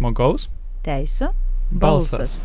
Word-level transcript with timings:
Žmogaus 0.00 0.46
teisų 0.80 1.26
balsas. 1.76 2.38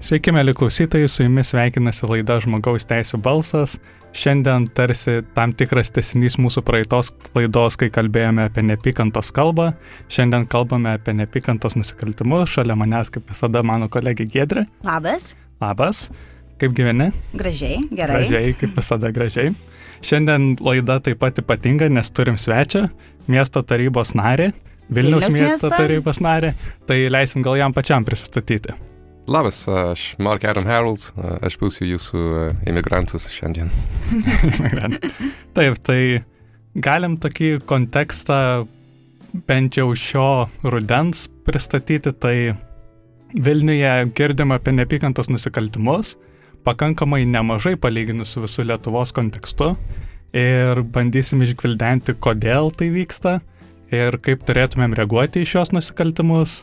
Sveiki, 0.00 0.32
mėly 0.32 0.54
klausytojai, 0.56 1.10
su 1.12 1.26
jumis 1.26 1.50
sveikinasi 1.52 2.08
laida 2.08 2.38
Žmogaus 2.40 2.88
teisų 2.88 3.20
balsas. 3.20 3.74
Šiandien 4.16 4.64
tarsi 4.72 5.18
tam 5.36 5.52
tikras 5.52 5.92
tesinys 5.92 6.38
mūsų 6.40 6.64
praeitos 6.64 7.12
laidos, 7.36 7.76
kai 7.76 7.90
kalbėjome 7.92 8.46
apie 8.48 8.64
nepykantos 8.64 9.28
kalbą. 9.36 9.74
Šiandien 10.08 10.48
kalbame 10.48 10.96
apie 10.96 11.12
nepykantos 11.20 11.76
nusikaltimus. 11.76 12.48
Šalia 12.56 12.78
manęs, 12.80 13.12
kaip 13.12 13.28
visada, 13.28 13.60
mano 13.60 13.92
kolegė 13.92 14.24
Gedrė. 14.24 14.64
Labas. 14.88 15.34
Labas. 15.60 16.06
Kaip 16.56 16.72
gyveni? 16.80 17.10
Gražiai, 17.36 17.84
gerai. 17.92 18.22
Gražiai, 18.22 18.56
kaip 18.56 18.72
visada 18.80 19.12
gražiai. 19.12 19.52
Šiandien 20.00 20.54
laida 20.64 20.96
taip 21.04 21.20
pat 21.20 21.36
ypatinga, 21.42 21.90
nes 21.92 22.08
turim 22.16 22.40
svečią, 22.40 22.86
miesto 23.30 23.62
tarybos 23.62 24.14
narį, 24.18 24.50
Vilniaus, 24.90 25.26
Vilniaus 25.28 25.36
miesto 25.38 25.68
miestą. 25.70 25.76
tarybos 25.76 26.18
narį. 26.24 26.54
Tai 26.86 26.96
leisim 27.14 27.44
gal 27.46 27.58
jam 27.60 27.74
pačiam 27.74 28.06
prisistatyti. 28.06 28.74
Labas, 29.30 29.62
aš 29.68 30.16
Mark 30.18 30.44
Adam 30.48 30.66
Harold, 30.66 31.04
aš 31.46 31.54
būsiu 31.60 31.86
jūsų 31.92 32.22
imigrantas 32.66 33.28
šiandien. 33.30 33.70
Taip, 35.56 35.78
tai 35.86 36.00
galim 36.74 37.14
tokį 37.20 37.60
kontekstą 37.68 38.40
bent 39.46 39.78
jau 39.78 39.92
šio 39.94 40.48
rudens 40.66 41.28
pristatyti, 41.46 42.10
tai 42.10 42.34
Vilniuje 43.30 44.10
girdim 44.18 44.50
apie 44.50 44.72
nepykantos 44.74 45.28
nusikaltimus, 45.30 46.16
pakankamai 46.66 47.22
nemažai 47.30 47.76
palyginus 47.78 48.34
su 48.34 48.42
visų 48.42 48.66
Lietuvos 48.66 49.14
kontekstu 49.14 49.76
ir 50.36 50.82
bandysim 50.94 51.42
išgvildenti, 51.46 52.16
kodėl 52.22 52.70
tai 52.76 52.90
vyksta 52.94 53.38
ir 53.90 54.18
kaip 54.22 54.44
turėtumėm 54.46 54.94
reaguoti 54.98 55.42
į 55.42 55.50
šios 55.54 55.72
nusikaltimus 55.74 56.60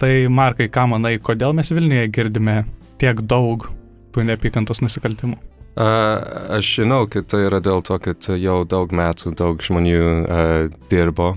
Tai 0.00 0.28
Markai, 0.32 0.70
ką 0.72 0.86
manai, 0.94 1.18
kodėl 1.20 1.52
mes 1.52 1.68
Vilniuje 1.76 2.06
girdime 2.08 2.62
tiek 3.00 3.18
daug 3.28 3.66
tų 4.14 4.22
neapykantos 4.24 4.80
nusikaltimų? 4.80 5.36
Uh, 5.76 6.56
aš 6.56 6.70
žinau, 6.78 7.02
kad 7.12 7.28
tai 7.28 7.42
yra 7.50 7.60
dėl 7.60 7.84
to, 7.84 7.98
kad 8.00 8.30
jau 8.32 8.62
daug 8.64 8.94
metų 8.96 9.34
daug 9.36 9.60
žmonių 9.60 9.98
uh, 10.00 10.78
dirbo, 10.88 11.34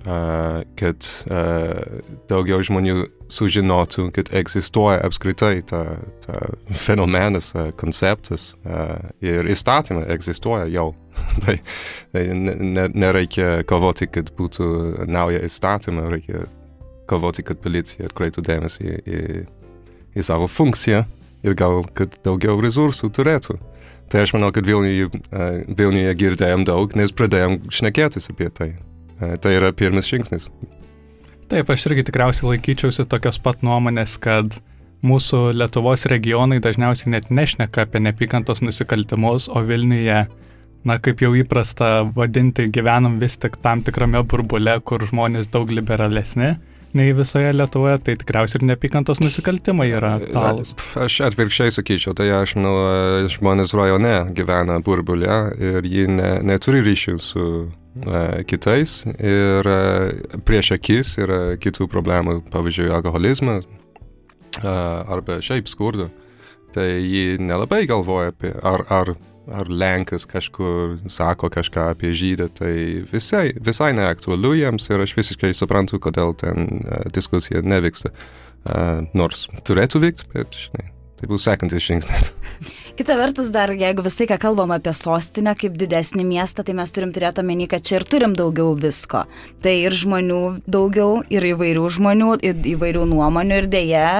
kad 0.00 1.04
uh, 1.28 1.80
daugiau 2.30 2.62
žmonių 2.64 3.02
sužinotų, 3.30 4.06
kad 4.16 4.30
egzistuoja 4.32 5.02
apskritai 5.04 5.60
ta, 5.68 5.82
ta 6.24 6.38
fenomenas, 6.72 7.50
uh, 7.52 7.68
konceptas 7.76 8.54
ir 9.20 9.50
įstatymai 9.52 10.06
egzistuoja 10.14 10.70
jau. 10.72 10.94
tai 11.44 11.58
tai 12.14 12.24
nereikia 12.32 13.60
kovoti, 13.68 14.08
kad 14.08 14.32
būtų 14.38 14.70
nauja 15.10 15.42
įstatymą, 15.44 16.08
reikia 16.14 16.46
kovoti, 17.10 17.44
kad 17.44 17.60
policija 17.60 18.08
atkreiptų 18.08 18.44
dėmesį 18.46 18.94
į, 19.04 19.22
į 20.16 20.24
savo 20.24 20.48
funkciją 20.48 21.04
ir 21.44 21.56
gal, 21.58 21.82
kad 21.96 22.14
daugiau 22.24 22.60
resursų 22.62 23.10
turėtų. 23.16 23.58
Tai 24.10 24.24
aš 24.24 24.34
manau, 24.34 24.50
kad 24.54 24.66
Vilniuje, 24.66 25.10
Vilniuje 25.78 26.14
girdėjom 26.18 26.64
daug, 26.66 26.96
nes 26.98 27.12
pradėjom 27.14 27.60
šnekėtis 27.70 28.32
apie 28.32 28.48
tai. 28.50 28.72
Tai 29.20 29.52
yra 29.52 29.72
pirmas 29.76 30.08
žingsnis. 30.08 30.48
Taip, 31.50 31.70
aš 31.72 31.88
irgi 31.90 32.06
tikriausiai 32.08 32.54
laikyčiausi 32.54 33.04
tokios 33.10 33.40
pat 33.42 33.64
nuomonės, 33.66 34.16
kad 34.22 34.60
mūsų 35.06 35.50
Lietuvos 35.56 36.06
regionai 36.12 36.60
dažniausiai 36.62 37.12
net 37.16 37.30
nešneka 37.32 37.86
apie 37.86 38.02
nepykantos 38.04 38.62
nusikaltimus, 38.62 39.48
o 39.50 39.62
Vilniuje, 39.66 40.20
na 40.86 40.98
kaip 41.02 41.24
jau 41.24 41.32
įprasta 41.36 42.04
vadinti, 42.16 42.68
gyvenam 42.72 43.18
vis 43.20 43.36
tik 43.40 43.58
tam 43.64 43.82
tikrame 43.84 44.22
burbule, 44.22 44.78
kur 44.84 45.04
žmonės 45.10 45.50
daug 45.52 45.72
liberalesni 45.74 46.54
nei 46.96 47.14
visoje 47.16 47.52
Lietuvoje, 47.54 47.98
tai 48.04 48.16
tikriausiai 48.20 48.60
ir 48.60 48.66
nepykantos 48.72 49.20
nusikaltimai 49.22 49.88
yra 49.94 50.14
aktualūs. 50.18 50.74
Aš 51.00 51.20
atvirkščiai 51.30 51.74
sakyčiau, 51.76 52.14
tai 52.18 52.30
aš 52.34 52.56
manau, 52.58 52.74
žmonės 53.30 53.74
rajone 53.78 54.14
gyvena 54.36 54.80
burbulė 54.84 55.40
ir 55.60 55.88
jie 55.88 56.06
ne, 56.10 56.32
neturi 56.46 56.82
ryšių 56.86 57.16
su 57.22 57.46
uh, 57.66 58.16
kitais 58.50 59.00
ir 59.16 59.70
uh, 59.70 60.40
prieš 60.46 60.74
akis 60.78 61.16
yra 61.22 61.40
kitų 61.60 61.90
problemų, 61.90 62.40
pavyzdžiui, 62.54 62.90
alkoholizmas 62.98 63.68
arba 64.60 65.38
šiaip 65.40 65.68
skurdo. 65.70 66.10
Tai 66.74 66.86
jie 66.86 67.38
nelabai 67.42 67.84
galvoja 67.90 68.30
apie, 68.30 68.50
ar, 68.66 68.84
ar 68.92 69.14
ar 69.48 69.70
Lenkas 69.70 70.26
kažkur 70.28 70.98
sako 71.10 71.50
kažką 71.52 71.90
apie 71.94 72.12
žydą, 72.16 72.50
tai 72.60 72.74
visai, 73.12 73.50
visai 73.56 73.92
neaktualu 73.96 74.54
jiems 74.60 74.90
ir 74.90 75.02
aš 75.06 75.16
visiškai 75.18 75.52
suprantu, 75.56 76.00
kodėl 76.02 76.34
ten 76.38 76.68
uh, 76.82 77.04
diskusija 77.14 77.62
nevyksta. 77.64 78.12
Uh, 78.60 79.06
nors 79.16 79.46
turėtų 79.64 80.02
vykti, 80.02 80.26
bet 80.34 80.56
žinai, 80.66 80.90
tai 81.16 81.30
bus 81.30 81.46
sekantis 81.48 81.86
žingsnis. 81.86 82.30
Kita 83.00 83.16
vertus, 83.16 83.48
dar 83.54 83.72
jeigu 83.72 84.04
visai 84.04 84.26
ką 84.28 84.36
kalbam 84.42 84.74
apie 84.74 84.92
sostinę 84.92 85.54
kaip 85.56 85.78
didesnį 85.80 86.26
miestą, 86.28 86.60
tai 86.66 86.74
mes 86.76 86.92
turim 86.92 87.14
turėti 87.16 87.40
omeny, 87.40 87.64
kad 87.70 87.86
čia 87.86 87.96
ir 87.96 88.04
turim 88.04 88.34
daugiau 88.36 88.74
visko. 88.76 89.22
Tai 89.64 89.72
ir 89.72 89.96
žmonių 89.96 90.42
daugiau, 90.68 91.22
ir 91.32 91.46
įvairių 91.54 91.86
žmonių, 91.96 92.34
ir 92.44 92.60
įvairių 92.74 93.06
nuomonių, 93.08 93.62
ir 93.62 93.70
dėja, 93.72 94.10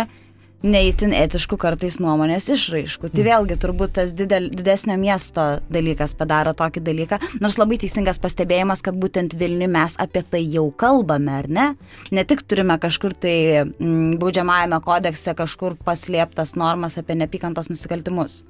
neįtin 0.66 1.14
etiškų 1.16 1.56
kartais 1.60 1.96
nuomonės 2.02 2.50
išraiškų. 2.52 3.08
Tai 3.08 3.22
mm. 3.22 3.28
vėlgi 3.28 3.56
turbūt 3.62 3.94
tas 3.96 4.12
didel, 4.16 4.50
didesnio 4.52 4.96
miesto 5.00 5.46
dalykas 5.72 6.14
padaro 6.18 6.52
tokį 6.56 6.82
dalyką, 6.84 7.20
nors 7.40 7.56
labai 7.60 7.80
teisingas 7.80 8.20
pastebėjimas, 8.22 8.84
kad 8.84 8.98
būtent 9.00 9.36
Vilniui 9.40 9.70
mes 9.72 9.96
apie 10.02 10.22
tai 10.22 10.42
jau 10.44 10.66
kalbame, 10.76 11.32
ar 11.40 11.48
ne? 11.48 11.66
Ne 12.12 12.26
tik 12.28 12.44
turime 12.44 12.76
kažkur 12.82 13.16
tai 13.16 13.34
m, 13.64 13.72
mm, 13.72 14.20
baudžiamajame 14.20 14.82
kodekse 14.84 15.34
kažkur 15.38 15.78
paslėptas 15.86 16.54
normas 16.60 17.00
apie 17.00 17.16
nepykantos 17.16 17.72
nusikaltimus. 17.72 18.42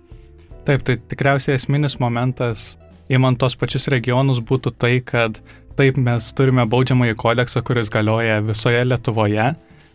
Taip, 0.66 0.82
tai 0.84 0.98
tikriausiai 0.98 1.56
esminis 1.56 1.96
momentas, 2.02 2.74
įmant 3.10 3.38
tos 3.40 3.56
pačius 3.58 3.88
regionus, 3.92 4.42
būtų 4.44 4.74
tai, 4.76 4.98
kad 5.00 5.38
taip 5.78 5.96
mes 5.96 6.26
turime 6.36 6.66
baudžiamąjį 6.68 7.16
kodeksą, 7.22 7.62
kuris 7.64 7.88
galioja 7.92 8.42
visoje 8.44 8.82
Lietuvoje 8.84 9.52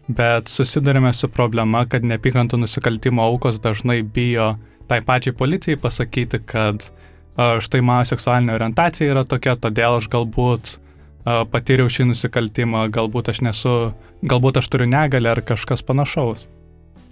bet 0.07 0.47
susidurime 0.51 1.13
su 1.13 1.29
problema, 1.31 1.85
kad 1.89 2.05
nepykantų 2.05 2.59
nusikaltimo 2.61 3.23
aukos 3.25 3.59
dažnai 3.63 4.01
bijo 4.03 4.55
tai 4.87 5.01
pačiai 5.01 5.33
policijai 5.33 5.79
pasakyti, 5.81 6.39
kad 6.45 6.89
štai 7.35 7.81
mano 7.83 8.05
seksualinė 8.07 8.53
orientacija 8.55 9.11
yra 9.11 9.25
tokia, 9.27 9.55
todėl 9.59 9.99
aš 9.99 10.09
galbūt 10.13 10.75
patyriau 11.25 11.89
šį 11.89 12.11
nusikaltimą, 12.11 12.85
galbūt 12.93 13.31
aš 13.33 13.41
nesu, 13.47 13.75
galbūt 14.21 14.61
aš 14.61 14.69
turiu 14.69 14.87
negalę 14.89 15.33
ar 15.33 15.41
kažkas 15.41 15.81
panašaus. 15.85 16.45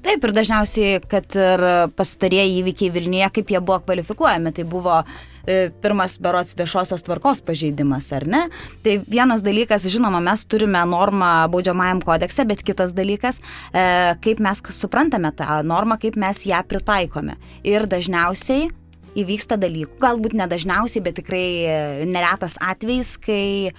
Taip, 0.04 0.26
ir 0.28 0.34
dažniausiai, 0.36 1.00
kad 1.10 1.34
ir 1.40 1.64
pastarieji 1.98 2.60
įvykiai 2.60 2.92
Vilniuje, 2.94 3.30
kaip 3.40 3.54
jie 3.54 3.62
buvo 3.64 3.80
kvalifikuojami, 3.86 4.52
tai 4.54 4.66
buvo 4.68 5.00
e, 5.00 5.33
pirmas 5.46 6.18
berots 6.24 6.56
viešosios 6.58 7.04
tvarkos 7.04 7.44
pažeidimas, 7.46 8.10
ar 8.16 8.28
ne? 8.30 8.44
Tai 8.86 8.98
vienas 9.08 9.44
dalykas, 9.46 9.88
žinoma, 9.92 10.22
mes 10.24 10.46
turime 10.48 10.84
normą 10.88 11.34
baudžiamajam 11.54 12.04
kodekse, 12.06 12.46
bet 12.48 12.64
kitas 12.64 12.96
dalykas, 12.96 13.42
e, 13.74 14.16
kaip 14.24 14.44
mes 14.44 14.64
suprantame 14.72 15.34
tą 15.36 15.60
normą, 15.68 16.00
kaip 16.00 16.16
mes 16.20 16.46
ją 16.48 16.64
pritaikome. 16.68 17.36
Ir 17.68 17.88
dažniausiai 17.92 18.72
įvyksta 19.18 19.58
dalykų. 19.62 19.98
Galbūt 20.02 20.36
nedažniausiai, 20.38 21.04
bet 21.06 21.18
tikrai 21.20 21.46
e, 21.66 21.76
neretas 22.10 22.58
atvejis, 22.64 23.16
kai 23.22 23.70
e, 23.70 23.74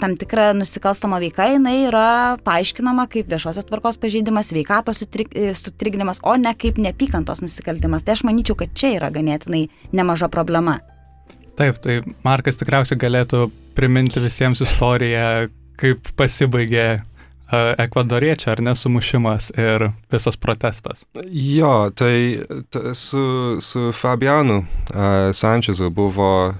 tam 0.00 0.16
tikra 0.20 0.50
nusikalstama 0.56 1.20
veika 1.22 1.48
jinai 1.52 1.76
yra 1.88 2.06
paaiškinama 2.46 3.06
kaip 3.12 3.30
viešosios 3.32 3.68
tvarkos 3.68 4.00
pažeidimas, 4.02 4.52
veikatos 4.56 5.04
e, 5.04 5.52
sutrikdymas, 5.58 6.22
o 6.26 6.36
ne 6.40 6.54
kaip 6.58 6.80
nepykantos 6.82 7.44
nusikaltimas. 7.44 8.06
Tai 8.06 8.18
aš 8.18 8.26
manyčiau, 8.26 8.58
kad 8.58 8.74
čia 8.74 8.96
yra 8.98 9.12
ganėtinai 9.14 9.68
nemaža 9.94 10.30
problema. 10.32 10.80
Taip, 11.58 11.78
tai 11.82 12.00
Markas 12.26 12.58
tikriausiai 12.58 12.98
galėtų 12.98 13.46
priminti 13.78 14.22
visiems 14.22 14.62
istoriją, 14.64 15.50
kaip 15.78 16.08
pasibaigė 16.18 16.88
ekvadoriečio 17.78 18.50
ar 18.50 18.62
nesumušimas 18.64 19.52
ir 19.58 19.90
visas 20.12 20.36
protestas. 20.36 21.04
Jo, 21.30 21.90
tai 21.94 22.40
ta, 22.70 22.94
su, 22.94 23.58
su 23.60 23.92
Fabianu 23.92 24.62
uh, 24.62 24.66
Sančezu 25.32 25.90
buvo, 25.90 26.54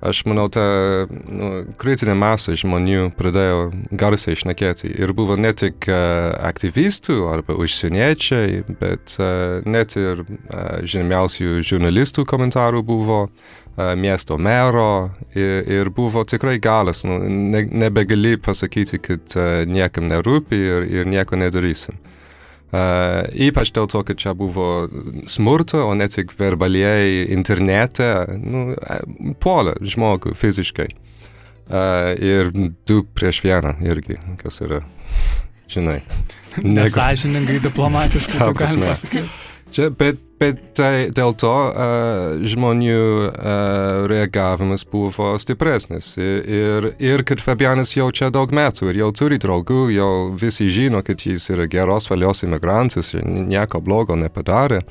aš 0.00 0.22
manau, 0.28 0.48
ta 0.52 0.64
nu, 1.08 1.50
kritinė 1.80 2.16
masė 2.18 2.56
žmonių 2.58 3.10
pradėjo 3.16 3.60
garsiai 3.96 4.36
išnekėti. 4.36 4.90
Ir 4.98 5.14
buvo 5.16 5.38
ne 5.40 5.54
tik 5.56 5.88
uh, 5.88 6.32
aktyvistų 6.50 7.22
arba 7.32 7.56
užsieniečiai, 7.62 8.64
bet 8.80 9.16
uh, 9.20 9.62
net 9.64 9.96
ir 9.96 10.26
uh, 10.26 10.82
žymiausių 10.84 11.62
žurnalistų 11.64 12.26
komentarų 12.28 12.84
buvo. 12.86 13.22
Uh, 13.26 13.62
miesto 13.76 14.38
mero 14.40 15.10
ir, 15.36 15.66
ir 15.68 15.90
buvo 15.92 16.24
tikrai 16.24 16.56
galas, 16.62 17.02
nu, 17.04 17.18
ne, 17.28 17.60
nebegali 17.68 18.38
pasakyti, 18.40 19.02
kad 19.04 19.36
niekam 19.68 20.08
nerūpi 20.08 20.60
ir, 20.60 20.86
ir 21.00 21.10
nieko 21.10 21.36
nedarysim. 21.36 21.98
Uh, 22.66 23.22
ypač 23.46 23.70
dėl 23.70 23.86
to, 23.86 24.00
kad 24.02 24.18
čia 24.18 24.32
buvo 24.34 24.88
smurta, 25.30 25.84
o 25.86 25.92
ne 25.94 26.08
tik 26.10 26.32
verbaliai 26.34 27.22
internete, 27.30 28.08
nu, 28.42 28.72
puolė 29.38 29.76
žmogų 29.86 30.34
fiziškai. 30.36 30.88
Uh, 31.66 32.10
ir 32.18 32.50
du 32.86 33.00
prieš 33.16 33.40
vieną 33.46 33.76
irgi, 33.86 34.18
kas 34.42 34.58
yra, 34.66 34.82
žinai. 35.70 36.00
Nesažiningai 36.76 37.60
diplomatiškai, 37.62 38.40
taip 38.42 38.58
galima 38.58 38.90
pasakyti. 38.90 39.45
Čia, 39.72 39.88
bet, 39.90 40.20
bet 40.38 40.60
tai 40.78 41.08
dėl 41.14 41.34
to 41.38 41.50
uh, 41.50 42.36
žmonių 42.46 43.00
uh, 43.26 44.04
reagavimas 44.10 44.86
buvo 44.86 45.32
stipresnis. 45.42 46.12
Ir, 46.18 46.92
ir, 47.02 47.24
kad 47.26 47.42
Fabianas 47.42 47.96
jau 47.96 48.06
čia 48.14 48.30
daug 48.34 48.54
metų 48.54 48.92
ir 48.92 49.00
jau 49.02 49.10
turi 49.16 49.40
draugų, 49.42 49.88
jau 49.96 50.10
visi 50.38 50.68
žino, 50.70 51.02
kad 51.06 51.26
jis 51.26 51.50
yra 51.54 51.66
geros 51.70 52.06
valios 52.12 52.44
imigrantas 52.46 53.12
ir 53.16 53.26
nieko 53.26 53.82
blogo 53.82 54.16
nepadarė. 54.18 54.84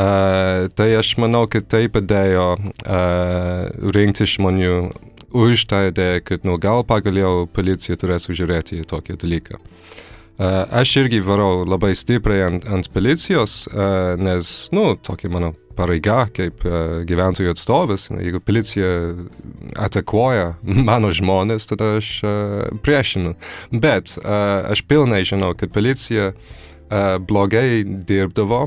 Uh, 0.00 0.66
tai 0.74 0.92
aš 0.98 1.14
manau, 1.20 1.44
kad 1.50 1.70
tai 1.70 1.84
padėjo 1.92 2.50
uh, 2.58 3.90
rinkti 3.94 4.26
žmonių 4.26 4.76
už 5.30 5.66
tą 5.70 5.84
idėją, 5.90 6.22
kad 6.26 6.46
nu, 6.46 6.56
gal 6.58 6.82
pagaliau 6.86 7.44
policija 7.46 7.98
turės 8.00 8.26
žiūrėti 8.26 8.80
į 8.82 8.88
tokį 8.90 9.18
dalyką. 9.22 9.60
Uh, 9.60 9.90
aš 10.40 10.96
irgi 11.02 11.20
varau 11.20 11.64
labai 11.68 11.92
stipriai 11.98 12.46
ant, 12.46 12.64
ant 12.64 12.88
policijos, 12.94 13.64
nes, 14.20 14.52
nu, 14.72 14.94
tokia 15.04 15.30
mano 15.32 15.52
pareiga 15.76 16.24
kaip 16.34 16.64
gyventojų 17.08 17.52
atstovas. 17.54 18.08
Jeigu 18.12 18.40
policija 18.44 18.88
atakuoja 19.80 20.54
mano 20.90 21.12
žmonės, 21.14 21.68
tada 21.70 21.96
aš 22.00 22.12
priešinu. 22.84 23.34
Bet 23.84 24.16
aš 24.24 24.84
pilnai 24.88 25.22
žinau, 25.28 25.52
kad 25.58 25.74
policija 25.76 26.32
blogai 27.28 27.84
dirbdavo. 27.84 28.64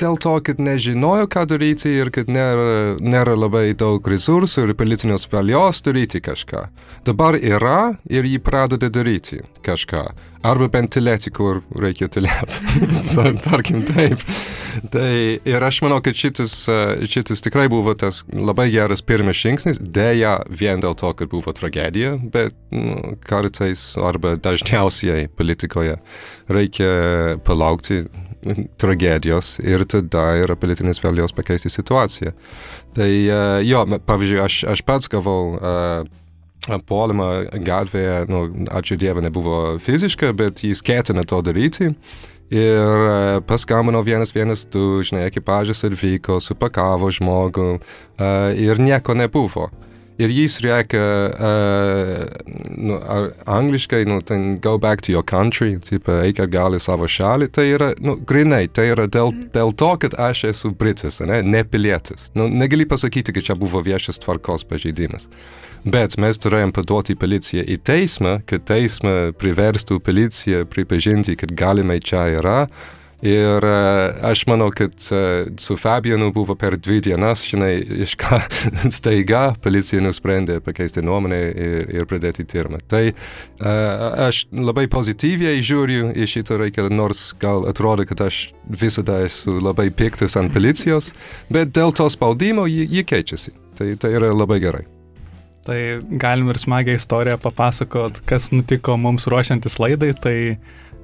Dėl 0.00 0.18
to, 0.22 0.34
kad 0.44 0.60
nežinojo, 0.62 1.28
ką 1.30 1.44
daryti 1.50 1.92
ir 2.00 2.10
kad 2.14 2.30
nėra, 2.32 2.96
nėra 3.02 3.36
labai 3.36 3.72
daug 3.78 4.06
resursų 4.08 4.66
ir 4.66 4.74
politinės 4.78 5.28
valios 5.32 5.82
daryti 5.84 6.22
kažką. 6.24 6.66
Dabar 7.06 7.36
yra 7.38 7.94
ir 8.10 8.26
jį 8.28 8.40
pradeda 8.44 8.90
daryti 8.92 9.42
kažką. 9.66 10.06
Arba 10.42 10.66
bent 10.66 10.90
tylėti, 10.90 11.30
kur 11.30 11.60
reikia 11.78 12.08
tylėti. 12.10 12.62
Tarkim 13.46 13.84
taip. 13.86 14.22
Tai 14.90 15.12
ir 15.38 15.66
aš 15.66 15.82
manau, 15.84 16.00
kad 16.02 16.18
šitas, 16.18 16.56
šitas 17.06 17.44
tikrai 17.44 17.68
buvo 17.70 17.94
tas 17.98 18.24
labai 18.32 18.70
geras 18.74 19.04
pirmas 19.06 19.38
žingsnis. 19.38 19.78
Deja, 19.78 20.40
vien 20.50 20.82
dėl 20.82 20.96
to, 20.98 21.12
kad 21.14 21.30
buvo 21.30 21.54
tragedija, 21.54 22.16
bet 22.34 22.56
nu, 22.74 23.14
kartais 23.22 23.92
arba 24.02 24.34
dažniausiai 24.40 25.28
politikoje 25.36 26.00
reikia 26.50 26.92
palaukti 27.46 28.02
tragedijos 28.82 29.56
ir 29.62 29.84
tada 29.88 30.32
yra 30.42 30.56
politinės 30.58 31.02
valios 31.04 31.34
pakeisti 31.36 31.70
situaciją. 31.72 32.34
Tai 32.96 33.10
uh, 33.10 33.60
jo, 33.66 33.84
pavyzdžiui, 34.08 34.42
aš, 34.42 34.58
aš 34.74 34.84
pats 34.86 35.10
gavau 35.12 35.54
uh, 35.56 36.02
puolimą 36.86 37.30
gatvėje, 37.66 38.18
nu, 38.30 38.44
ačiū 38.70 38.98
Dievui, 39.00 39.24
nebuvo 39.24 39.78
fiziška, 39.82 40.32
bet 40.38 40.62
jis 40.62 40.82
ketina 40.84 41.24
to 41.26 41.40
daryti. 41.42 41.92
Ir 42.52 43.06
uh, 43.06 43.38
paskambino 43.48 44.02
vienas 44.04 44.34
vienas 44.36 44.66
du, 44.68 45.00
žinai, 45.06 45.24
ekipažas 45.30 45.86
atvyko, 45.88 46.36
supakavo 46.44 47.08
žmogų 47.14 47.68
uh, 47.78 48.50
ir 48.52 48.82
nieko 48.82 49.16
nebuvo. 49.16 49.70
Ir 50.22 50.30
jis 50.30 50.58
rėkia 50.62 51.02
uh, 51.02 52.52
nu, 52.76 52.98
angliškai, 53.50 54.04
nu, 54.06 54.20
ten 54.26 54.60
go 54.62 54.76
back 54.78 55.02
to 55.02 55.12
your 55.14 55.24
country, 55.26 55.74
tipo, 55.82 56.14
eik 56.22 56.42
atgal 56.44 56.76
į 56.76 56.82
savo 56.84 57.08
šalį. 57.10 57.48
Tai 57.54 57.66
yra, 57.66 57.90
nu, 58.04 58.16
grinai, 58.28 58.66
tai 58.68 58.90
yra 58.92 59.08
dėl, 59.10 59.32
dėl 59.54 59.74
to, 59.78 59.90
kad 60.04 60.14
aš 60.20 60.44
esu 60.52 60.72
britas, 60.78 61.20
ne, 61.26 61.40
ne 61.42 61.64
pilietis. 61.66 62.30
Nu, 62.38 62.46
negali 62.48 62.86
pasakyti, 62.88 63.34
kad 63.34 63.50
čia 63.50 63.58
buvo 63.58 63.82
viešas 63.84 64.22
tvarkos 64.22 64.66
pažeidimas. 64.68 65.28
Bet 65.82 66.14
mes 66.22 66.38
turėjom 66.38 66.70
paduoti 66.76 67.16
policiją 67.18 67.64
į 67.66 67.80
teismą, 67.82 68.36
kad 68.46 68.62
teismą 68.70 69.32
priverstų 69.34 69.98
policiją 70.06 70.62
pripažinti, 70.70 71.34
kad 71.40 71.54
galimai 71.58 71.98
čia 71.98 72.28
yra. 72.38 72.58
Ir 73.22 73.62
uh, 73.62 74.16
aš 74.26 74.40
manau, 74.50 74.72
kad 74.74 74.90
uh, 75.14 75.46
su 75.58 75.76
Fabianu 75.78 76.32
buvo 76.34 76.56
per 76.58 76.74
dvi 76.74 76.98
dienas, 77.06 77.44
žinai, 77.46 77.76
iš 78.02 78.16
ką 78.18 78.40
staiga 78.98 79.52
policija 79.62 80.02
nusprendė 80.02 80.58
pakeisti 80.64 81.04
nuomonę 81.06 81.38
ir, 81.52 81.92
ir 81.94 82.08
pradėti 82.10 82.42
tyrimą. 82.50 82.80
Tai 82.90 83.04
uh, 83.12 84.26
aš 84.26 84.42
labai 84.50 84.88
pozityviai 84.90 85.62
žiūriu 85.62 86.10
į 86.18 86.26
šitą 86.34 86.58
reikalą, 86.64 86.90
nors 86.90 87.28
gal 87.38 87.68
atrodo, 87.70 88.08
kad 88.10 88.24
aš 88.26 88.48
visada 88.66 89.20
esu 89.22 89.60
labai 89.62 89.92
piktas 89.94 90.34
ant 90.40 90.50
policijos, 90.50 91.12
bet 91.46 91.70
dėl 91.78 91.94
to 91.94 92.08
spaudimo 92.10 92.66
jį, 92.66 92.88
jį 92.98 93.06
keičiasi. 93.06 93.54
Tai, 93.78 93.92
tai 94.02 94.16
yra 94.18 94.34
labai 94.34 94.58
gerai. 94.66 94.82
Tai 95.62 95.78
galim 96.18 96.50
ir 96.50 96.58
smagią 96.58 96.98
istoriją 96.98 97.38
papasakot, 97.38 98.18
kas 98.26 98.50
nutiko 98.50 98.98
mums 98.98 99.30
ruošiantis 99.30 99.78
laidai. 99.78 100.10
Tai 100.18 100.36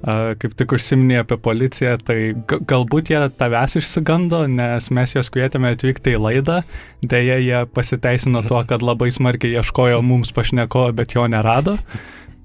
kaip 0.02 0.54
tik 0.58 0.74
užsiminė 0.76 1.22
apie 1.24 1.38
policiją, 1.42 1.96
tai 2.06 2.18
galbūt 2.46 3.10
jie 3.12 3.22
tavęs 3.40 3.78
išsigando, 3.80 4.44
nes 4.50 4.90
mes 4.94 5.14
juos 5.16 5.30
kvietėme 5.34 5.72
atvykti 5.74 6.14
į 6.14 6.20
laidą, 6.22 6.60
dėja 7.02 7.40
jie 7.42 7.64
pasiteisino 7.74 8.44
tuo, 8.46 8.62
kad 8.68 8.84
labai 8.84 9.10
smarkiai 9.14 9.58
ieškojo 9.58 9.98
mums 10.06 10.30
pašneko, 10.36 10.88
bet 10.94 11.16
jo 11.18 11.26
nerado. 11.30 11.78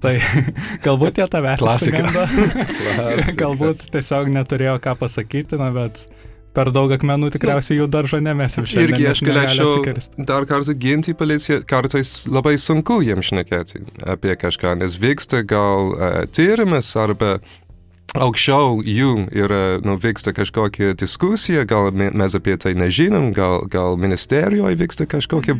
Tai 0.04 0.16
galbūt 0.86 1.22
jie 1.22 1.28
tavęs 1.30 1.62
išsigando, 1.62 2.26
galbūt 3.42 3.86
tiesiog 3.94 4.32
neturėjo 4.34 4.80
ką 4.84 4.98
pasakyti, 5.00 5.60
na, 5.60 5.70
bet 5.74 6.06
per 6.54 6.70
daug 6.74 6.92
akmenų 6.94 7.32
tikriausiai 7.34 7.80
jų 7.80 7.88
daržo 7.90 8.20
nemesim 8.22 8.66
šiandien. 8.68 8.94
Irgi 8.94 9.08
aš 9.10 9.22
galėčiau 9.26 10.24
dar 10.28 10.46
kartą 10.50 10.76
ginti 10.78 11.16
policiją, 11.18 11.60
kartais 11.68 12.14
labai 12.30 12.56
sunku 12.60 13.00
jiems 13.04 13.32
šnekėti 13.32 13.82
apie 14.14 14.36
kažką, 14.40 14.76
nes 14.80 14.96
vyksta 15.00 15.42
gal 15.48 15.92
uh, 15.92 16.22
tyrimas 16.30 16.94
arba 17.00 17.38
aukščiau 18.14 18.78
jų 18.86 19.12
yra, 19.34 19.60
nu, 19.84 19.96
vyksta 20.00 20.34
kažkokia 20.36 20.94
diskusija, 20.98 21.64
gal 21.68 21.90
mes 21.94 22.36
apie 22.38 22.56
tai 22.60 22.74
nežinom, 22.78 23.32
gal, 23.36 23.64
gal 23.70 23.98
ministerijoje 24.00 24.78
vyksta 24.80 25.08
kažkokia 25.10 25.56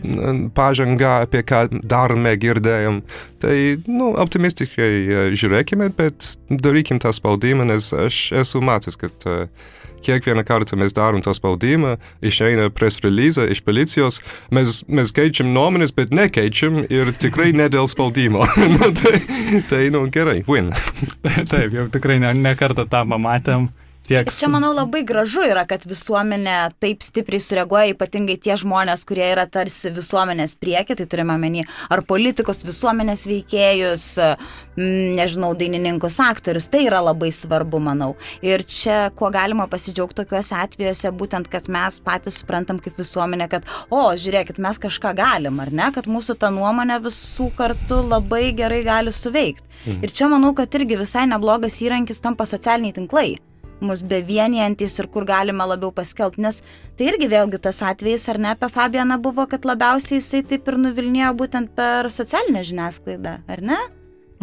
pažanga, 0.56 1.20
apie 1.26 1.42
ką 1.46 1.66
dar 1.82 2.14
negirdėjom. 2.18 3.02
Tai, 3.44 3.56
nu, 3.90 4.12
optimistiškai 4.22 5.32
žiūrėkime, 5.36 5.90
bet 5.98 6.34
darykim 6.48 7.02
tą 7.02 7.12
spaudimą, 7.14 7.66
nes 7.74 7.90
aš 7.96 8.26
esu 8.44 8.62
matęs, 8.64 8.98
kad 9.00 9.28
uh, 9.28 9.48
kiekvieną 10.04 10.44
kartą 10.44 10.76
mes 10.76 10.92
darom 10.92 11.22
tą 11.22 11.34
spaudimą, 11.34 11.96
išeina 12.22 12.68
press 12.70 13.00
release 13.04 13.40
iš 13.50 13.62
policijos, 13.64 14.20
mes, 14.54 14.82
mes 14.88 15.12
keičiam 15.16 15.52
nuomonės, 15.56 15.94
bet 15.96 16.12
nekeičiam 16.14 16.82
ir 16.92 17.12
tikrai 17.20 17.52
ne 17.56 17.68
dėl 17.72 17.88
spaudimo. 17.90 18.44
nu, 18.76 18.90
tai, 19.00 19.14
tai, 19.70 19.82
nu, 19.94 20.04
gerai, 20.12 20.42
win. 20.48 20.70
Taip, 21.52 21.72
jau 21.74 21.86
tikrai 21.92 22.20
ne, 22.22 22.34
ne 22.44 22.54
kartą 22.60 22.86
tą 22.90 23.02
pamatėm. 23.10 23.68
Tiek... 24.04 24.28
Čia, 24.28 24.50
manau, 24.52 24.74
labai 24.76 25.00
gražu 25.08 25.40
yra, 25.48 25.62
kad 25.64 25.86
visuomenė 25.88 26.54
taip 26.82 27.00
stipriai 27.06 27.40
sureaguoja, 27.40 27.94
ypatingai 27.94 28.34
tie 28.36 28.52
žmonės, 28.60 29.06
kurie 29.08 29.24
yra 29.30 29.46
tarsi 29.48 29.88
visuomenės 29.96 30.52
priekį, 30.60 30.98
tai 30.98 31.06
turime 31.08 31.38
menį 31.40 31.62
ar 31.88 32.02
politikus, 32.04 32.60
visuomenės 32.68 33.22
veikėjus, 33.30 34.04
nežinau, 34.76 35.54
dainininkus, 35.56 36.18
aktorius, 36.20 36.68
tai 36.68 36.82
yra 36.90 37.00
labai 37.06 37.30
svarbu, 37.32 37.80
manau. 37.86 38.10
Ir 38.44 38.66
čia, 38.68 38.98
kuo 39.16 39.30
galima 39.32 39.64
pasidžiaugti 39.72 40.20
tokiuose 40.20 40.58
atvejuose, 40.60 41.14
būtent, 41.22 41.48
kad 41.48 41.72
mes 41.72 41.96
patys 42.04 42.42
suprantam 42.42 42.82
kaip 42.84 43.00
visuomenė, 43.00 43.48
kad, 43.56 43.72
o, 43.88 44.02
žiūrėkit, 44.20 44.60
mes 44.60 44.82
kažką 44.84 45.14
galim, 45.16 45.64
ar 45.64 45.72
ne, 45.72 45.88
kad 45.96 46.10
mūsų 46.12 46.36
ta 46.44 46.52
nuomonė 46.52 47.00
visų 47.08 47.48
kartu 47.56 48.02
labai 48.04 48.50
gerai 48.52 48.84
gali 48.84 49.16
suveikti. 49.16 49.64
Mhm. 49.86 50.04
Ir 50.04 50.12
čia 50.12 50.28
manau, 50.28 50.52
kad 50.52 50.76
irgi 50.76 51.00
visai 51.00 51.24
neblogas 51.32 51.80
įrankis 51.80 52.20
tampa 52.20 52.44
socialiniai 52.52 53.00
tinklai 53.00 53.28
mus 53.80 54.02
bevienijantis 54.06 54.98
ir 55.00 55.08
kur 55.12 55.26
galime 55.28 55.66
labiau 55.66 55.92
paskelbti, 55.94 56.42
nes 56.44 56.60
tai 56.98 57.10
irgi 57.10 57.28
vėlgi 57.32 57.60
tas 57.66 57.82
atvejis, 57.82 58.28
ar 58.32 58.40
ne, 58.42 58.54
apie 58.54 58.70
Fabianą 58.72 59.18
buvo, 59.22 59.46
kad 59.50 59.66
labiausiai 59.66 60.20
jisai 60.20 60.44
taip 60.46 60.70
ir 60.70 60.78
nuvilnėjo 60.86 61.34
būtent 61.42 61.74
per 61.76 62.10
socialinę 62.12 62.64
žiniasklaidą, 62.66 63.36
ar 63.50 63.64
ne? 63.72 63.82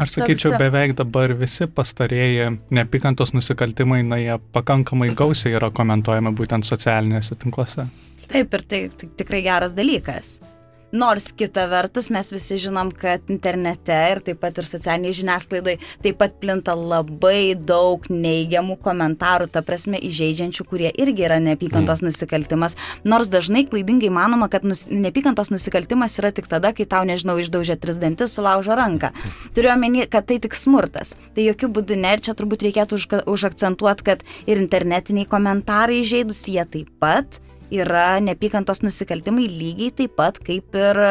Aš 0.01 0.15
sakyčiau, 0.15 0.55
beveik 0.57 0.95
dabar 0.97 1.33
visi 1.37 1.67
pastarėjai 1.69 2.47
neapykantos 2.73 3.35
nusikaltimai, 3.35 4.01
na, 4.07 4.17
jie 4.21 4.37
pakankamai 4.55 5.11
gausiai 5.17 5.57
yra 5.59 5.69
komentuojami 5.75 6.31
būtent 6.37 6.65
socialiniuose 6.65 7.37
tinkluose. 7.43 7.85
Taip, 8.31 8.55
ir 8.55 8.63
tai, 8.63 8.81
tai 8.97 9.11
tikrai 9.19 9.43
geras 9.45 9.75
dalykas. 9.77 10.39
Nors 10.91 11.29
kita 11.31 11.63
vertus 11.71 12.09
mes 12.11 12.27
visi 12.33 12.57
žinom, 12.59 12.89
kad 12.91 13.29
internete 13.31 13.95
ir 14.11 14.19
taip 14.25 14.41
pat 14.43 14.57
ir 14.59 14.67
socialiniai 14.67 15.15
žiniasklaidai 15.15 15.77
taip 16.03 16.17
pat 16.19 16.33
plinta 16.41 16.73
labai 16.75 17.53
daug 17.55 18.09
neigiamų 18.11 18.75
komentarų, 18.83 19.47
ta 19.53 19.61
prasme 19.63 20.01
įžeidžiančių, 20.03 20.65
kurie 20.67 20.89
irgi 20.91 21.23
yra 21.29 21.37
neapykantos 21.43 22.03
mm. 22.03 22.09
nusikaltimas. 22.09 22.75
Nors 23.07 23.31
dažnai 23.31 23.63
klaidingai 23.71 24.09
manoma, 24.11 24.49
kad 24.51 24.67
nus, 24.67 24.83
neapykantos 24.91 25.53
nusikaltimas 25.53 26.17
yra 26.19 26.33
tik 26.35 26.49
tada, 26.51 26.73
kai 26.75 26.83
tau, 26.83 27.05
nežinau, 27.07 27.37
išdaužia 27.39 27.79
tris 27.79 28.01
dantis, 28.01 28.35
sulaužo 28.35 28.75
ranką. 28.75 29.13
Turiu 29.55 29.71
omeny, 29.71 30.03
kad 30.11 30.27
tai 30.27 30.41
tik 30.43 30.57
smurtas. 30.59 31.15
Tai 31.31 31.45
jokių 31.47 31.71
būdų 31.77 32.01
ne 32.03 32.17
ir 32.17 32.25
čia 32.27 32.35
turbūt 32.35 32.67
reikėtų 32.67 32.99
už, 32.99 33.07
užakcentuoti, 33.31 34.07
kad 34.11 34.27
ir 34.43 34.59
internetiniai 34.59 35.29
komentarai 35.31 36.01
įžeidus 36.03 36.43
jie 36.51 36.67
taip 36.67 36.91
pat 36.99 37.39
yra 37.71 38.19
nepykantos 38.23 38.83
nusikaltimai 38.85 39.47
lygiai 39.47 39.95
taip 39.95 40.17
pat 40.19 40.39
kaip 40.43 40.75
ir 40.75 41.01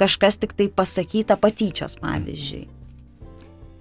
kažkas 0.00 0.38
tik 0.42 0.54
tai 0.58 0.68
pasakyta 0.68 1.38
patyčios, 1.40 1.96
pavyzdžiui. 2.02 2.68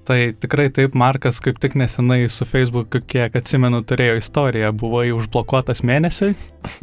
Tai 0.06 0.34
tikrai 0.42 0.66
taip, 0.74 0.96
Markas 0.98 1.38
kaip 1.46 1.60
tik 1.62 1.76
nesenai 1.78 2.26
su 2.34 2.46
Facebook'u, 2.50 3.04
kiek 3.06 3.36
atsimenu, 3.38 3.84
turėjo 3.86 4.18
istoriją, 4.18 4.72
buvai 4.74 5.12
užblokuotas 5.14 5.84
mėnesiui. 5.86 6.34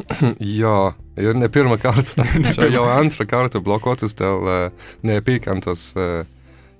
jo, 0.61 0.75
ir 1.19 1.35
ne 1.35 1.49
pirmą 1.51 1.75
kartą. 1.83 2.23
Čia 2.55 2.69
jau 2.71 2.85
antrą 2.87 3.27
kartą 3.27 3.61
blokuotas 3.63 4.15
dėl 4.17 4.47
uh, 4.47 4.87
neapykantos 5.03 5.89
uh, 5.99 6.23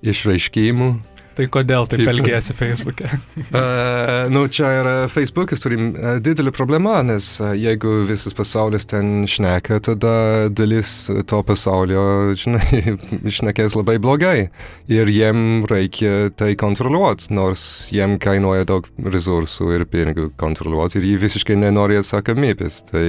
išraiškimų. 0.00 0.94
Tai 1.40 1.46
kodėl 1.48 1.86
taip 1.88 2.08
elgėsi 2.10 2.52
Facebook'e? 2.52 3.08
uh, 3.56 4.26
nu, 4.28 4.42
čia 4.52 4.74
yra 4.82 4.94
Facebook'as 5.08 5.62
turi 5.64 5.78
uh, 5.80 6.18
didelį 6.20 6.52
problemą, 6.52 6.98
nes 7.08 7.32
uh, 7.40 7.54
jeigu 7.56 8.02
visas 8.08 8.36
pasaulis 8.36 8.84
ten 8.90 9.24
šneka, 9.30 9.78
tada 9.88 10.12
dalis 10.52 10.92
to 11.30 11.40
pasaulio, 11.48 12.02
žinai, 12.36 12.98
šnekės 13.38 13.78
labai 13.78 13.96
blogai. 14.02 14.50
Ir 14.92 15.08
jiem 15.08 15.64
reikia 15.70 16.28
tai 16.36 16.52
kontroliuoti, 16.60 17.30
nors 17.32 17.64
jiem 17.94 18.18
kainuoja 18.20 18.68
daug 18.68 18.90
resursų 19.00 19.72
ir 19.78 19.86
pinigų 19.88 20.34
kontroliuoti 20.40 21.00
ir 21.00 21.08
jie 21.08 21.16
visiškai 21.24 21.56
nenori 21.56 22.02
atsakomybės. 22.02 22.82
Tai 22.92 23.06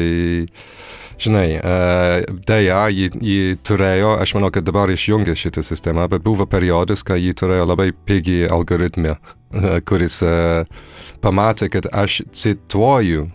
žinai, 1.21 1.47
uh, 1.59 2.39
dėja, 2.47 2.85
jį, 2.93 3.11
jį 3.21 3.59
turėjo, 3.67 4.15
aš 4.23 4.35
manau, 4.37 4.49
kad 4.53 4.65
dabar 4.67 4.91
išjungė 4.91 5.35
šitą 5.37 5.63
sistemą, 5.65 6.07
bet 6.11 6.25
buvo 6.25 6.47
periodas, 6.49 7.05
kai 7.05 7.19
jį 7.21 7.35
turėjo 7.41 7.67
labai 7.69 7.91
pigi 7.93 8.41
algoritmą, 8.49 9.17
uh, 9.17 9.77
kuris 9.87 10.19
uh, 10.25 10.65
pamatė, 11.23 11.69
kad 11.73 11.89
aš 11.91 12.23
cituoju 12.33 13.29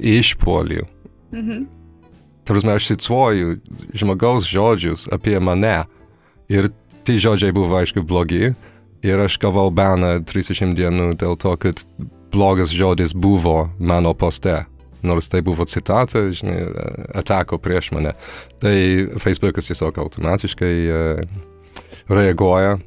išpolių. 0.00 0.86
Mhm. 1.32 1.64
Tarsi 2.44 2.70
aš 2.72 2.86
cituoju 2.90 3.58
žmogaus 3.94 4.46
žodžius 4.48 5.06
apie 5.12 5.38
mane 5.38 5.84
ir 6.50 6.70
tie 7.06 7.18
žodžiai 7.22 7.54
buvo 7.54 7.78
aišku 7.78 8.02
blogi 8.02 8.50
ir 9.02 9.22
aš 9.22 9.38
gavau 9.42 9.70
baną 9.70 10.16
30 10.26 10.74
dienų 10.78 11.12
dėl 11.20 11.38
to, 11.38 11.54
kad 11.56 11.84
blogas 12.32 12.72
žodis 12.74 13.14
buvo 13.14 13.70
mano 13.78 14.14
poste 14.14 14.64
nors 15.02 15.28
tai 15.32 15.42
buvo 15.42 15.66
citata, 15.68 16.24
žinai, 16.34 16.62
atako 17.18 17.58
prieš 17.62 17.90
mane. 17.96 18.14
Tai 18.62 18.76
Facebookas 19.22 19.70
tiesiog 19.70 19.98
automatiškai 19.98 20.74
uh, 20.88 21.20
reaguoja. 22.12 22.78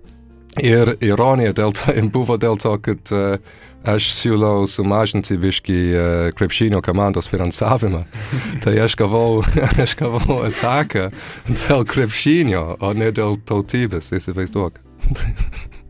Ir 0.63 0.93
ironija 1.03 1.51
dėl 1.55 1.75
to 1.75 1.93
buvo 2.15 2.37
dėl 2.39 2.59
to, 2.61 2.75
kad 2.83 3.11
uh, 3.15 3.37
aš 3.85 4.09
siūlau 4.15 4.65
sumažinti 4.69 5.37
biškį 5.39 5.79
uh, 5.91 6.15
krepšinio 6.37 6.81
komandos 6.85 7.29
finansavimą. 7.31 8.05
tai 8.63 8.77
aš 8.85 8.97
gavau, 8.99 9.43
aš 9.83 9.97
gavau 9.99 10.41
ataką 10.47 11.09
dėl 11.51 11.87
krepšinio, 11.91 12.65
o 12.79 12.93
ne 12.97 13.11
dėl 13.15 13.39
tautybės, 13.47 14.13
įsivaizduok. 14.15 14.79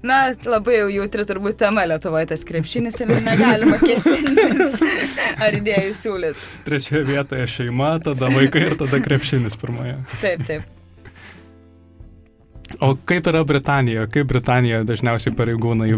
Na, 0.06 0.20
labai 0.46 0.80
jau 0.80 0.90
jautri 0.94 1.26
turbūt 1.26 1.58
tema 1.62 1.86
Lietuvoje 1.90 2.30
tas 2.34 2.46
krepšinis 2.48 3.00
ir 3.02 3.14
negalima 3.26 3.80
kesintis 3.82 4.80
ar 5.44 5.58
idėjų 5.58 5.94
siūlyti. 5.98 6.50
Trečioje 6.68 7.06
vietoje 7.10 7.48
šeima, 7.50 7.96
tada 8.06 8.30
vaikai 8.34 8.68
ir 8.70 8.78
tada 8.80 9.02
krepšinis 9.02 9.58
pirmoje. 9.62 9.98
Taip, 10.22 10.46
taip. 10.46 10.72
O 12.84 12.96
kaip 13.08 13.28
yra 13.32 13.42
Britanijoje? 13.48 14.12
Kaip 14.14 14.30
Britanijoje 14.30 14.86
dažniausiai 14.90 15.34
pareigūnai 15.38 15.96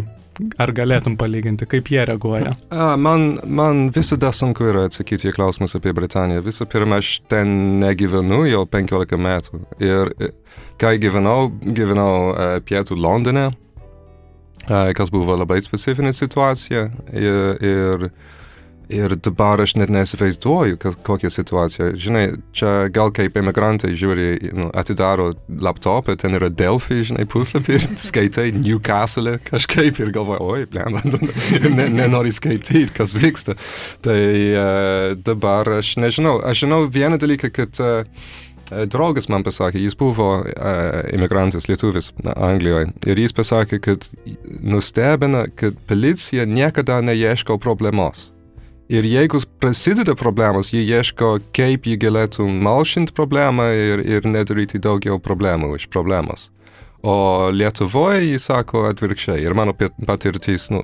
Ar 0.61 0.71
galėtum 0.75 1.15
palyginti, 1.17 1.65
kaip 1.69 1.87
jie 1.89 2.03
reaguoja? 2.05 2.51
A, 2.69 2.91
man, 3.01 3.39
man 3.41 3.87
visada 3.93 4.29
sunku 4.35 4.67
yra 4.69 4.85
atsakyti 4.87 5.31
į 5.31 5.33
klausimus 5.33 5.73
apie 5.79 5.93
Britaniją. 5.97 6.43
Visų 6.45 6.67
pirma, 6.69 6.99
aš 7.01 7.23
ten 7.31 7.79
negyvenu 7.81 8.43
jau 8.45 8.61
15 8.69 9.17
metų. 9.17 9.63
Ir 9.81 10.13
kai 10.81 10.97
gyvenau, 11.01 11.49
gyvenau 11.65 12.11
uh, 12.29 12.51
pietų 12.65 12.99
Londone, 13.01 13.47
kas 14.67 15.11
buvo 15.13 15.37
labai 15.37 15.61
specifinė 15.63 16.13
situacija 16.15 16.87
ir, 17.15 17.37
ir, 17.63 18.09
ir 18.91 19.15
dabar 19.23 19.61
aš 19.63 19.75
net 19.79 19.91
nesivaizduoju, 19.93 20.79
kokia 21.07 21.31
situacija. 21.31 21.89
Žinai, 21.99 22.25
čia 22.55 22.71
gal 22.93 23.11
kaip 23.15 23.37
emigrantai 23.39 23.93
žiūri, 23.97 24.51
nu, 24.57 24.69
atidaro 24.77 25.29
laptopą, 25.47 26.17
ten 26.19 26.35
yra 26.39 26.49
Delphi, 26.51 27.01
žinai, 27.07 27.27
puslapį 27.31 27.79
skaitai 28.09 28.49
Newcastle 28.55 29.37
kažkaip 29.47 30.01
ir 30.03 30.11
galvoji, 30.15 30.43
oi, 30.43 30.65
blem, 30.71 30.99
ne, 31.77 31.87
nenori 32.01 32.33
skaityti, 32.35 32.89
kas 32.97 33.15
vyksta. 33.15 33.55
Tai 34.07 34.19
uh, 34.19 35.15
dabar 35.19 35.77
aš 35.79 35.95
nežinau, 36.01 36.39
aš 36.43 36.65
žinau 36.65 36.83
vieną 36.91 37.19
dalyką, 37.23 37.53
kad 37.55 37.83
uh, 37.83 38.35
draugas 38.91 39.29
man 39.31 39.45
pasakė, 39.45 39.79
jis 39.81 39.95
buvo 39.97 40.29
uh, 40.41 40.97
imigrantas 41.13 41.67
lietuvis 41.69 42.11
Anglijoje 42.35 42.91
ir 43.07 43.21
jis 43.21 43.35
pasakė, 43.35 43.79
kad 43.83 44.07
nustebina, 44.61 45.45
kad 45.55 45.77
policija 45.87 46.45
niekada 46.45 46.99
neieško 47.01 47.57
problemos. 47.63 48.31
Ir 48.87 49.03
jeigu 49.03 49.41
prasideda 49.59 50.15
problemos, 50.15 50.71
jie 50.71 50.85
ieško, 50.87 51.37
kaip 51.55 51.87
jie 51.89 51.97
galėtų 51.99 52.45
malšinti 52.47 53.11
problemą 53.15 53.65
ir, 53.75 54.03
ir 54.07 54.27
nedaryti 54.27 54.79
daugiau 54.79 55.19
problemų 55.19 55.73
iš 55.75 55.89
problemos. 55.91 56.47
O 57.05 57.49
Lietuvoje 57.53 58.23
jis 58.25 58.47
sako 58.49 58.81
atvirkščiai. 58.89 59.43
Ir 59.45 59.53
mano 59.57 59.73
patirtis, 59.77 60.67
nu, 60.73 60.81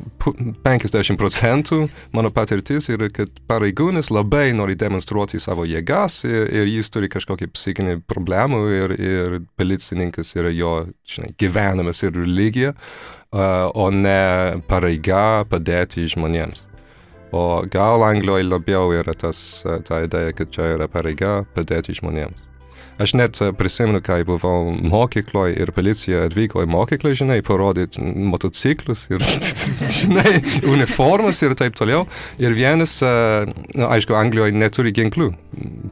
50 0.66 1.18
procentų 1.18 1.88
mano 2.14 2.30
patirtis 2.34 2.88
yra, 2.94 3.10
kad 3.14 3.32
pareigūnas 3.50 4.12
labai 4.14 4.52
nori 4.54 4.78
demonstruoti 4.78 5.42
savo 5.42 5.66
jėgas 5.66 6.22
ir, 6.30 6.46
ir 6.54 6.70
jis 6.70 6.94
turi 6.94 7.10
kažkokį 7.10 7.50
psichinį 7.56 7.98
problemų 8.10 8.62
ir, 8.78 8.96
ir 9.00 9.40
policininkas 9.58 10.36
yra 10.38 10.54
jo 10.54 10.76
žinai, 11.10 11.34
gyvenimas 11.42 12.06
ir 12.06 12.14
religija, 12.20 12.76
o 13.34 13.90
ne 13.90 14.62
pareiga 14.70 15.44
padėti 15.50 16.06
žmonėms. 16.14 16.68
O 17.34 17.64
gal 17.74 18.06
Anglijoje 18.06 18.46
labiau 18.46 18.94
yra 18.94 19.18
tas, 19.18 19.64
ta 19.90 20.04
idėja, 20.06 20.38
kad 20.38 20.54
čia 20.54 20.76
yra 20.76 20.86
pareiga 20.86 21.40
padėti 21.58 21.98
žmonėms. 21.98 22.53
Aš 23.04 23.14
net 23.20 23.40
prisimenu, 23.60 24.00
kai 24.06 24.22
buvau 24.28 24.72
mokykloje 24.72 25.58
ir 25.60 25.72
policija 25.76 26.26
atvyko 26.30 26.64
į 26.64 26.70
mokyklą, 26.72 27.12
žinai, 27.20 27.40
parodyti 27.44 28.00
motociklus 28.02 29.08
ir, 29.12 29.24
žinai, 29.98 30.38
uniformas 30.72 31.42
ir 31.44 31.56
taip 31.60 31.76
toliau. 31.80 32.06
Ir 32.40 32.56
vienas, 32.56 33.00
nu, 33.04 33.88
aišku, 33.90 34.16
Anglijoje 34.16 34.56
neturi 34.56 34.94
ginklų 34.96 35.34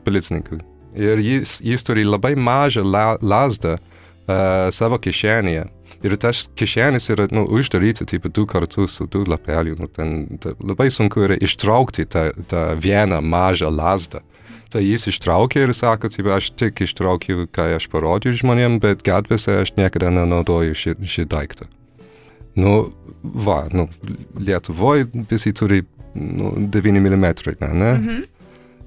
policininkų. 0.06 0.62
Ir 1.01 1.22
jis, 1.24 1.58
jis 1.63 1.84
turi 1.88 2.03
labai 2.08 2.34
mažą 2.36 2.84
la, 2.84 3.06
lasdą 3.20 3.77
uh, 3.77 4.72
savo 4.75 5.00
kišenėje. 5.01 5.68
Ir 6.01 6.15
tas 6.18 6.48
kišenis 6.58 7.12
yra 7.13 7.27
nu, 7.30 7.44
uždaryta 7.53 8.08
taip 8.10 8.25
du 8.34 8.48
kartus 8.50 8.98
su 8.98 9.06
du 9.12 9.22
lapeliu. 9.30 9.75
Nu, 9.80 9.88
ten, 9.91 10.39
ta, 10.41 10.56
labai 10.60 10.89
sunku 10.94 11.27
yra 11.27 11.38
ištraukti 11.38 12.08
tą, 12.10 12.30
tą 12.50 12.63
vieną 12.82 13.22
mažą 13.22 13.70
lasdą. 13.70 14.24
Tai 14.72 14.80
jis 14.80 15.10
ištraukė 15.12 15.66
ir 15.66 15.74
sako, 15.75 16.08
tai 16.13 16.24
aš 16.32 16.54
tik 16.56 16.80
ištraukiu, 16.86 17.44
ką 17.51 17.68
aš 17.75 17.90
parodžiu 17.92 18.32
žmonėm, 18.40 18.80
bet 18.84 19.04
gatvėse 19.04 19.58
aš 19.66 19.74
niekada 19.75 20.13
nenaudoju 20.16 20.78
šį, 20.78 20.94
šį 21.12 21.25
daiktą. 21.32 21.68
Nu, 22.56 22.92
va, 23.22 23.66
nu, 23.72 23.88
Lietuvoje 24.40 25.10
visi 25.30 25.51
turi 25.56 25.82
nu, 26.16 26.54
9 26.72 27.00
mm, 27.00 27.25
ne? 27.60 27.74
ne? 27.74 27.92
Mhm. 27.92 28.22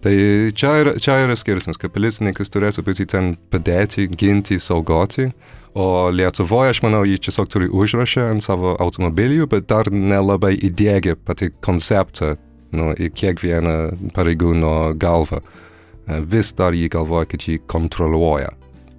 Tai 0.05 0.15
čia 0.53 0.71
yra, 0.83 0.93
čia 1.01 1.15
yra 1.25 1.37
skirtumas, 1.37 1.79
kad 1.81 1.93
policininkas 1.95 2.53
turėtų 2.53 2.83
būti 2.85 3.07
ten 3.09 3.31
padėti, 3.53 4.05
ginti, 4.13 4.59
saugoti, 4.61 5.31
o 5.73 6.11
Lietuvoje, 6.13 6.75
aš 6.75 6.83
manau, 6.85 7.01
jį 7.09 7.23
tiesiog 7.25 7.49
turi 7.49 7.71
užrašę 7.73 8.27
ant 8.35 8.45
savo 8.45 8.75
automobilių, 8.85 9.49
bet 9.53 9.71
dar 9.73 9.89
nelabai 9.89 10.53
įdėgė 10.69 11.17
pati 11.25 11.49
konceptą 11.65 12.35
nu, 12.77 12.93
į 12.93 13.09
kiekvieną 13.17 13.77
pareigūno 14.17 14.75
galvą. 15.01 15.41
E, 16.05 16.21
vis 16.21 16.53
dar 16.57 16.77
jį 16.77 16.91
galvoja, 16.93 17.29
kad 17.31 17.47
jį 17.49 17.59
kontroliuoja, 17.71 18.53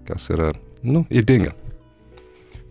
kas 0.07 0.29
yra, 0.33 0.51
nu, 0.85 1.05
įdinga. 1.13 1.53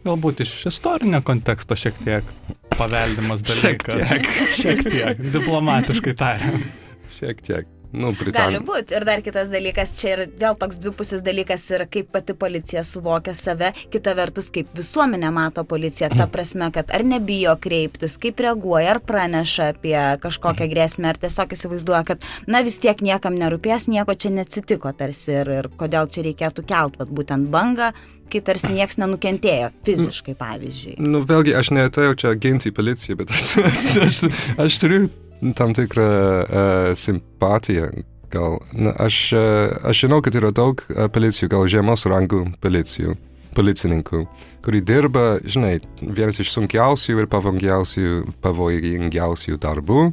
Galbūt 0.04 0.42
iš 0.44 0.52
istorinio 0.68 1.22
konteksto 1.24 1.76
šiek 1.78 2.00
tiek 2.04 2.34
paveldimas 2.74 3.44
dalykas. 3.48 4.02
Šiek 4.10 4.26
tiek. 4.26 4.42
šiek 4.58 4.82
tiek, 4.90 5.22
diplomatiškai 5.34 6.16
tariant. 6.18 6.82
Šiek 7.14 7.40
tiek. 7.46 7.73
Nu, 7.94 8.10
Gali 8.34 8.58
būti. 8.64 8.96
Ir 8.96 9.04
dar 9.06 9.22
kitas 9.22 9.50
dalykas, 9.52 9.92
čia 10.00 10.08
ir 10.14 10.22
vėl 10.40 10.56
toks 10.58 10.80
dvipusis 10.82 11.22
dalykas 11.24 11.64
ir 11.70 11.84
kaip 11.90 12.10
pati 12.14 12.34
policija 12.38 12.82
suvokia 12.86 13.34
save, 13.38 13.70
kita 13.92 14.16
vertus, 14.18 14.50
kaip 14.54 14.72
visuomenė 14.74 15.30
mato 15.34 15.62
policiją, 15.68 16.10
ta 16.18 16.26
prasme, 16.30 16.70
kad 16.74 16.90
ar 16.94 17.04
nebijo 17.06 17.54
kreiptis, 17.62 18.16
kaip 18.22 18.42
reaguoja, 18.42 18.96
ar 18.96 19.02
praneša 19.04 19.70
apie 19.76 19.96
kažkokią 20.24 20.68
grėsmę, 20.72 21.12
ar 21.12 21.20
tiesiog 21.22 21.54
įsivaizduoja, 21.54 22.02
kad 22.10 22.26
na 22.50 22.64
vis 22.66 22.80
tiek 22.82 22.98
niekam 23.04 23.38
nerūpės, 23.38 23.86
nieko 23.92 24.18
čia 24.18 24.34
neatsitiko 24.34 24.90
tarsi 24.98 25.38
ir, 25.38 25.54
ir 25.60 25.70
kodėl 25.78 26.10
čia 26.10 26.26
reikėtų 26.26 26.66
kelt, 26.66 26.98
vat, 26.98 27.14
būtent 27.14 27.50
bangą, 27.54 27.92
kai 28.32 28.42
tarsi 28.42 28.72
niekas 28.74 28.98
nenukentėjo 28.98 29.70
fiziškai, 29.86 30.34
pavyzdžiui. 30.40 30.96
Nu, 31.04 31.22
vėlgi, 31.28 31.54
aš 31.54 31.70
neatėjau 31.76 32.16
čia 32.24 32.34
ginti 32.40 32.74
policiją, 32.74 33.20
bet 33.20 33.34
aš, 33.34 33.52
aš, 33.70 33.92
aš, 34.08 34.24
aš 34.66 34.80
turiu 34.82 35.04
tam 35.52 35.74
tikrą 35.76 36.08
uh, 36.08 36.94
simpatiją. 36.98 37.90
Gal, 38.34 38.58
na, 38.72 38.94
aš, 38.98 39.18
uh, 39.36 39.76
aš 39.86 40.06
žinau, 40.06 40.22
kad 40.24 40.34
yra 40.34 40.50
daug 40.54 40.80
uh, 40.88 41.06
policijų, 41.12 41.52
gal 41.52 41.68
žemos 41.70 42.06
rangų 42.10 42.46
policijų, 42.64 43.14
policininkų, 43.54 44.24
kuri 44.64 44.80
dirba, 44.84 45.38
žinai, 45.46 45.76
vienas 46.00 46.40
iš 46.42 46.50
sunkiausių 46.54 47.20
ir 47.22 47.28
pavojingiausių, 47.30 48.08
pavojingiausių 48.44 49.58
darbų 49.62 50.08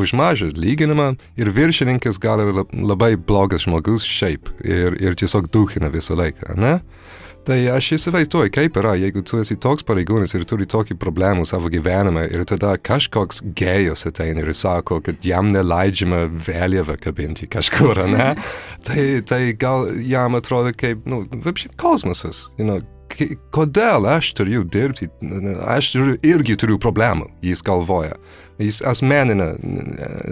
už 0.00 0.14
mažą 0.18 0.50
atlyginimą 0.50 1.12
ir 1.40 1.52
viršininkas 1.54 2.18
gali 2.22 2.48
labai 2.74 3.14
blogas 3.14 3.66
žmogus 3.66 4.06
šiaip 4.08 4.50
ir, 4.64 4.98
ir 4.98 5.18
tiesiog 5.20 5.50
duhina 5.54 5.92
visą 5.92 6.18
laiką, 6.18 6.56
ne? 6.58 6.80
Tai 7.48 7.56
aš 7.72 7.94
įsivaizduoju, 7.96 8.50
kaip 8.52 8.76
yra, 8.76 8.92
jeigu 9.00 9.22
tu 9.24 9.38
esi 9.40 9.56
toks 9.60 9.84
pareigūnas 9.88 10.34
ir 10.36 10.44
turi 10.48 10.66
tokį 10.68 10.98
problemų 11.00 11.46
savo 11.48 11.70
gyvenime 11.72 12.26
ir 12.28 12.44
tada 12.48 12.74
kažkoks 12.76 13.40
gėjus 13.56 14.04
ateina 14.10 14.44
ir 14.44 14.52
sako, 14.56 15.00
kad 15.06 15.24
jam 15.24 15.48
neleidžiama 15.54 16.26
vėliavą 16.46 16.98
kabinti 17.00 17.48
kažkur, 17.50 18.02
ne? 18.12 18.34
tai, 18.86 19.04
tai 19.26 19.42
gal 19.56 19.88
jam 20.04 20.36
atrodo 20.36 20.74
kaip, 20.76 21.06
nu, 21.08 21.24
kosmosas, 21.80 22.50
you 22.58 22.68
know, 22.68 22.82
kodėl 23.54 24.06
aš 24.08 24.32
turiu 24.38 24.64
dirbti, 24.64 25.08
aš 25.64 25.92
turiu, 25.94 26.16
irgi 26.26 26.56
turiu 26.60 26.78
problemų, 26.80 27.30
jis 27.44 27.62
galvoja. 27.66 28.18
Jis 28.60 28.82
asmeninė 28.86 29.54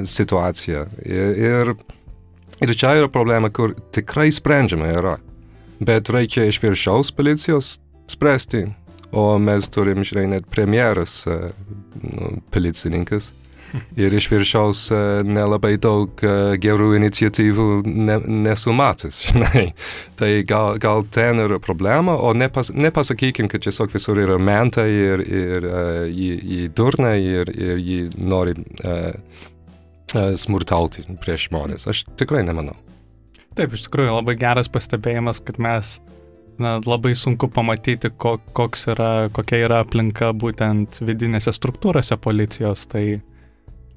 situacija. 0.09 0.85
Ir, 1.09 1.73
ir 2.61 2.75
čia 2.77 2.95
yra 3.01 3.09
problema, 3.13 3.51
kur 3.51 3.75
tikrai 3.97 4.29
sprendžiama 4.35 4.93
yra. 4.93 5.17
Bet 5.81 6.11
reikia 6.11 6.49
iš 6.49 6.61
viršaus 6.63 7.13
policijos 7.15 7.79
spręsti, 8.11 8.67
o 9.13 9.39
mes 9.39 9.69
turim, 9.71 10.05
žinai, 10.05 10.27
net 10.35 10.49
premjeras, 10.51 11.23
nu, 12.03 12.39
policininkas. 12.51 13.33
Ir 14.01 14.15
iš 14.15 14.29
viršaus 14.31 14.87
e, 14.93 15.01
nelabai 15.29 15.75
daug 15.81 16.23
e, 16.25 16.33
gerų 16.63 16.93
iniciatyvų 16.99 17.67
ne, 17.85 18.19
nesu 18.47 18.73
matęs, 18.77 19.21
žinai. 19.29 19.67
Tai 20.19 20.31
gal, 20.49 20.79
gal 20.83 21.05
ten 21.15 21.43
yra 21.45 21.61
problema, 21.63 22.17
o 22.17 22.33
nepas, 22.37 22.73
nepasakykim, 22.75 23.51
kad 23.53 23.65
tiesiog 23.67 23.93
visur 23.95 24.21
yra 24.23 24.39
mentai 24.41 24.89
ir, 24.89 25.23
ir 25.23 25.69
uh, 25.69 26.03
jį, 26.09 26.33
jį 26.55 26.67
durna 26.77 27.15
ir, 27.21 27.53
ir 27.55 27.79
jį 27.83 28.01
nori 28.19 28.57
uh, 28.57 29.13
smurtauti 30.41 31.05
prieš 31.23 31.49
žmonės. 31.51 31.89
Aš 31.91 32.05
tikrai 32.19 32.45
nemanau. 32.47 32.77
Taip, 33.59 33.73
iš 33.75 33.89
tikrųjų 33.89 34.13
labai 34.15 34.37
geras 34.39 34.69
pastebėjimas, 34.71 35.41
kad 35.43 35.57
mes 35.59 35.97
na, 36.63 36.77
labai 36.87 37.15
sunku 37.19 37.49
pamatyti, 37.51 38.13
ko, 38.15 38.37
koks 38.55 38.87
yra, 38.93 39.11
kokia 39.35 39.65
yra 39.67 39.81
aplinka 39.83 40.31
būtent 40.31 41.01
vidinėse 41.03 41.51
struktūrose 41.57 42.19
policijos. 42.23 42.85
Tai 42.93 43.03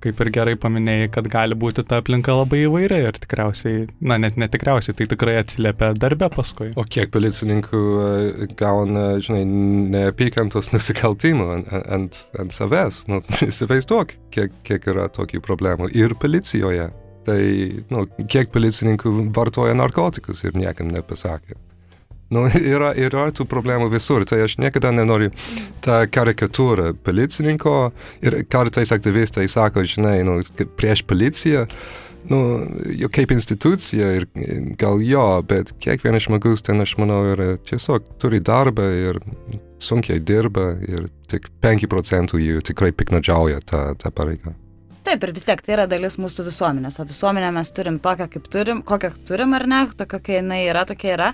kaip 0.02 0.22
ir 0.24 0.32
gerai 0.34 0.56
paminėjai, 0.58 1.10
kad 1.14 1.28
gali 1.30 1.58
būti 1.58 1.84
ta 1.86 2.00
aplinka 2.02 2.34
labai 2.34 2.64
įvairi 2.64 3.04
ir 3.06 3.20
tikriausiai, 3.22 3.84
na 4.02 4.18
net 4.22 4.40
netikriausiai, 4.42 4.96
tai 4.98 5.06
tikrai 5.12 5.36
atsiliepia 5.44 5.92
darbę 5.94 6.32
paskui. 6.34 6.72
O 6.74 6.86
kiek 6.90 7.12
policininkų 7.14 7.82
e, 8.02 8.48
gauna, 8.58 9.06
žinai, 9.22 9.44
neapykantos 9.94 10.72
nusikaltimų 10.74 11.48
ant, 11.60 11.70
ant, 11.86 12.24
ant 12.42 12.58
savęs, 12.58 13.04
nu, 13.14 13.22
įsivaizduok, 13.52 14.18
kiek, 14.34 14.58
kiek 14.66 14.90
yra 14.90 15.06
tokių 15.14 15.44
problemų 15.46 15.94
ir 15.94 16.18
policijoje. 16.18 16.90
Tai, 17.28 17.42
nu, 17.94 18.06
kiek 18.26 18.50
policininkų 18.54 19.12
vartoja 19.36 19.76
narkotikus 19.78 20.42
ir 20.48 20.56
niekam 20.58 20.90
nepasakė. 20.90 21.58
Nu, 22.32 22.46
yra, 22.48 22.94
yra 22.96 23.26
tų 23.36 23.46
problemų 23.52 23.90
visur, 23.92 24.24
tai 24.26 24.40
aš 24.46 24.56
niekada 24.62 24.94
nenoriu 24.96 25.30
tą 25.84 26.00
karikatūrą 26.08 26.94
policininko 27.04 27.76
ir 28.24 28.40
kartais 28.52 28.94
aktyvistai 28.96 29.50
sako, 29.52 29.84
žinai, 29.84 30.22
nu, 30.28 30.38
prieš 30.80 31.04
policiją, 31.10 31.66
nu, 32.32 32.40
jau 32.96 33.12
kaip 33.12 33.36
institucija 33.36 34.14
ir 34.22 34.28
gal 34.80 35.04
jo, 35.04 35.26
bet 35.48 35.76
kiekvienas 35.84 36.30
žmogus 36.30 36.64
ten, 36.64 36.80
aš 36.84 36.96
manau, 37.02 37.20
yra 37.34 37.58
tiesiog 37.68 38.14
turi 38.22 38.40
darbą 38.40 38.88
ir 38.96 39.20
sunkiai 39.84 40.24
dirba 40.24 40.72
ir 40.88 41.10
tik 41.32 41.52
5 41.64 41.90
procentų 41.92 42.40
jų 42.40 42.64
tikrai 42.72 42.94
piknadžiauja 42.96 43.60
tą, 43.68 43.90
tą 44.00 44.16
pareigą. 44.16 44.56
Taip, 45.12 45.26
ir 45.28 45.34
vis 45.36 45.44
tiek 45.44 45.60
tai 45.60 45.74
yra 45.76 45.84
dalis 45.92 46.14
mūsų 46.22 46.46
visuomenės, 46.46 46.96
o 47.02 47.04
visuomenę 47.04 47.50
mes 47.52 47.74
turim 47.76 47.98
tokią, 48.00 48.30
kaip 48.32 48.46
turim, 48.54 48.80
kokią 48.88 49.10
turim 49.28 49.52
ar 49.58 49.66
ne, 49.68 49.80
tokia, 49.90 50.06
kokia 50.14 50.38
jinai 50.38 50.60
yra, 50.70 50.86
tokia 50.88 51.10
yra. 51.18 51.26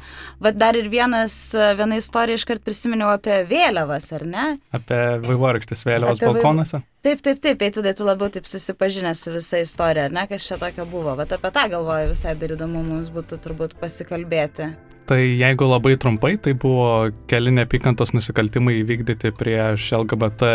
Vat 0.41 0.55
dar 0.57 0.73
ir 0.79 0.87
vienas, 0.89 1.35
viena 1.77 1.99
istorija 2.01 2.39
iškart 2.39 2.63
prisiminiau 2.65 3.11
apie 3.13 3.35
vėliavas, 3.45 4.07
ar 4.17 4.23
ne? 4.25 4.45
Apie 4.73 4.97
vaivorykštės 5.27 5.85
vėliavas 5.85 6.17
apie 6.17 6.31
balkonuose. 6.31 6.79
Vaiv... 6.79 6.87
Taip, 7.05 7.21
taip, 7.21 7.43
taip, 7.43 7.59
tai 7.61 7.69
tada 7.75 7.93
tu 7.93 8.07
labiau 8.07 8.33
taip 8.33 8.49
susipažinęs 8.49 9.21
su 9.27 9.33
visa 9.35 9.61
istorija, 9.61 10.07
ar 10.09 10.15
ne, 10.17 10.23
kas 10.31 10.47
čia 10.49 10.57
tokia 10.63 10.87
buvo. 10.89 11.13
Bet 11.19 11.35
apie 11.37 11.51
tą 11.53 11.67
galvoju 11.75 12.15
visai 12.15 12.33
dar 12.41 12.55
įdomu 12.55 12.81
mums 12.87 13.11
būtų 13.13 13.37
turbūt 13.43 13.75
pasikalbėti. 13.77 14.71
Tai 15.07 15.19
jeigu 15.21 15.67
labai 15.69 15.93
trumpai, 16.01 16.33
tai 16.41 16.55
buvo 16.57 17.11
keli 17.29 17.53
neapykantos 17.55 18.15
nusikaltimai 18.17 18.73
įvykdyti 18.81 19.31
prieš 19.37 19.91
LGBT 20.01 20.49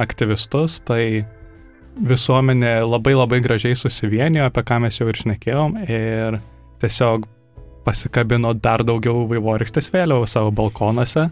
aktyvistus, 0.00 0.78
tai 0.86 1.26
visuomenė 1.98 2.78
labai 2.86 3.14
labai 3.16 3.40
gražiai 3.44 3.76
susivienijo, 3.78 4.46
apie 4.48 4.64
ką 4.66 4.80
mes 4.84 5.00
jau 5.00 5.08
ir 5.10 5.18
šnekėjom, 5.18 5.76
ir 5.88 6.38
tiesiog 6.82 7.26
pasikabino 7.86 8.52
dar 8.54 8.84
daugiau 8.86 9.24
vaivorykštės 9.30 9.92
vėliavų 9.94 10.28
savo 10.28 10.52
balkonuose. 10.54 11.28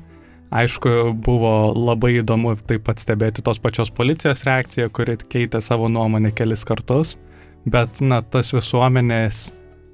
Aišku, 0.56 0.90
buvo 1.26 1.72
labai 1.74 2.20
įdomu 2.20 2.54
taip 2.70 2.84
pat 2.86 3.02
stebėti 3.02 3.42
tos 3.44 3.58
pačios 3.62 3.90
policijos 3.90 4.44
reakciją, 4.46 4.88
kuri 4.94 5.16
keitė 5.18 5.60
savo 5.64 5.90
nuomonę 5.90 6.30
kelis 6.38 6.62
kartus, 6.66 7.16
bet, 7.66 7.98
na, 8.00 8.20
tas 8.22 8.52
visuomenės 8.54 9.48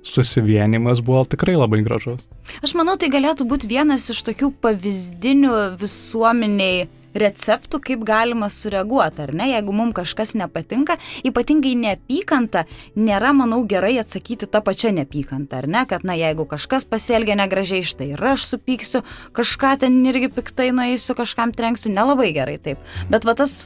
susivienimas 0.05 1.01
buvo 1.01 1.25
tikrai 1.33 1.55
labai 1.57 1.81
gražus. 1.87 2.21
Aš 2.61 2.75
manau, 2.77 2.99
tai 3.01 3.09
galėtų 3.13 3.47
būti 3.49 3.71
vienas 3.71 4.11
iš 4.13 4.21
tokių 4.29 4.51
pavyzdinių 4.63 5.55
visuomeniai 5.81 6.89
receptų, 7.19 7.81
kaip 7.87 8.05
galima 8.07 8.49
sureaguoti, 8.53 9.23
ar 9.27 9.33
ne, 9.37 9.49
jeigu 9.53 9.75
mums 9.77 9.97
kažkas 9.97 10.35
nepatinka, 10.39 10.97
ypatingai 11.27 11.75
neapykanta, 11.79 12.65
nėra, 12.97 13.33
manau, 13.37 13.63
gerai 13.69 13.95
atsakyti 14.01 14.49
tą 14.51 14.63
pačią 14.65 14.95
neapykantą, 14.97 15.63
ar 15.63 15.69
ne, 15.71 15.85
kad, 15.89 16.07
na, 16.09 16.17
jeigu 16.19 16.47
kažkas 16.49 16.87
pasielgia 16.89 17.37
negražiai, 17.39 17.85
štai 17.87 18.13
ir 18.15 18.25
aš 18.33 18.47
supyksiu, 18.55 19.03
kažką 19.37 19.77
ten 19.85 20.01
irgi 20.09 20.33
piktai 20.33 20.71
nueisiu, 20.75 21.17
kažkam 21.19 21.55
trenksiu, 21.57 21.93
nelabai 21.95 22.33
gerai 22.37 22.59
taip. 22.63 22.83
Bet 23.13 23.29
va 23.29 23.37
tas 23.39 23.63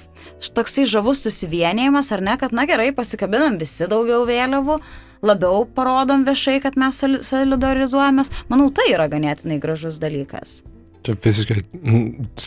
toksai 0.56 0.86
žavus 0.90 1.22
susivienėjimas, 1.26 2.12
ar 2.14 2.24
ne, 2.24 2.38
kad, 2.40 2.54
na 2.56 2.66
gerai, 2.68 2.92
pasikabinam 2.96 3.60
visi 3.62 3.88
daugiau 3.90 4.26
vėliavų 4.28 4.80
labiau 5.26 5.64
parodom 5.76 6.26
viešai, 6.26 6.58
kad 6.64 6.78
mes 6.80 7.02
solidarizuojamės, 7.26 8.32
manau, 8.52 8.70
tai 8.74 8.90
yra 8.92 9.10
ganėtinai 9.12 9.60
gražus 9.62 10.00
dalykas. 10.02 10.60
Čia 11.06 11.14
visiškai 11.22 11.60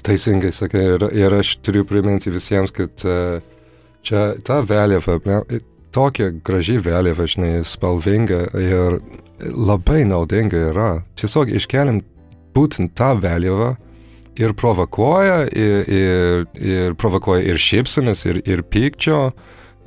teisingai 0.04 0.50
sakai 0.52 0.82
ir, 0.98 1.04
ir 1.15 1.34
aš 1.38 1.54
turiu 1.63 1.86
priminti 1.88 2.32
visiems, 2.34 2.74
kad 2.76 3.06
uh, 3.08 3.38
čia 4.04 4.34
ta 4.43 4.58
vėliava, 4.67 5.15
tokia 5.95 6.34
graži 6.43 6.76
vėliava, 6.84 7.24
žinai, 7.32 7.54
spalvinga 7.63 8.41
ir 8.60 8.98
labai 9.39 10.02
naudinga 10.10 10.65
yra. 10.74 10.89
Tiesiog 11.15 11.54
iškeliam 11.56 12.02
būtent 12.52 12.91
tą 13.00 13.13
vėliavą 13.24 13.78
ir 14.43 14.56
provokuoja, 14.60 15.45
ir, 15.56 15.88
ir, 15.88 16.43
ir 16.60 16.98
provokuoja 17.00 17.45
ir 17.48 17.62
šypsenas, 17.63 18.26
ir, 18.28 18.41
ir 18.43 18.65
pykčio. 18.67 19.30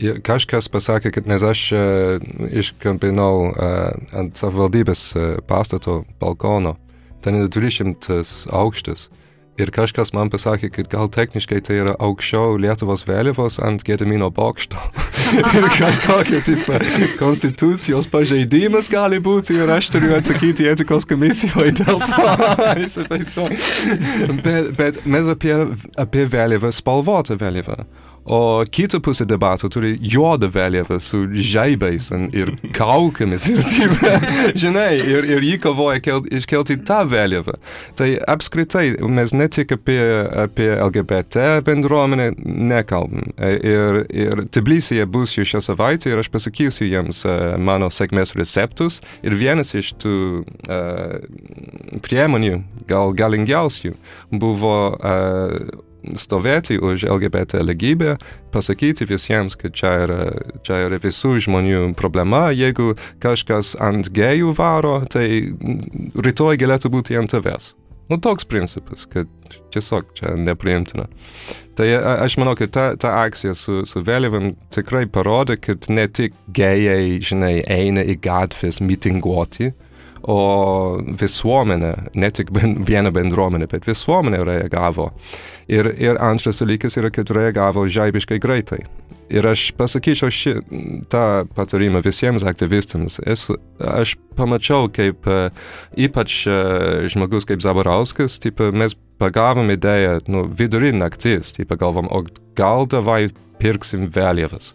Ir 0.01 0.23
kažkas 0.25 0.71
pasakė, 0.73 1.13
kad 1.13 1.29
nes 1.29 1.45
aš 1.45 1.67
uh, 1.77 2.25
iškampinau 2.49 3.51
uh, 3.51 3.93
ant 4.17 4.41
savivaldybės 4.41 5.05
uh, 5.13 5.29
pastato 5.45 6.07
balkono 6.25 6.79
ten 7.23 7.39
yra 7.41 7.51
200 7.53 8.23
aukštas. 8.53 9.09
Ir 9.61 9.69
kažkas 9.69 10.15
man 10.17 10.31
pasakė, 10.33 10.71
kad 10.73 10.87
gal 10.89 11.11
techniškai 11.13 11.59
tai 11.61 11.75
yra 11.83 11.93
aukščiau 12.01 12.55
Lietuvos 12.57 13.03
vėliavos 13.05 13.59
ant 13.61 13.83
Gedimino 13.85 14.31
bokšto. 14.33 14.81
ir 15.59 15.67
kažkokia 15.75 16.41
tipo 16.47 16.79
konstitucijos 17.21 18.09
pažeidimas 18.13 18.89
gali 18.93 19.21
būti 19.21 19.59
ir 19.61 19.69
aš 19.75 19.91
turiu 19.93 20.15
atsakyti 20.17 20.71
etikos 20.73 21.05
komisijoje 21.09 21.75
dėl 21.83 22.01
to. 22.01 22.25
bet, 24.47 24.73
bet 24.81 25.03
mes 25.05 25.29
apie, 25.35 25.53
apie 26.01 26.25
vėliavą, 26.33 26.73
spalvotą 26.73 27.37
vėliavą. 27.41 27.83
O 28.25 28.63
kita 28.71 29.01
pusė 29.03 29.25
debato 29.27 29.67
turi 29.73 29.97
juodą 29.99 30.47
vėliavą 30.53 30.99
su 31.03 31.25
žaibais 31.35 32.11
ir 32.31 32.53
kaukėmis 32.77 33.49
ir 33.51 33.63
taip, 33.67 34.05
žinai, 34.63 34.95
ir, 35.01 35.27
ir 35.27 35.47
jį 35.47 35.57
kovoja 35.65 36.03
kelt, 36.05 36.29
iškelti 36.31 36.79
tą 36.87 37.01
vėliavą. 37.11 37.57
Tai 37.99 38.09
apskritai 38.31 38.85
mes 39.11 39.35
ne 39.35 39.49
tik 39.51 39.75
apie, 39.75 39.99
apie 40.45 40.71
LGBT 40.77 41.65
bendruomenę 41.67 42.31
nekalbam. 42.39 43.27
Ir, 43.43 44.05
ir 44.07 44.45
Tbilisyje 44.55 45.07
bus 45.11 45.35
jau 45.35 45.47
šią 45.49 45.65
savaitę 45.73 46.13
ir 46.13 46.23
aš 46.23 46.31
pasakysiu 46.33 46.87
jiems 46.87 47.25
uh, 47.27 47.57
mano 47.59 47.91
sėkmės 47.91 48.37
receptus 48.39 49.01
ir 49.27 49.35
vienas 49.39 49.75
iš 49.75 49.95
tų 50.03 50.17
uh, 50.43 51.99
priemonių, 52.07 52.63
gal 52.87 53.17
galingiausių, 53.19 53.97
buvo 54.31 54.77
uh, 54.95 55.89
stovėti 56.19 56.79
už 56.83 57.07
LGBT 57.07 57.62
lygybę, 57.65 58.17
pasakyti 58.55 59.07
visiems, 59.09 59.57
kad 59.59 59.77
čia 59.77 59.93
yra, 60.07 60.21
čia 60.67 60.83
yra 60.88 60.99
visų 61.03 61.37
žmonių 61.47 61.93
problema, 61.99 62.49
jeigu 62.55 62.97
kažkas 63.23 63.77
ant 63.83 64.11
gėjų 64.15 64.55
varo, 64.59 65.01
tai 65.11 65.55
rytoj 66.17 66.61
galėtų 66.62 66.93
būti 66.93 67.19
ant 67.21 67.33
tavęs. 67.35 67.73
Nu, 68.11 68.19
toks 68.21 68.45
principas, 68.45 69.07
kad 69.09 69.29
tiesiog 69.73 70.11
čia 70.19 70.35
nepriimtina. 70.37 71.07
Tai 71.79 71.87
a, 71.97 72.17
aš 72.27 72.37
manau, 72.41 72.53
kad 72.59 72.73
ta, 72.75 72.85
ta 73.01 73.15
akcija 73.23 73.55
su, 73.57 73.85
su 73.88 74.03
vėliavam 74.05 74.51
tikrai 74.75 75.07
parodė, 75.09 75.57
kad 75.62 75.88
ne 75.88 76.05
tik 76.11 76.35
gėjai, 76.53 77.23
žinai, 77.25 77.55
eina 77.73 78.05
į 78.05 78.19
gatvės 78.21 78.83
mitinguoti, 78.85 79.71
o 80.29 80.99
visuomenė, 81.19 81.93
ne 82.15 82.31
tik 82.35 82.53
ben, 82.55 82.77
viena 82.87 83.13
bendruomenė, 83.15 83.69
bet 83.71 83.87
visuomenė 83.89 84.43
reagavo. 84.47 85.11
Ir, 85.71 85.93
ir 85.99 86.21
antras 86.23 86.63
dalykas 86.63 86.99
yra, 87.01 87.11
kad 87.15 87.31
reagavo 87.35 87.87
žaibiškai 87.91 88.39
greitai. 88.43 88.83
Ir 89.33 89.47
aš 89.49 89.71
pasakyčiau 89.79 90.33
šį, 90.35 90.53
tą 91.13 91.25
patarimą 91.57 92.03
visiems 92.05 92.45
aktyvistams. 92.45 93.17
Esu, 93.25 93.57
aš 93.81 94.15
pamačiau, 94.37 94.91
kaip 94.93 95.25
uh, 95.31 95.49
ypač 95.97 96.43
uh, 96.51 97.07
žmogus 97.13 97.49
kaip 97.49 97.65
Zabarauskas, 97.65 98.37
taip, 98.43 98.61
mes 98.77 98.97
pagavom 99.23 99.73
idėją, 99.73 100.19
nu, 100.33 100.45
vidury 100.59 100.93
naktis, 100.93 101.55
taip, 101.57 101.73
galvom, 101.81 102.11
o 102.13 102.25
gal 102.59 102.85
davai 102.91 103.31
pirksim 103.63 104.11
vėliavas, 104.13 104.75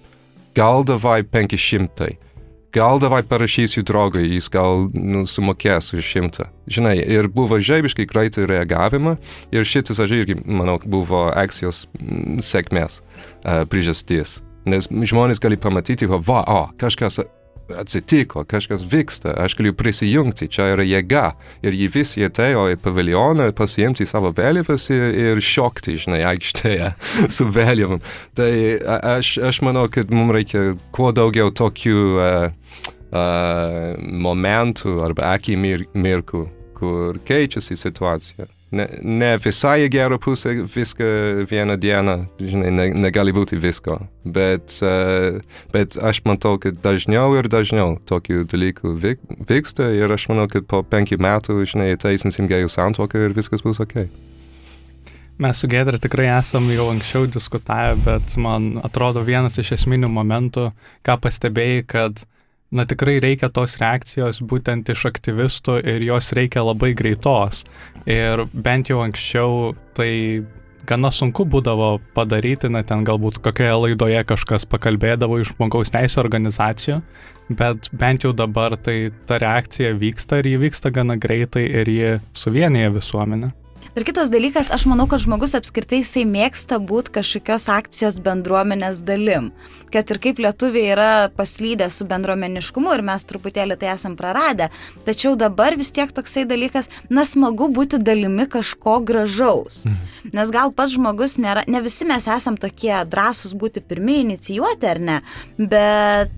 gal 0.58 0.88
davai 0.88 1.22
500 1.22 2.16
gal 2.78 3.02
davai 3.02 3.24
parašysiu 3.26 3.84
draugui, 3.88 4.28
jis 4.36 4.50
gal 4.54 4.88
nu, 4.94 5.26
sumokės 5.30 5.92
už 5.98 6.06
šimtą. 6.06 6.48
Žinai, 6.70 6.96
ir 7.02 7.30
buvo 7.34 7.60
žaibiškai 7.63 8.06
greitai 8.10 8.46
reagavimą 8.50 9.16
ir 9.56 9.66
šitas, 9.68 10.02
aš 10.04 10.13
irgi 10.20 10.38
manau, 10.46 10.78
buvo 10.86 11.28
akcijos 11.34 11.86
sėkmės 12.46 13.02
uh, 13.02 13.63
priežastis. 13.72 14.42
Nes 14.68 14.90
žmonės 14.92 15.42
gali 15.44 15.58
pamatyti, 15.58 16.10
va, 16.12 16.44
o, 16.44 16.62
kažkas 16.80 17.22
atsitiko, 17.76 18.44
kažkas 18.48 18.84
vyksta, 18.88 19.34
aš 19.44 19.58
galiu 19.58 19.74
prisijungti, 19.78 20.48
čia 20.52 20.72
yra 20.76 20.86
jėga. 20.88 21.26
Ir 21.66 21.76
jie 21.78 21.90
visi 21.92 22.26
atėjo 22.26 22.68
į 22.74 22.80
paviljoną 22.84 23.50
pasiimti 23.58 24.08
savo 24.08 24.32
vėliavas 24.36 24.90
ir, 24.94 25.08
ir 25.12 25.44
šokti, 25.44 25.98
žinai, 26.04 26.24
aikštėje 26.34 26.94
su 27.36 27.48
vėliavom. 27.52 28.04
Tai 28.38 28.52
aš, 29.18 29.38
aš 29.52 29.62
manau, 29.68 29.88
kad 29.92 30.14
mums 30.14 30.36
reikia 30.38 30.68
kuo 30.96 31.12
daugiau 31.16 31.52
tokių 31.56 32.04
uh, 32.18 32.84
uh, 33.12 33.96
momentų 33.98 35.00
arba 35.08 35.34
akimirkų, 35.38 36.46
kur 36.78 37.20
keičiasi 37.28 37.80
situacija. 37.80 38.48
Ne, 38.68 38.84
ne 39.00 39.30
visai 39.40 39.86
į 39.86 39.92
gerą 39.94 40.18
pusę 40.20 40.52
viską 40.74 41.06
vieną 41.48 41.78
dieną, 41.80 42.16
žinai, 42.44 42.72
ne, 42.76 42.88
negali 43.00 43.32
būti 43.32 43.56
visko, 43.64 43.96
bet, 44.28 44.76
uh, 44.84 45.40
bet 45.72 45.96
aš 45.96 46.20
matau, 46.28 46.58
kad 46.60 46.76
dažniau 46.84 47.38
ir 47.40 47.48
dažniau 47.48 47.96
tokių 48.12 48.44
dalykų 48.52 48.92
vyk, 49.06 49.24
vyksta 49.48 49.88
ir 49.96 50.12
aš 50.12 50.28
manau, 50.34 50.50
kad 50.52 50.68
po 50.68 50.82
penkių 50.84 51.16
metų, 51.24 51.62
žinai, 51.64 51.94
teisinsim 52.02 52.50
gėjų 52.52 52.74
santuoką 52.76 53.30
ir 53.30 53.38
viskas 53.38 53.64
bus 53.64 53.80
ok. 53.80 54.02
Mes 55.40 55.60
su 55.62 55.70
Gedra 55.72 56.00
tikrai 56.02 56.28
esam 56.34 56.68
jau 56.74 56.90
anksčiau 56.92 57.28
diskutavę, 57.30 57.96
bet 58.04 58.36
man 58.42 58.82
atrodo 58.84 59.22
vienas 59.24 59.56
iš 59.62 59.78
esminių 59.78 60.10
momentų, 60.12 60.72
ką 61.08 61.16
pastebėjai, 61.24 61.84
kad 61.88 62.24
na 62.72 62.86
tikrai 62.86 63.18
reikia 63.24 63.50
tos 63.54 63.78
reakcijos 63.82 64.42
būtent 64.44 64.90
iš 64.92 65.06
aktyvistų 65.12 65.80
ir 65.88 66.06
jos 66.10 66.34
reikia 66.36 66.66
labai 66.68 66.94
greitos. 66.98 67.64
Ir 68.08 68.46
bent 68.54 68.92
jau 68.92 69.02
anksčiau 69.06 69.74
tai 69.98 70.44
gana 70.88 71.12
sunku 71.12 71.46
būdavo 71.48 71.98
padaryti, 72.16 72.70
na 72.72 72.84
ten 72.88 73.04
galbūt 73.08 73.42
kokioje 73.44 73.76
laidoje 73.84 74.24
kažkas 74.30 74.68
pakalbėdavo 74.72 75.42
iš 75.42 75.54
žmogaus 75.56 75.92
teisų 75.96 76.22
organizacijų, 76.24 77.02
bet 77.60 77.92
bent 77.92 78.28
jau 78.28 78.34
dabar 78.36 78.78
tai 78.80 79.12
ta 79.28 79.40
reakcija 79.44 79.96
vyksta 80.00 80.42
ir 80.42 80.52
ji 80.54 80.62
vyksta 80.68 80.92
gana 80.96 81.20
greitai 81.20 81.66
ir 81.82 81.92
ji 81.92 82.18
suvienyje 82.36 82.94
visuomenę. 83.00 83.52
Ir 83.98 84.04
kitas 84.06 84.30
dalykas, 84.30 84.68
aš 84.70 84.84
manau, 84.86 85.08
kad 85.10 85.24
žmogus 85.24 85.56
apskritai 85.58 86.04
jisai 86.04 86.22
mėgsta 86.30 86.78
būti 86.78 87.16
kažkokios 87.16 87.63
akcijos 87.74 88.20
bendruomenės 88.22 89.00
dalim. 89.02 89.48
Kad 89.90 90.12
ir 90.13 90.20
kaip 90.22 90.42
lietuviai 90.44 90.92
yra 90.94 91.08
paslydę 91.34 91.88
su 91.90 92.06
bendruomeniškumu 92.06 92.94
ir 92.94 93.02
mes 93.08 93.26
truputėlį 93.26 93.80
tai 93.82 93.90
esam 93.96 94.13
praradę, 94.20 94.68
tačiau 95.08 95.34
dabar 95.40 95.74
vis 95.80 95.90
tiek 95.96 96.13
toksai 96.13 96.46
dalykas, 96.46 96.92
na 97.10 97.26
smagu 97.26 97.72
būti 97.74 97.98
dalimi 97.98 98.46
kažko 98.46 99.00
gražaus. 99.08 99.88
Mhm. 99.90 100.30
Nes 100.38 100.54
gal 100.54 100.76
pats 100.78 100.94
žmogus 100.94 101.40
nėra, 101.42 101.66
ne 101.66 101.82
visi 101.82 102.06
mes 102.06 102.30
esam 102.38 102.62
tokie 102.62 102.94
drąsūs 103.10 103.58
būti 103.58 103.82
pirmieji 103.82 104.28
inicijuoti 104.28 104.92
ar 104.94 105.02
ne, 105.02 105.18
bet, 105.58 106.38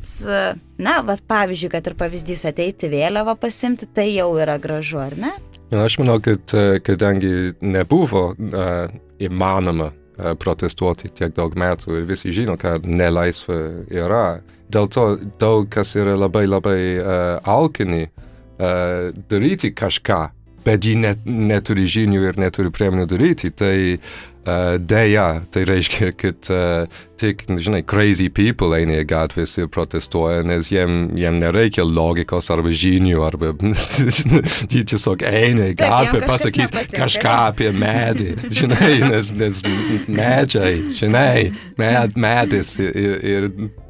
na, 0.80 1.02
va 1.04 1.20
pavyzdžiui, 1.20 1.76
kad 1.76 1.92
ir 1.92 2.00
pavyzdys 2.00 2.48
ateiti 2.48 2.88
vėliavą 2.88 3.36
pasimti, 3.36 3.90
tai 3.92 4.14
jau 4.14 4.32
yra 4.40 4.56
gražu, 4.64 5.04
ar 5.04 5.20
ne? 5.20 5.36
Aš 5.70 6.00
manau, 6.02 6.18
kad 6.22 6.50
kadangi 6.82 7.54
nebuvo 7.62 8.24
uh, 8.34 8.94
įmanoma 9.22 9.92
uh, 9.92 10.32
protestuoti 10.42 11.12
tiek 11.14 11.36
daug 11.38 11.54
metų 11.54 12.00
ir 12.00 12.08
visi 12.10 12.34
žino, 12.34 12.56
kad 12.58 12.88
nelaisvė 12.90 13.60
yra, 13.94 14.40
dėl 14.74 14.90
to 14.90 15.06
daug 15.42 15.70
kas 15.70 15.94
yra 15.98 16.18
labai 16.18 16.46
labai 16.50 16.80
alkini 17.46 18.08
daryti 18.60 19.72
kažką, 19.72 20.20
bet 20.66 20.84
jie 20.84 20.98
net, 21.00 21.22
neturi 21.26 21.86
žinių 21.88 22.26
ir 22.28 22.40
neturi 22.42 22.72
priemonių 22.76 23.06
daryti, 23.08 23.54
tai 23.56 23.78
uh, 23.96 24.76
dėja, 24.82 25.28
tai 25.54 25.64
reiškia, 25.70 26.12
kad 26.20 26.52
uh, 26.52 27.00
tik, 27.20 27.44
žinai, 27.60 27.82
crazy 27.84 28.30
people 28.32 28.72
eina 28.78 29.00
į 29.02 29.08
gatvės 29.10 29.58
ir 29.60 29.70
protestuoja, 29.74 30.44
nes 30.48 30.70
jiem, 30.72 31.10
jiem 31.20 31.40
nereikia 31.42 31.84
logikos 31.88 32.50
arba 32.54 32.72
žinių, 32.72 33.20
arba 33.26 33.52
jie 34.74 34.84
tiesiog 34.88 35.26
eina 35.28 35.70
į 35.74 35.76
gatvę 35.80 36.24
pasakyti 36.30 36.86
kažką 36.94 37.36
apie 37.50 37.74
medį, 37.76 38.32
žinai, 38.62 38.94
nes, 39.10 39.34
nes 39.36 39.62
medžiai, 40.08 40.80
žinai, 41.00 41.50
med, 41.80 42.16
medis 42.20 42.76
ir, 42.80 42.96
ir, 43.20 43.50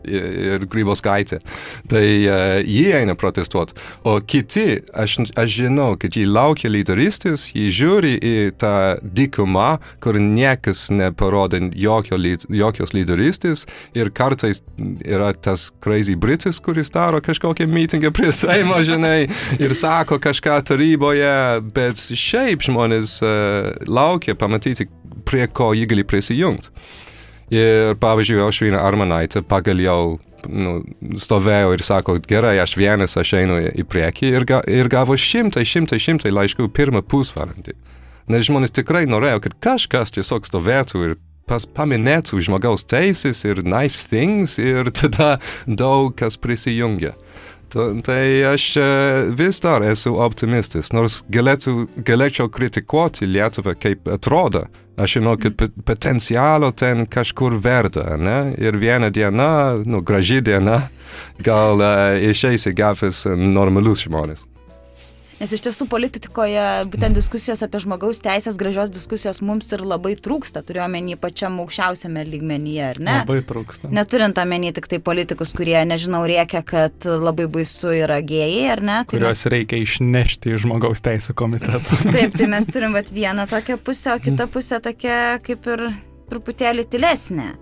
ir 0.10 0.66
grybauskaitė. 0.70 1.42
Tai 1.92 2.04
uh, 2.04 2.58
jie 2.66 2.96
eina 2.98 3.14
protestuoti, 3.20 3.78
o 4.10 4.18
kiti, 4.26 4.82
aš, 4.98 5.20
aš 5.38 5.56
žinau, 5.60 5.92
kad 6.02 6.18
jie 6.18 6.26
laukia 6.30 6.72
lyderystės, 6.72 7.50
jie 7.54 7.70
žiūri 7.74 8.16
į 8.18 8.36
tą 8.60 8.76
dykumą, 9.04 9.70
kur 10.02 10.18
niekas 10.18 10.88
neparodo 10.94 11.62
jokio, 11.78 12.18
jokios 12.50 12.96
lyderystės 12.98 13.19
turistis 13.20 13.66
ir 13.94 14.10
kartais 14.16 14.64
yra 15.06 15.34
tas 15.34 15.70
crazy 15.84 16.16
britis, 16.16 16.60
kuris 16.60 16.90
daro 16.90 17.20
kažkokią 17.22 17.68
mitingą 17.68 18.12
prie 18.16 18.32
Seimo, 18.32 18.80
žinai, 18.90 19.28
ir 19.60 19.76
sako 19.76 20.20
kažką 20.20 20.62
taryboje, 20.64 21.60
bet 21.76 22.00
šiaip 22.00 22.64
žmonės 22.64 23.20
uh, 23.24 23.76
laukia 23.88 24.38
pamatyti, 24.40 24.88
prie 25.28 25.48
ko 25.52 25.74
jį 25.76 25.86
gali 25.90 26.08
prisijungti. 26.08 26.72
Ir 27.50 27.96
pavyzdžiui, 27.98 28.44
Aušrina 28.46 28.84
Armanaitė 28.86 29.42
pagaliau 29.42 30.20
nu, 30.46 30.76
stovėjo 31.18 31.74
ir 31.74 31.84
sako, 31.84 32.20
gerai, 32.30 32.60
aš 32.62 32.76
vienas, 32.78 33.18
aš 33.18 33.34
einu 33.42 33.58
į 33.74 33.86
priekį 33.90 34.30
ir, 34.30 34.46
ga, 34.46 34.60
ir 34.70 34.88
gavo 34.92 35.18
šimtai, 35.18 35.66
šimtai, 35.66 35.98
šimtai 36.00 36.32
laiškų 36.32 36.70
pirmą 36.78 37.02
pusvalandį. 37.10 37.74
Nes 38.30 38.46
žmonės 38.46 38.76
tikrai 38.78 39.08
norėjo, 39.10 39.42
kad 39.48 39.58
kažkas 39.66 40.14
tiesiog 40.14 40.46
stovėtų 40.46 41.02
ir 41.08 41.18
pas, 41.50 41.66
paminėtų 41.66 42.42
žmogaus 42.46 42.86
teisės 42.88 43.44
ir 43.48 43.64
nice 43.66 44.06
things 44.08 44.58
ir 44.62 44.92
tada 45.00 45.38
daug 45.66 46.14
kas 46.20 46.38
prisijungia. 46.38 47.16
Tai 47.70 48.22
aš 48.50 48.64
e, 48.82 48.86
vis 49.38 49.60
dar 49.62 49.84
esu 49.86 50.16
optimistas, 50.18 50.90
nors 50.90 51.20
galėtų, 51.30 51.84
galėčiau 52.06 52.50
kritikuoti 52.50 53.30
Lietuvą, 53.30 53.76
kaip 53.78 54.10
atrodo. 54.10 54.66
Aš 55.00 55.20
žinau, 55.20 55.38
kad 55.40 55.62
potencialo 55.88 56.74
ten 56.76 57.06
kažkur 57.08 57.56
verda, 57.64 58.18
ne? 58.20 58.40
Ir 58.60 58.76
viena 58.82 59.08
diena, 59.14 59.78
nu, 59.86 60.02
graži 60.04 60.42
diena, 60.44 60.90
gal 61.46 61.80
uh, 61.80 62.18
išeis 62.20 62.68
į 62.68 62.76
gatvės 62.82 63.24
normalus 63.38 64.04
žmonės. 64.10 64.49
Nes 65.40 65.54
iš 65.56 65.62
tiesų 65.64 65.86
politikoje 65.88 66.64
būtent 66.92 67.16
diskusijos 67.16 67.62
apie 67.64 67.80
žmogaus 67.80 68.20
teisės, 68.24 68.58
gražios 68.60 68.92
diskusijos 68.92 69.40
mums 69.46 69.70
ir 69.72 69.86
labai 69.88 70.18
trūksta, 70.20 70.66
turiuomenį 70.68 71.16
pačiam 71.22 71.62
aukščiausiame 71.64 72.26
lygmenyje, 72.28 72.82
ar 72.90 73.00
ne? 73.00 73.16
Labai 73.22 73.40
trūksta. 73.48 73.92
Neturint 73.96 74.42
omeny 74.44 74.74
tik 74.76 74.90
tai 74.92 75.00
politikus, 75.04 75.54
kurie, 75.56 75.78
nežinau, 75.88 76.26
rėkia, 76.28 76.60
kad 76.68 77.08
labai 77.08 77.48
baisu 77.52 77.96
yra 78.02 78.20
gėjai, 78.20 78.66
ar 78.74 78.84
ne? 78.84 79.00
Tai 79.06 79.16
Kuriuos 79.16 79.46
mes... 79.46 79.48
reikia 79.56 79.80
išnešti 79.86 80.58
iš 80.58 80.66
žmogaus 80.66 81.06
teisų 81.08 81.38
komiteto. 81.40 82.02
Taip, 82.16 82.36
tai 82.36 82.52
mes 82.52 82.68
turim 82.68 83.00
vat, 83.00 83.08
vieną 83.16 83.48
tokią 83.48 83.80
pusę, 83.80 84.18
o 84.18 84.24
kita 84.24 84.50
pusė 84.52 84.84
tokia 84.84 85.40
kaip 85.46 85.72
ir 85.72 85.88
truputėlį 86.30 86.90
tylesnė. 86.92 87.54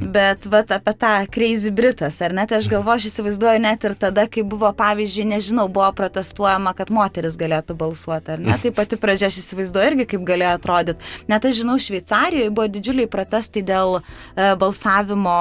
Bet 0.00 0.46
vat 0.48 0.70
apie 0.72 0.94
tą 0.96 1.26
Crazy 1.28 1.70
Britas, 1.70 2.22
ar 2.24 2.32
net 2.32 2.52
aš 2.56 2.66
galvoju, 2.72 2.96
aš 2.96 3.06
įsivaizduoju 3.10 3.60
net 3.60 3.84
ir 3.84 3.94
tada, 4.00 4.24
kai 4.32 4.40
buvo, 4.48 4.70
pavyzdžiui, 4.72 5.26
nežinau, 5.34 5.66
buvo 5.68 5.90
protestuojama, 5.92 6.72
kad 6.78 6.88
moteris 6.88 7.36
galėtų 7.40 7.76
balsuoti, 7.76 8.32
ar 8.32 8.40
ne? 8.40 8.56
Tai 8.62 8.72
pati 8.78 8.96
pradžia 9.00 9.28
aš 9.28 9.42
įsivaizduoju 9.42 9.90
irgi, 9.92 10.06
kaip 10.14 10.24
galėjo 10.24 10.54
atrodyti. 10.56 11.10
Net 11.28 11.44
aš 11.44 11.60
žinau, 11.60 11.76
Šveicarijoje 11.76 12.48
buvo 12.48 12.66
didžiuliai 12.72 13.10
protestai 13.12 13.60
dėl 13.66 13.98
e, 14.00 14.02
balsavimo, 14.62 15.36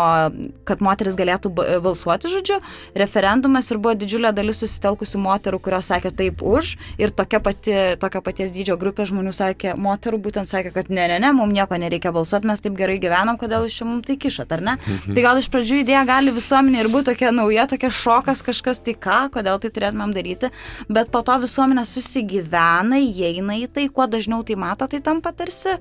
kad 0.68 0.84
moteris 0.84 1.16
galėtų 1.20 1.54
balsuoti, 1.86 2.34
žodžiu, 2.36 2.60
referendumas 3.00 3.72
ir 3.72 3.80
buvo 3.80 3.96
didžiulė 4.04 4.34
dalis 4.36 4.60
susitelkusių 4.60 5.24
moterų, 5.24 5.62
kurios 5.64 5.88
sakė 5.94 6.12
taip 6.20 6.44
už 6.44 6.76
ir 7.00 7.16
tokia 7.16 7.40
pati, 7.48 7.78
tokio 8.04 8.24
paties 8.28 8.52
dydžio 8.56 8.76
grupė 8.82 9.08
žmonių 9.08 9.32
sakė, 9.40 9.78
moterų 9.80 10.20
būtent 10.28 10.52
sakė, 10.52 10.76
kad 10.76 10.92
ne, 10.92 11.08
ne, 11.14 11.24
ne, 11.24 11.32
mums 11.40 11.56
nieko 11.56 11.80
nereikia 11.80 12.12
balsuoti, 12.12 12.52
mes 12.52 12.68
taip 12.68 12.76
gerai 12.76 13.00
gyvenam, 13.00 13.40
kodėl 13.40 13.70
iš 13.70 13.80
čia 13.80 13.88
mums 13.88 14.08
tai 14.08 14.20
kišat, 14.20 14.49
ar 14.56 14.64
ne? 14.66 14.76
Mhm. 14.80 15.16
Tai 15.16 15.26
gal 15.26 15.40
iš 15.42 15.50
pradžių 15.54 15.84
idėja 15.84 16.04
gali 16.08 16.34
visuomenė 16.36 16.84
ir 16.84 16.92
būti 16.92 17.12
tokia 17.12 17.32
nauja, 17.36 17.68
tokia 17.70 17.92
šokas 17.94 18.44
kažkas, 18.46 18.82
tai 18.86 18.96
ką, 18.98 19.22
kodėl 19.36 19.62
tai 19.62 19.72
turėtumėm 19.76 20.14
daryti, 20.16 20.52
bet 20.90 21.12
po 21.14 21.24
to 21.26 21.38
visuomenė 21.46 21.86
susigyvena, 21.86 23.00
įeina 23.00 23.62
į 23.64 23.70
tai, 23.74 23.88
kuo 23.94 24.08
dažniau 24.10 24.44
tai 24.44 24.60
mato, 24.60 24.88
tai 24.90 25.02
tampa 25.06 25.34
tarsi, 25.36 25.78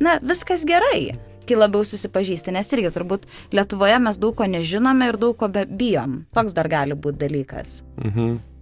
na, 0.00 0.18
viskas 0.22 0.66
gerai 0.68 1.14
kai 1.44 1.58
labiau 1.58 1.84
susipažįsti, 1.84 2.54
nes 2.56 2.72
irgi 2.72 2.88
turbūt 2.94 3.26
Lietuvoje 3.52 3.98
mes 4.00 4.16
daug 4.16 4.32
ko 4.38 4.48
nežinome 4.48 5.10
ir 5.10 5.20
daug 5.20 5.36
ko 5.36 5.50
bijom. 5.52 6.22
Toks 6.32 6.56
dar 6.56 6.70
gali 6.72 6.96
būti 6.96 7.20
dalykas. 7.26 7.82
Mhm. 8.00 8.53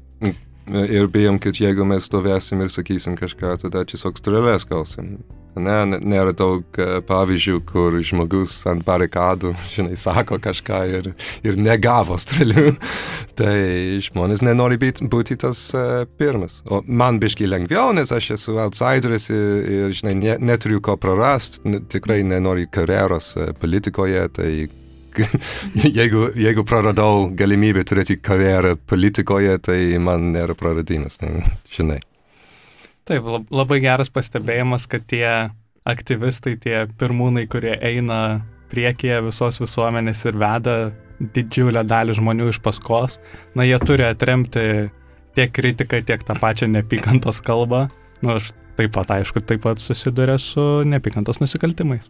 Ir 0.71 1.09
bijom, 1.11 1.41
kad 1.43 1.59
jeigu 1.59 1.85
mes 1.89 2.07
stovėsim 2.07 2.63
ir 2.63 2.71
sakysim 2.71 3.17
kažką, 3.19 3.57
tada 3.65 3.83
tiesiog 3.89 4.19
strėlės 4.21 4.67
gausim. 4.71 5.17
Ne, 5.53 5.99
nėra 6.01 6.33
daug 6.33 6.79
pavyzdžių, 7.09 7.59
kur 7.69 7.99
žmogus 8.01 8.55
ant 8.71 8.87
barikadų, 8.87 9.51
žinai, 9.75 9.99
sako 10.01 10.39
kažką 10.41 10.79
ir, 10.89 11.11
ir 11.45 11.59
negavo 11.61 12.17
strėlių. 12.21 12.77
tai 13.41 13.57
žmonės 14.07 14.45
nenori 14.47 14.79
būti 14.81 15.37
tas 15.43 15.65
uh, 15.77 16.05
pirmas. 16.21 16.61
O 16.71 16.81
man 16.87 17.19
biškai 17.21 17.51
lengviau, 17.51 17.91
nes 17.97 18.15
aš 18.15 18.31
esu 18.39 18.57
outsideris 18.63 19.29
ir, 19.35 19.67
ir 19.77 19.97
žinai, 19.99 20.15
ne, 20.23 20.39
neturiu 20.53 20.81
ko 20.85 20.97
prarasti, 21.01 21.83
tikrai 21.93 22.23
nenoriu 22.25 22.71
karjeros 22.73 23.35
uh, 23.37 23.51
politikoje, 23.59 24.25
tai 24.39 24.53
jeigu, 25.99 26.29
jeigu 26.39 26.65
praradau 26.69 27.29
galimybę 27.39 27.85
turėti 27.89 28.19
karjerą 28.21 28.77
politikoje, 28.89 29.59
tai 29.67 29.79
man 30.03 30.31
nėra 30.35 30.57
praradimas, 30.59 31.19
tai, 31.21 31.35
žinai. 31.73 32.01
Taip, 33.09 33.27
labai 33.51 33.81
geras 33.83 34.13
pastebėjimas, 34.15 34.87
kad 34.91 35.05
tie 35.11 35.27
aktyvistai, 35.89 36.55
tie 36.63 36.85
pirmūnai, 36.99 37.49
kurie 37.51 37.75
eina 37.83 38.43
priekyje 38.73 39.19
visos 39.27 39.59
visuomenės 39.61 40.23
ir 40.31 40.39
veda 40.39 40.77
didžiulę 41.35 41.83
dalį 41.87 42.17
žmonių 42.19 42.49
iš 42.53 42.63
paskos, 42.63 43.19
na, 43.59 43.67
jie 43.67 43.79
turi 43.83 44.07
atremti 44.07 44.65
tiek 45.37 45.53
kritiką, 45.55 46.03
tiek 46.07 46.25
tą 46.27 46.37
pačią 46.39 46.69
nepykantos 46.73 47.43
kalbą. 47.45 47.87
Na, 48.23 48.35
nu, 48.35 48.39
aš 48.39 48.53
taip 48.79 48.95
pat, 48.95 49.11
aišku, 49.19 49.43
taip 49.47 49.65
pat 49.67 49.83
susiduria 49.83 50.39
su 50.41 50.63
nepykantos 50.89 51.43
nusikaltimais. 51.43 52.07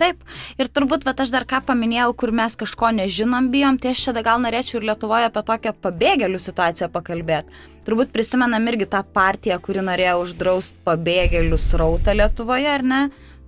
Taip, 0.00 0.22
ir 0.56 0.68
turbūt, 0.72 1.02
bet 1.04 1.18
aš 1.20 1.32
dar 1.34 1.44
ką 1.48 1.58
paminėjau, 1.68 2.14
kur 2.16 2.30
mes 2.32 2.54
kažko 2.56 2.88
nežinom, 2.96 3.50
bijom, 3.52 3.76
tai 3.80 3.90
aš 3.92 4.06
čia 4.06 4.22
gal 4.24 4.38
norėčiau 4.40 4.78
ir 4.78 4.86
Lietuvoje 4.88 5.26
apie 5.28 5.42
tokią 5.50 5.74
pabėgėlių 5.84 6.38
situaciją 6.40 6.88
pakalbėti. 6.94 7.58
Turbūt 7.84 8.12
prisimenam 8.14 8.64
irgi 8.70 8.86
tą 8.88 9.02
partiją, 9.04 9.58
kuri 9.60 9.84
norėjo 9.84 10.14
uždrausti 10.22 10.80
pabėgėlių 10.88 11.58
srautą 11.60 12.14
Lietuvoje, 12.16 12.70
ar 12.72 12.84
ne? 12.86 13.00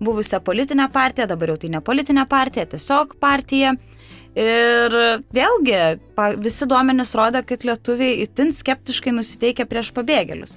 Buvusią 0.02 0.42
politinę 0.44 0.90
partiją, 0.92 1.28
dabar 1.30 1.54
jau 1.54 1.60
tai 1.62 1.70
ne 1.72 1.80
politinė 1.84 2.26
partija, 2.28 2.66
tiesiog 2.68 3.14
partija. 3.22 3.72
Ir 4.36 4.96
vėlgi, 5.36 5.78
visi 6.42 6.68
duomenys 6.68 7.14
rodo, 7.16 7.40
kad 7.48 7.64
lietuviai 7.68 8.22
itin 8.26 8.52
skeptiškai 8.56 9.12
nusiteikia 9.16 9.68
prieš 9.68 9.92
pabėgėlius. 9.96 10.56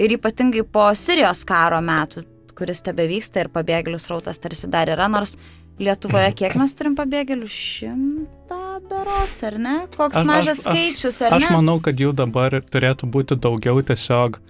Ir 0.00 0.16
ypatingai 0.16 0.64
po 0.64 0.88
Sirijos 0.96 1.44
karo 1.48 1.80
metų 1.84 2.24
kuris 2.60 2.84
tebe 2.84 3.08
vyksta 3.08 3.44
ir 3.44 3.50
pabėgėlių 3.54 4.00
srautas 4.00 4.40
tarsi 4.42 4.68
dar 4.70 4.92
yra, 4.92 5.08
nors 5.08 5.38
Lietuvoje 5.80 6.34
kiek 6.42 6.56
mes 6.60 6.76
turim 6.76 6.96
pabėgėlių? 6.98 7.48
Šimtą 7.50 8.60
berots, 8.90 9.44
ar 9.48 9.58
ne? 9.60 9.76
Koks 9.96 10.20
aš, 10.20 10.28
mažas 10.28 10.62
aš, 10.62 10.66
skaičius, 10.68 11.20
ar 11.24 11.36
aš, 11.38 11.46
ne? 11.46 11.50
Aš 11.50 11.56
manau, 11.56 11.78
kad 11.84 12.00
jų 12.00 12.12
dabar 12.16 12.60
turėtų 12.60 13.08
būti 13.14 13.38
daugiau 13.40 13.80
tiesiog 13.86 14.40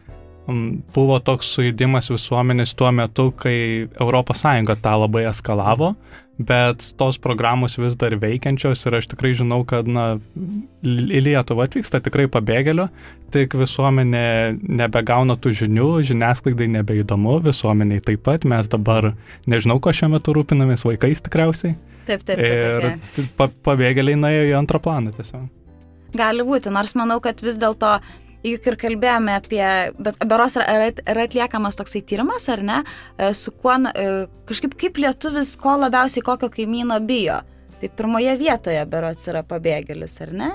um, 0.51 0.81
buvo 0.95 1.21
toks 1.23 1.53
sujudimas 1.55 2.11
visuomenės 2.13 2.75
tuo 2.79 2.91
metu, 2.95 3.31
kai 3.37 3.87
ES 3.87 4.45
tą 4.83 4.97
labai 5.05 5.29
eskalavo, 5.31 5.95
bet 6.41 6.85
tos 6.97 7.19
programos 7.21 7.77
vis 7.79 7.97
dar 8.01 8.15
veikiančios 8.21 8.87
ir 8.89 8.97
aš 8.97 9.11
tikrai 9.13 9.33
žinau, 9.37 9.61
kad 9.69 9.89
na, 9.89 10.15
į 10.81 11.21
Lietuvą 11.27 11.67
atvyksta 11.69 12.01
tikrai 12.05 12.27
pabėgėlių, 12.33 12.87
tik 13.35 13.57
visuomenė 13.61 14.25
nebegauna 14.81 15.37
tų 15.37 15.53
žinių, 15.63 15.91
žiniasklaidai 16.09 16.71
nebeįdomu, 16.79 17.37
visuomeniai 17.45 18.03
taip 18.07 18.25
pat, 18.27 18.49
mes 18.49 18.73
dabar 18.73 19.13
nežinau, 19.51 19.79
ko 19.85 19.93
šiuo 19.93 20.15
metu 20.17 20.35
rūpinamės 20.37 20.87
vaikais 20.89 21.21
tikriausiai. 21.27 21.77
Taip, 22.09 22.25
taip, 22.25 22.41
taip. 22.41 23.19
Ir 23.21 23.31
pa, 23.37 23.51
pabėgėliai 23.69 24.19
nuėjo 24.19 24.49
į 24.49 24.57
antrą 24.59 24.81
planą 24.83 25.13
tiesiog. 25.19 25.47
Gali 26.17 26.43
būti, 26.43 26.73
nors 26.75 26.97
manau, 26.99 27.21
kad 27.23 27.39
vis 27.45 27.61
dėlto 27.61 27.99
juk 28.47 28.67
ir 28.71 28.77
kalbėjome 28.81 29.37
apie, 29.37 29.63
bet 30.01 30.19
beros 30.29 30.57
yra, 30.59 30.91
yra 31.05 31.27
atliekamas 31.27 31.79
toksai 31.81 32.03
tyrimas, 32.07 32.49
ar 32.53 32.65
ne, 32.65 32.81
e, 33.19 33.33
su 33.37 33.53
kuo, 33.53 33.77
e, 33.91 34.09
kažkaip 34.49 34.77
kaip 34.81 35.01
lietuvis, 35.03 35.57
ko 35.61 35.77
labiausiai 35.81 36.25
kokio 36.27 36.51
kaimyno 36.53 37.01
bijo. 37.05 37.41
Tai 37.81 37.89
pirmoje 37.97 38.35
vietoje 38.37 38.81
berots 38.93 39.29
yra 39.33 39.41
pabėgėlis, 39.49 40.19
ar 40.25 40.35
ne? 40.37 40.51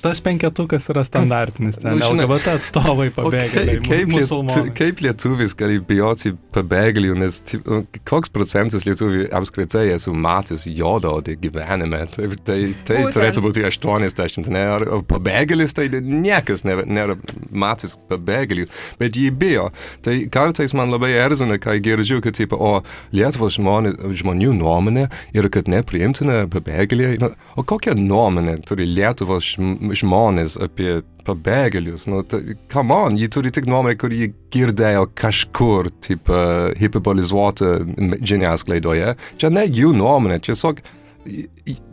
Tas 0.00 0.20
penketukas 0.22 0.86
yra 0.92 1.02
standartinis, 1.06 1.80
ten 1.82 1.96
nu, 1.98 2.06
LGBT 2.06 2.52
atstovai 2.60 3.08
pabėgėliai, 3.14 3.80
kaip, 3.82 4.12
lietu, 4.12 4.62
kaip 4.76 5.00
lietuvis 5.02 5.54
gali 5.58 5.80
bijoti 5.82 6.30
pabėgėlių, 6.54 7.16
nes 7.18 7.40
nu, 7.64 7.80
koks 8.06 8.30
procentas 8.34 8.86
lietuvių 8.86 9.26
apskritai 9.34 9.88
esu 9.96 10.14
matęs 10.14 10.66
jodaudį 10.68 11.34
gyvenime, 11.42 12.04
tai, 12.14 12.28
tai, 12.46 12.58
tai 12.86 13.00
turėtų 13.14 13.42
būti 13.48 13.64
80, 13.66 14.50
ne, 14.54 14.62
ar 14.76 14.86
pabėgėlis, 15.10 15.74
tai 15.74 15.88
niekas 15.90 16.62
nėra, 16.68 16.86
nėra 16.86 17.18
matęs 17.50 17.96
pabėgėlių, 18.12 18.68
bet 19.02 19.18
jį 19.18 19.32
bijo. 19.42 19.66
Tai 20.06 20.16
kartais 20.34 20.76
man 20.78 20.94
labai 20.94 21.16
erzina, 21.18 21.58
kai 21.58 21.80
girdžiu, 21.82 22.20
kad, 22.22 22.38
tipo, 22.38 22.60
o 22.62 22.84
Lietuvos 23.14 23.58
žmonė, 23.58 23.96
žmonių 24.22 24.54
nuomonė 24.60 25.08
yra, 25.34 25.50
kad 25.50 25.70
nepriimtina 25.72 26.44
pabėgėliai. 26.52 27.18
Nu, 27.22 27.34
o 27.58 27.66
kokią 27.66 27.96
nuomonę 27.98 28.60
turi 28.68 28.86
Lietuvos 28.86 29.13
žmonės? 29.22 29.54
žmonės 30.00 30.56
apie 30.60 31.02
pabėgėlius. 31.24 32.06
Nu, 32.10 32.22
ta, 32.28 32.40
come 32.72 32.94
on, 32.94 33.18
jie 33.18 33.28
turi 33.32 33.52
tik 33.54 33.66
nuomonę, 33.70 33.96
kurį 34.00 34.28
girdėjo 34.54 35.06
kažkur, 35.16 35.90
taip, 36.04 36.28
uh, 36.28 36.70
hiperbolizuota 36.80 37.78
žiniasklaidoje. 38.20 39.14
Čia 39.40 39.52
ne 39.54 39.64
jų 39.68 39.94
nuomonė, 39.96 40.40
tiesiog 40.44 40.82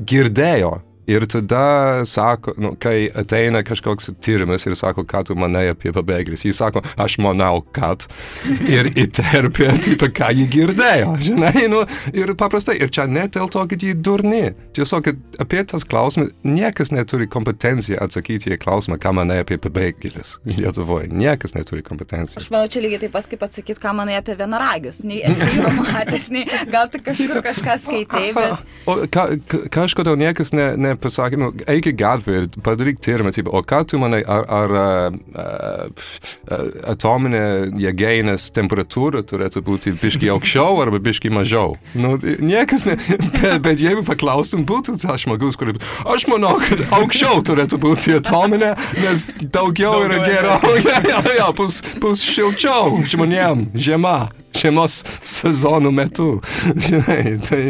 girdėjo 0.07 0.73
Ir 1.12 1.26
tada 1.30 2.06
sako, 2.08 2.54
nu, 2.62 2.74
kai 2.80 3.10
ateina 3.17 3.63
kažkoks 3.67 4.12
tyrimas 4.24 4.65
ir 4.67 4.78
sako, 4.80 5.04
ką 5.08 5.26
tu 5.28 5.36
manai 5.39 5.67
apie 5.74 5.91
pabėgėlius, 5.95 6.45
jis 6.47 6.62
sako, 6.62 6.84
aš 7.02 7.17
manau, 7.24 7.62
kad. 7.76 8.08
Ir 8.71 8.91
įterpia, 9.00 9.74
tipo, 9.84 10.08
ką 10.15 10.32
jį 10.38 10.45
girdėjo, 10.52 11.13
žinai, 11.21 11.65
nu, 11.71 11.82
ir 12.15 12.32
paprastai, 12.39 12.78
ir 12.82 12.91
čia 12.93 13.08
ne 13.10 13.26
dėl 13.32 13.50
to, 13.52 13.63
kad 13.69 13.84
jį 13.84 13.95
durni. 14.04 14.54
Tiesiog, 14.76 15.04
kad 15.06 15.41
apie 15.41 15.63
tas 15.67 15.84
klausimas, 15.88 16.32
niekas 16.47 16.93
neturi 16.93 17.28
kompetenciją 17.32 18.00
atsakyti 18.06 18.54
į 18.56 18.60
klausimą, 18.62 19.00
ką 19.02 19.13
manai 19.17 19.41
apie 19.43 19.58
pabėgėlius 19.62 20.38
Lietuvoje. 20.47 21.10
Niekas 21.12 21.56
neturi 21.58 21.84
kompetencijos. 21.86 22.45
Aš 22.45 22.52
manau, 22.54 22.69
čia 22.71 22.84
lygiai 22.84 23.04
taip 23.06 23.15
pat 23.15 23.28
kaip 23.32 23.43
atsakyti, 23.47 23.80
ką 23.82 23.93
manai 23.97 24.17
apie 24.19 24.36
vienaragius. 24.39 25.04
Nei 25.08 25.21
esi 25.28 25.50
jų 25.58 25.74
matęs, 25.82 26.30
nei 26.34 26.45
gal 26.71 26.89
tu 26.91 27.02
kažkur 27.04 27.41
kažką 27.45 27.78
skaitai, 27.86 28.26
bet... 28.38 28.69
O 28.89 28.95
ka, 29.12 29.28
ka, 29.50 29.60
kažkodėl 29.71 30.17
niekas 30.19 30.54
ne, 30.56 30.71
ne 30.80 30.95
pasakė, 31.04 31.40
nu, 31.42 31.50
eik 31.72 31.90
į 31.92 31.96
gatvę 32.00 32.38
ir 32.40 32.48
padaryk 32.66 33.02
tyrimą, 33.04 33.34
tipo, 33.36 33.54
o 33.56 33.62
ką 33.66 33.82
tu 33.90 34.00
manai, 34.02 34.22
ar, 34.24 34.46
ar 34.48 34.76
uh, 34.78 35.18
uh, 35.36 36.70
atominė 36.94 37.44
jėgeinės 37.82 38.50
temperatūra 38.56 39.24
turėtų 39.28 39.64
būti 39.68 39.96
biški 40.02 40.32
aukščiau 40.34 40.82
arba 40.84 41.02
biški 41.04 41.34
mažiau? 41.34 41.76
Nu, 41.98 42.16
niekas 42.22 42.88
ne, 42.90 42.98
bet, 43.40 43.58
bet 43.66 43.84
jeigu 43.84 44.06
paklaustum, 44.08 44.66
būtų 44.70 44.98
tas 45.02 45.26
žmogus, 45.26 45.58
kuris, 45.60 45.82
aš 46.06 46.28
manau, 46.32 46.56
kad 46.64 46.86
aukščiau 47.00 47.42
turėtų 47.48 47.82
būti 47.82 48.18
atominė, 48.20 48.76
nes 49.02 49.26
daugiau, 49.42 49.98
daugiau 49.98 50.06
yra 50.08 50.22
geriau, 50.26 50.76
ja, 50.86 51.00
ja, 51.10 51.24
ja, 51.40 51.50
bus, 51.56 51.82
bus 52.02 52.26
šilčiau 52.26 53.02
žmonėm, 53.12 53.70
žiema. 53.76 54.32
Žiemos 54.58 55.02
sezonų 55.28 55.92
metu. 55.96 56.30
Žinai, 56.86 57.38
tai, 57.48 57.62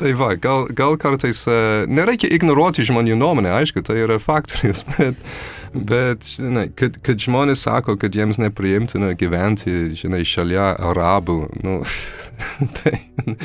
tai 0.00 0.12
va, 0.18 0.32
gal, 0.40 0.68
gal 0.76 0.98
kartais 1.00 1.42
uh, 1.50 1.86
nereikia 1.90 2.30
ignoruoti 2.32 2.86
žmonių 2.88 3.18
nuomonę, 3.20 3.52
aišku, 3.60 3.82
tai 3.86 4.00
yra 4.04 4.20
faktorius, 4.22 4.84
bet, 4.94 5.20
bet 5.74 6.26
žinai, 6.36 6.68
kad, 6.76 6.98
kad 7.06 7.22
žmonės 7.22 7.64
sako, 7.66 7.96
kad 8.00 8.16
jiems 8.16 8.40
nepriimtina 8.42 9.12
gyventi, 9.18 9.92
žinai, 9.98 10.22
šalia 10.26 10.72
arabų, 10.90 11.38
nu, 11.64 11.80
tai 12.80 12.96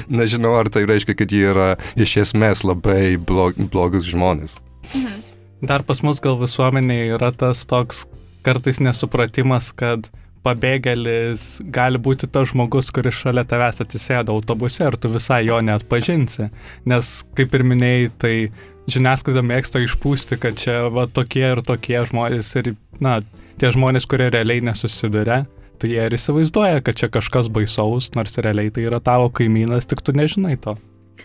nežinau, 0.10 0.56
ar 0.60 0.72
tai 0.74 0.86
reiškia, 0.90 1.18
kad 1.18 1.34
jie 1.34 1.46
yra 1.52 1.70
iš 2.00 2.18
esmės 2.26 2.66
labai 2.68 3.16
blog, 3.18 3.60
blogus 3.72 4.10
žmonės. 4.10 4.60
Mhm. 4.94 5.24
Dar 5.66 5.82
pas 5.88 6.02
mus 6.04 6.20
gal 6.22 6.36
visuomenėje 6.38 7.16
yra 7.16 7.32
tas 7.34 7.64
toks 7.66 8.04
kartais 8.46 8.78
nesupratimas, 8.84 9.72
kad 9.74 10.12
pabėgėlis 10.46 11.46
gali 11.74 12.00
būti 12.02 12.30
tas 12.32 12.52
žmogus, 12.52 12.92
kuris 12.94 13.18
šalia 13.18 13.46
tavęs 13.50 13.82
atsisėdo 13.84 14.36
autobuse 14.36 14.86
ir 14.86 14.98
tu 15.02 15.12
visai 15.14 15.42
jo 15.48 15.60
net 15.66 15.88
pažinsi. 15.90 16.50
Nes, 16.90 17.12
kaip 17.38 17.58
ir 17.58 17.66
minėjai, 17.68 18.10
tai 18.22 18.34
žiniasklaida 18.92 19.44
mėgsta 19.46 19.82
išpūsti, 19.84 20.40
kad 20.42 20.60
čia 20.62 20.86
va 20.94 21.08
tokie 21.10 21.46
ir 21.50 21.64
tokie 21.66 21.98
žmonės 22.10 22.54
ir, 22.62 22.74
na, 23.02 23.20
tie 23.62 23.72
žmonės, 23.74 24.08
kurie 24.10 24.30
realiai 24.30 24.64
nesusiduria, 24.66 25.44
tai 25.82 25.92
jie 25.92 26.04
ir 26.08 26.18
įsivaizduoja, 26.18 26.84
kad 26.86 27.00
čia 27.00 27.10
kažkas 27.12 27.50
baisaus, 27.52 28.12
nors 28.16 28.38
realiai 28.38 28.74
tai 28.74 28.86
yra 28.88 29.02
tavo 29.04 29.32
kaimynas, 29.34 29.90
tik 29.90 30.06
tu 30.06 30.16
nežinai 30.16 30.60
to. 30.62 30.78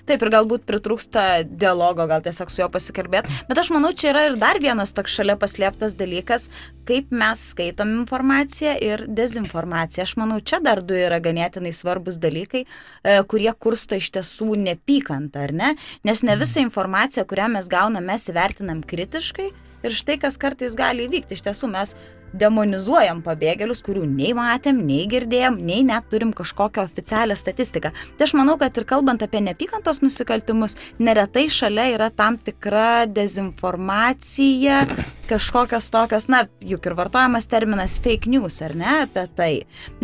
Taip, 0.07 0.23
ir 0.23 0.31
galbūt 0.33 0.65
pritrūksta 0.69 1.23
dialogo, 1.45 2.07
gal 2.11 2.23
tiesiog 2.25 2.51
su 2.51 2.63
juo 2.63 2.69
pasikalbėti. 2.73 3.33
Bet 3.49 3.61
aš 3.63 3.71
manau, 3.75 3.93
čia 3.97 4.11
yra 4.13 4.25
ir 4.29 4.37
dar 4.41 4.61
vienas 4.63 4.95
toks 4.97 5.15
šalia 5.19 5.37
paslėptas 5.41 5.97
dalykas, 5.99 6.49
kaip 6.89 7.13
mes 7.15 7.43
skaitom 7.53 7.93
informaciją 8.01 8.77
ir 8.87 9.05
dezinformaciją. 9.07 10.07
Aš 10.07 10.17
manau, 10.21 10.41
čia 10.43 10.63
dar 10.65 10.83
du 10.83 10.99
yra 10.99 11.21
ganėtinai 11.23 11.73
svarbus 11.77 12.21
dalykai, 12.23 12.65
e, 12.67 13.19
kurie 13.31 13.51
kursto 13.59 13.99
iš 13.99 14.11
tiesų 14.17 14.55
nepykantą, 14.65 15.47
ar 15.49 15.55
ne? 15.55 15.75
Nes 16.07 16.25
ne 16.27 16.39
visą 16.41 16.65
informaciją, 16.65 17.27
kurią 17.31 17.51
mes 17.57 17.71
gauname, 17.71 18.07
mes 18.11 18.31
įvertinam 18.33 18.83
kritiškai. 18.87 19.51
Ir 19.81 19.95
štai 19.97 20.19
kas 20.21 20.37
kartais 20.37 20.75
gali 20.77 21.07
įvykti. 21.07 21.39
Iš 21.39 21.47
tiesų 21.47 21.71
mes 21.73 21.95
demonizuojam 22.37 23.23
pabėgėlius, 23.25 23.83
kurių 23.87 24.05
nei 24.09 24.33
matėm, 24.37 24.81
nei 24.87 25.07
girdėjom, 25.11 25.59
nei 25.67 25.83
net 25.87 26.09
turim 26.13 26.33
kažkokią 26.37 26.85
oficialią 26.87 27.37
statistiką. 27.39 27.93
Tai 28.19 28.29
aš 28.29 28.35
manau, 28.39 28.57
kad 28.61 28.77
ir 28.79 28.87
kalbant 28.89 29.23
apie 29.25 29.43
nepykantos 29.45 30.03
nusikaltimus, 30.05 30.77
neretai 31.03 31.49
šalia 31.51 31.89
yra 31.97 32.11
tam 32.15 32.39
tikra 32.39 33.07
dezinformacija, 33.11 34.85
kažkokios 35.31 35.91
tokios, 35.95 36.29
na, 36.33 36.45
juk 36.67 36.87
ir 36.87 36.97
vartojamas 36.99 37.49
terminas 37.51 37.99
fake 38.03 38.31
news, 38.31 38.61
ar 38.67 38.77
ne, 38.79 38.95
apie 39.07 39.27
tai. 39.37 39.53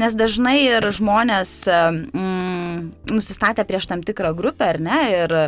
Nes 0.00 0.18
dažnai 0.18 0.58
ir 0.66 0.90
žmonės 0.94 1.58
mm, 1.70 2.65
nusistatę 3.10 3.64
prieš 3.68 3.88
tam 3.90 4.02
tikrą 4.06 4.32
grupę, 4.36 4.72
ar 4.74 4.80
ne, 4.82 5.00
ir 5.12 5.36
e, 5.38 5.46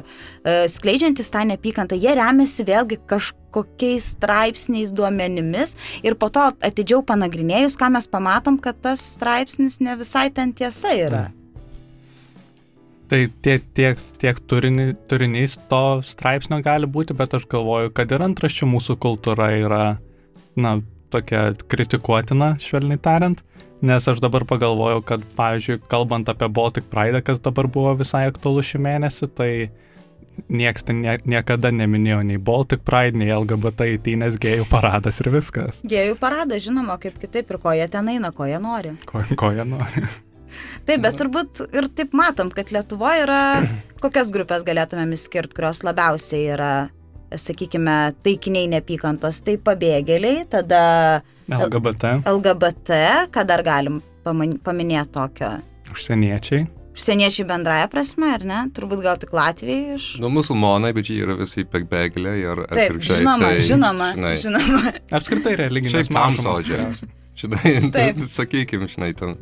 skleidžiantis 0.71 1.33
tą 1.35 1.45
nepykantą, 1.49 1.99
jie 1.99 2.15
remiasi 2.19 2.67
vėlgi 2.69 3.03
kažkokiu 3.09 3.47
kokiais 3.49 4.11
straipsniais 4.13 4.91
duomenimis 4.93 5.73
ir 6.05 6.19
po 6.21 6.29
to 6.29 6.43
atidžiau 6.61 7.01
panagrinėjus, 7.01 7.79
ką 7.81 7.89
mes 7.95 8.05
pamatom, 8.13 8.59
kad 8.61 8.77
tas 8.85 9.01
straipsnis 9.17 9.79
ne 9.81 9.97
visai 9.97 10.29
ten 10.29 10.53
tiesa 10.53 10.93
yra. 10.93 11.23
Mm. 11.31 11.39
Tai 13.09 13.23
tiek, 13.43 13.63
tiek, 13.73 14.01
tiek 14.21 14.41
turini, 14.45 14.91
turinys 15.09 15.55
to 15.71 16.03
straipsnio 16.05 16.59
gali 16.65 16.85
būti, 16.85 17.17
bet 17.17 17.39
aš 17.39 17.47
galvoju, 17.49 17.93
kad 17.97 18.11
ir 18.13 18.25
antraščių 18.27 18.69
mūsų 18.69 18.99
kultūra 19.01 19.49
yra, 19.57 19.85
na, 20.61 20.75
tokia 21.09 21.55
kritikuotina, 21.73 22.51
švelniai 22.61 23.01
tariant, 23.01 23.41
nes 23.85 24.09
aš 24.11 24.23
dabar 24.23 24.45
pagalvojau, 24.49 25.03
kad, 25.07 25.27
pavyzdžiui, 25.39 25.83
kalbant 25.91 26.31
apie 26.31 26.49
Baltic 26.51 26.89
Pride, 26.91 27.23
kas 27.25 27.43
dabar 27.43 27.69
buvo 27.71 27.95
visai 27.99 28.27
aktualu 28.31 28.65
šį 28.67 28.81
mėnesį, 28.87 29.31
tai 29.39 29.51
nieks 30.47 30.87
ten 30.87 31.03
nie, 31.03 31.17
niekada 31.27 31.71
neminėjo 31.75 32.21
nei 32.27 32.39
Baltic 32.43 32.85
Pride, 32.87 33.19
nei 33.19 33.31
LGBT 33.35 33.91
įtynės 33.97 34.39
gėjų 34.43 34.69
paradas 34.71 35.21
ir 35.23 35.31
viskas. 35.35 35.83
Gėjų 35.89 36.19
paradas, 36.21 36.63
žinoma, 36.67 36.99
kaip 37.03 37.19
kitaip 37.23 37.51
ir 37.51 37.61
ko 37.63 37.75
jie 37.77 37.89
ten 37.91 38.11
eina, 38.15 38.33
ko 38.35 38.49
jie 38.49 38.61
nori. 38.63 38.95
Ko, 39.09 39.23
ko 39.39 39.53
jie 39.55 39.67
nori. 39.69 40.07
Taip, 40.89 41.03
bet 41.05 41.19
turbūt 41.21 41.61
ir 41.77 41.91
taip 41.93 42.15
matom, 42.17 42.53
kad 42.55 42.71
Lietuvoje 42.73 43.27
yra, 43.27 43.43
kokias 44.05 44.33
grupės 44.35 44.65
galėtumėm 44.67 45.13
išskirti, 45.17 45.57
kurios 45.59 45.85
labiausiai 45.87 46.47
yra, 46.55 46.73
sakykime, 47.35 47.97
taikiniai 48.25 48.69
nepykantos. 48.73 49.43
Tai 49.45 49.59
pabėgėliai, 49.65 50.47
tada 50.53 50.81
LGBT. 51.49 52.19
LGBT, 52.29 52.99
ką 53.35 53.45
dar 53.49 53.65
galim 53.67 54.01
paminėti 54.25 55.15
tokio? 55.15 55.53
Užsieniečiai. 55.93 56.67
Užsieniečiai 56.99 57.47
bendraja 57.47 57.87
prasme, 57.93 58.33
ar 58.35 58.43
ne? 58.47 58.63
Turbūt 58.75 59.05
gal 59.05 59.21
tik 59.23 59.31
Latvijai 59.37 59.95
iš... 59.95 60.09
Nu, 60.23 60.33
musulmonai, 60.35 60.91
bet 60.97 61.11
jie 61.13 61.21
yra 61.23 61.37
visi 61.39 61.63
pabėgėliai 61.69 62.41
ir 62.43 62.65
atvirkščiai. 62.67 63.21
Žinoma, 63.21 63.53
tai, 63.53 63.61
žinoma, 63.69 64.09
žinai, 64.17 64.33
žinoma. 64.43 64.97
Apskritai 65.21 65.55
religinės 65.63 66.11
mažumos. 66.17 67.05
Žinai, 67.39 67.77
sakykime, 68.27 68.91
žinai, 68.91 69.13
ten 69.15 69.39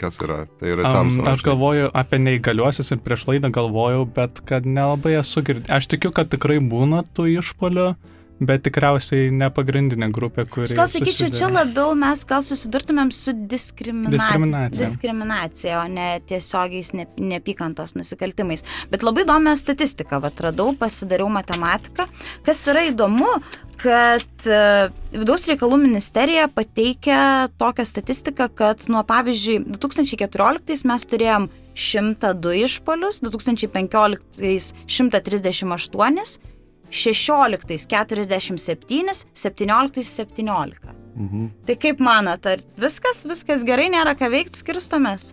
kas 0.00 0.18
yra. 0.24 0.42
Tai 0.60 0.72
yra 0.74 0.90
tamsa. 0.92 1.22
Um, 1.22 1.30
aš 1.32 1.44
galvoju 1.46 1.90
apie 1.96 2.20
neįgaliuosius 2.22 2.92
ir 2.94 3.00
prieš 3.04 3.26
laidą 3.30 3.50
galvojau, 3.54 4.04
bet 4.18 4.42
kad 4.48 4.68
nelabai 4.68 5.16
esu 5.20 5.42
girdėjęs. 5.46 5.72
Aš 5.78 5.88
tikiu, 5.94 6.12
kad 6.16 6.30
tikrai 6.32 6.58
būna 6.62 7.02
tų 7.16 7.30
išpolių. 7.38 7.88
Bet 8.36 8.66
tikriausiai 8.66 9.30
ne 9.32 9.48
pagrindinė 9.48 10.10
grupė, 10.12 10.44
kuri. 10.52 10.74
Gal 10.76 10.90
sakyčiau, 10.92 11.30
čia 11.32 11.48
labiau 11.48 11.94
mes 11.96 12.20
gal 12.28 12.42
susidurtumėm 12.44 13.08
su 13.14 13.32
diskrimina... 13.32 14.10
diskriminacija. 14.12 14.80
diskriminacija, 14.82 15.76
o 15.80 15.86
ne 15.88 16.08
tiesiogiais 16.28 16.92
ne, 16.98 17.06
neapykantos 17.16 17.94
nusikaltimais. 17.96 18.64
Bet 18.92 19.06
labai 19.06 19.24
įdomią 19.24 19.54
statistiką, 19.56 20.20
atradau, 20.28 20.74
pasidariau 20.76 21.30
matematiką. 21.32 22.04
Kas 22.44 22.60
yra 22.68 22.82
įdomu, 22.90 23.30
kad 23.80 24.48
e, 24.48 24.58
Vidaus 25.16 25.46
reikalų 25.48 25.78
ministerija 25.86 26.50
pateikia 26.52 27.20
tokią 27.56 27.86
statistiką, 27.88 28.50
kad 28.52 28.84
nuo 28.92 29.00
pavyzdžiui 29.08 29.62
2014 29.78 30.84
mes 30.92 31.08
turėjom 31.08 31.48
102 31.76 32.52
išpolius, 32.66 33.22
2015 33.24 34.76
138 34.92 36.52
16 36.90 37.86
47, 37.88 39.26
17 39.32 40.04
17. 40.04 40.94
Mhm. 41.16 41.48
Tai 41.66 41.76
kaip 41.80 42.00
manat, 42.04 42.46
ar 42.46 42.62
viskas, 42.80 43.24
viskas 43.24 43.64
gerai, 43.66 43.88
nėra 43.92 44.16
ką 44.18 44.30
veikti, 44.32 44.62
skirstomės? 44.62 45.32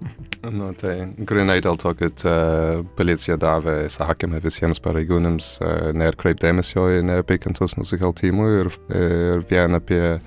Nu, 0.40 0.70
tai 0.72 0.94
grinai 1.28 1.58
dėl 1.60 1.76
to, 1.76 1.90
kad 1.92 2.22
uh, 2.24 2.78
policija 2.96 3.34
davė 3.36 3.74
įsakymą 3.90 4.38
visiems 4.40 4.80
pareigūnams 4.80 5.50
uh, 5.60 5.90
neatkreipdėmesio 5.92 6.86
į 6.94 7.02
neapykantos 7.10 7.76
nusikaltimų 7.76 8.46
ir, 8.62 8.70
ir 8.96 9.44
vien 9.50 9.76
apie 9.76 10.00
uh, 10.16 10.22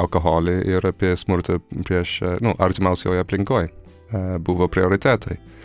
alkoholį 0.00 0.56
ir 0.72 0.88
apie 0.88 1.12
smurtą 1.20 1.58
prieš, 1.84 2.14
uh, 2.24 2.38
nu, 2.40 2.56
artimiausioje 2.56 3.20
aplinkoje 3.20 3.68
uh, 3.68 4.40
buvo 4.40 4.70
prioritetai. 4.72 5.36
Uh, 5.36 5.57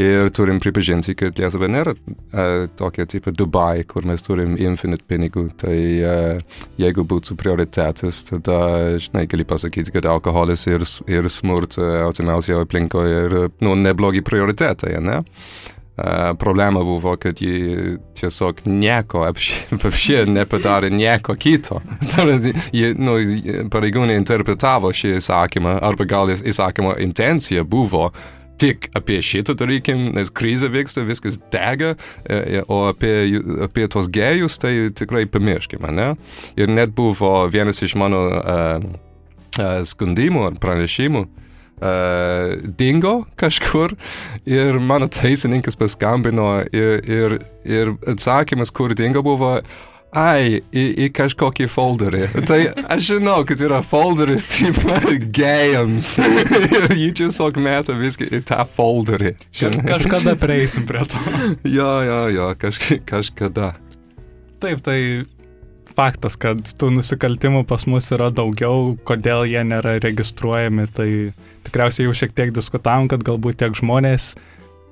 Ir 0.00 0.30
turim 0.32 0.60
pripažinti, 0.62 1.12
kad 1.18 1.36
Lietuva 1.36 1.68
nėra 1.68 1.92
uh, 1.92 2.68
tokia 2.78 3.04
tipo 3.10 3.32
Dubai, 3.36 3.82
kur 3.88 4.06
mes 4.08 4.22
turim 4.24 4.54
infinite 4.56 5.04
pinigų. 5.10 5.48
Tai 5.60 5.74
uh, 5.76 6.60
jeigu 6.80 7.04
būtų 7.08 7.36
prioritetas, 7.40 8.22
tada, 8.30 8.60
žinai, 9.02 9.26
gali 9.28 9.44
pasakyti, 9.48 9.92
kad 9.92 10.08
alkoholis 10.08 10.64
ir, 10.70 10.86
ir 11.10 11.28
smurta 11.32 12.06
artimiausioje 12.06 12.62
aplinkoje 12.64 13.20
yra 13.26 13.44
nu, 13.60 13.76
neblogi 13.76 14.24
prioritetai, 14.24 14.96
ne? 15.04 15.20
Uh, 16.00 16.32
problema 16.40 16.80
buvo, 16.86 17.18
kad 17.20 17.42
ji 17.42 17.76
tiesiog 18.16 18.64
nieko 18.64 19.26
apšie 19.28 20.24
nepadarė 20.38 20.88
nieko 20.94 21.36
kito. 21.36 21.82
Jie, 22.78 22.94
nu, 22.96 23.18
pareigūnai 23.68 24.16
interpretavo 24.16 24.94
šį 24.96 25.18
įsakymą, 25.18 25.76
arba 25.84 26.08
gal 26.08 26.32
įsakymo 26.32 26.96
intencija 27.04 27.68
buvo 27.68 28.08
tik 28.60 28.90
apie 28.96 29.20
šitą 29.24 29.54
darykim, 29.58 30.10
nes 30.16 30.30
krizė 30.36 30.70
vyksta, 30.72 31.04
viskas 31.08 31.38
dega, 31.52 31.94
e, 32.24 32.36
e, 32.36 32.62
o 32.68 32.82
apie, 32.90 33.14
apie 33.66 33.86
tos 33.92 34.10
gėjus 34.12 34.60
tai 34.60 34.74
tikrai 34.96 35.26
pamirškime, 35.30 35.92
ne? 35.96 36.12
Ir 36.60 36.72
net 36.72 36.94
buvo 36.96 37.32
vienas 37.52 37.80
iš 37.84 37.96
mano 38.00 38.24
uh, 38.28 38.88
uh, 39.58 39.80
skundimų 39.88 40.46
ar 40.50 40.58
pranešimų, 40.62 41.24
uh, 41.24 42.56
dingo 42.80 43.14
kažkur 43.40 43.96
ir 44.48 44.80
mano 44.80 45.08
teisininkas 45.08 45.78
paskambino 45.80 46.52
ir, 46.72 47.00
ir, 47.08 47.38
ir 47.64 47.94
atsakymas, 48.12 48.72
kur 48.74 48.94
dingo 48.96 49.24
buvo, 49.24 49.56
ai, 50.16 50.60
į, 50.74 50.84
į 51.06 51.08
kažkokį 51.14 51.66
folderį. 51.70 52.22
Tai 52.48 52.58
aš 52.90 53.10
žinau, 53.12 53.40
kad 53.48 53.62
yra 53.62 53.80
folderis, 53.86 54.48
taip, 54.52 54.80
gėjams. 55.36 56.12
ir 56.20 56.88
jį 57.02 57.10
tiesiog 57.22 57.60
meta 57.62 57.96
viską 57.98 58.30
į 58.30 58.42
tą 58.50 58.64
folderį. 58.76 59.34
Žinai. 59.56 59.84
Kažkada 59.88 60.36
prieisim 60.40 60.86
prie 60.88 61.04
to. 61.10 61.20
jo, 61.78 61.92
jo, 62.06 62.22
jo, 62.34 62.48
kažk 62.60 63.04
kažkada. 63.08 63.74
Taip, 64.60 64.82
tai 64.84 64.98
faktas, 65.96 66.36
kad 66.40 66.60
tų 66.78 66.90
nusikaltimų 66.98 67.64
pas 67.68 67.86
mus 67.90 68.10
yra 68.14 68.30
daugiau, 68.34 68.94
kodėl 69.06 69.46
jie 69.48 69.62
nėra 69.66 69.98
registruojami, 70.02 70.86
tai 70.96 71.08
tikriausiai 71.66 72.08
jau 72.08 72.16
šiek 72.16 72.34
tiek 72.36 72.54
diskutavom, 72.56 73.08
kad 73.10 73.24
galbūt 73.26 73.60
tiek 73.62 73.76
žmonės 73.78 74.34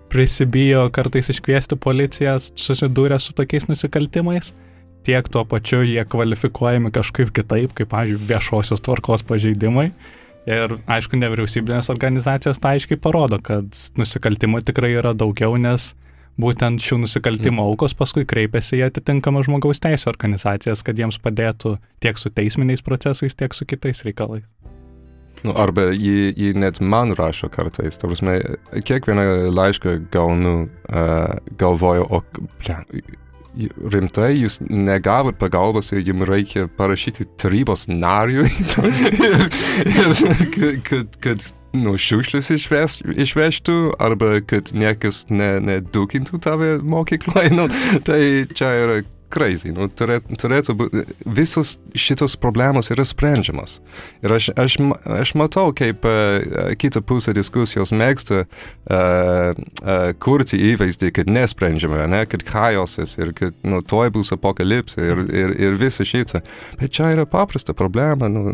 prisibijo 0.08 0.86
kartais 0.94 1.28
iškviesti 1.34 1.76
policiją 1.80 2.38
susidūrę 2.40 3.18
su 3.20 3.34
tokiais 3.36 3.68
nusikaltimais, 3.68 4.54
tiek 5.06 5.28
tuo 5.32 5.44
pačiu 5.48 5.82
jie 5.86 6.04
kvalifikuojami 6.04 6.92
kažkaip 6.94 7.32
kitaip, 7.34 7.74
kaip, 7.76 7.90
pavyzdžiui, 7.92 8.26
viešosios 8.28 8.82
tvarkos 8.84 9.24
pažeidimai. 9.28 9.90
Ir 10.48 10.78
aišku, 10.88 11.18
nevyriausybinės 11.20 11.90
organizacijos 11.92 12.60
tai 12.62 12.78
aiškiai 12.78 13.00
parodo, 13.04 13.36
kad 13.44 13.68
nusikaltimų 14.00 14.62
tikrai 14.64 14.94
yra 14.96 15.12
daugiau, 15.12 15.58
nes 15.60 15.92
būtent 16.40 16.80
šių 16.80 17.02
nusikaltimų 17.02 17.58
mm. 17.58 17.66
aukos 17.72 17.96
paskui 17.98 18.24
kreipiasi 18.28 18.78
į 18.78 18.86
atitinkamą 18.88 19.42
žmogaus 19.44 19.82
teisų 19.84 20.08
organizacijas, 20.12 20.84
kad 20.86 21.00
jiems 21.00 21.18
padėtų 21.20 21.76
tiek 22.00 22.20
su 22.20 22.32
teisminiais 22.32 22.84
procesais, 22.86 23.36
tiek 23.36 23.56
su 23.56 23.68
kitais 23.68 24.04
reikalais. 24.06 24.46
Nu, 25.46 25.52
arba 25.54 25.90
jį, 25.92 26.32
jį 26.34 26.54
net 26.58 26.80
man 26.82 27.12
rašo 27.18 27.50
kartais. 27.52 27.98
Ta 28.00 28.08
prasme, 28.10 28.38
kiekvieną 28.88 29.52
laišką 29.54 29.94
gaunu, 30.14 30.54
uh, 30.66 31.36
galvoju, 31.60 32.08
o 32.10 32.22
ble, 32.64 32.80
rimtai 33.92 34.32
jūs 34.36 34.58
negavot 34.68 35.38
pagalbos 35.40 35.92
ir 35.92 36.04
jums 36.06 36.28
reikia 36.28 36.66
parašyti 36.78 37.26
tarybos 37.40 37.86
nariui, 37.90 38.48
ir, 38.48 39.38
ir, 39.94 40.80
kad, 40.86 41.18
kad 41.24 41.46
nu, 41.76 41.96
šiukšlės 42.00 42.50
išveš, 42.54 42.98
išvežtų, 43.26 43.76
arba 44.00 44.38
kad 44.48 44.72
niekas 44.76 45.24
nedukintų 45.32 46.38
ne 46.38 46.42
tave 46.44 46.72
mokykloje. 46.82 47.54
Nu, 47.56 47.68
tai 48.06 48.20
čia 48.54 48.74
yra 48.84 49.00
crazy. 49.32 49.72
Nu, 49.74 49.88
turėtų, 49.88 50.36
turėtų 50.40 50.74
būti, 50.78 51.04
visos 51.38 51.76
šitos 51.98 52.36
problemos 52.40 52.90
yra 52.94 53.04
sprendžiamos. 53.08 53.78
Ir 54.24 54.34
aš, 54.36 54.50
aš, 54.58 54.78
aš 55.18 55.34
matau, 55.38 55.68
kaip 55.76 56.06
uh, 56.08 56.74
kita 56.80 57.02
pusė 57.06 57.34
diskusijos 57.36 57.92
mėgsta 57.94 58.44
uh, 58.44 58.48
uh, 58.90 60.10
kurti 60.22 60.60
įvaizdį, 60.72 61.12
kad 61.20 61.30
nesprendžiama, 61.32 62.06
ne, 62.10 62.24
kad 62.30 62.44
chaosas 62.48 63.16
ir 63.20 63.32
kad 63.36 63.56
nu, 63.62 63.82
toj 63.84 64.12
bus 64.16 64.32
apokalipsė 64.34 65.08
ir, 65.12 65.24
ir, 65.28 65.56
ir 65.68 65.80
visa 65.80 66.06
šita. 66.08 66.42
Bet 66.80 66.96
čia 66.96 67.12
yra 67.16 67.28
paprasta 67.28 67.76
problema. 67.76 68.30
Nu, 68.32 68.52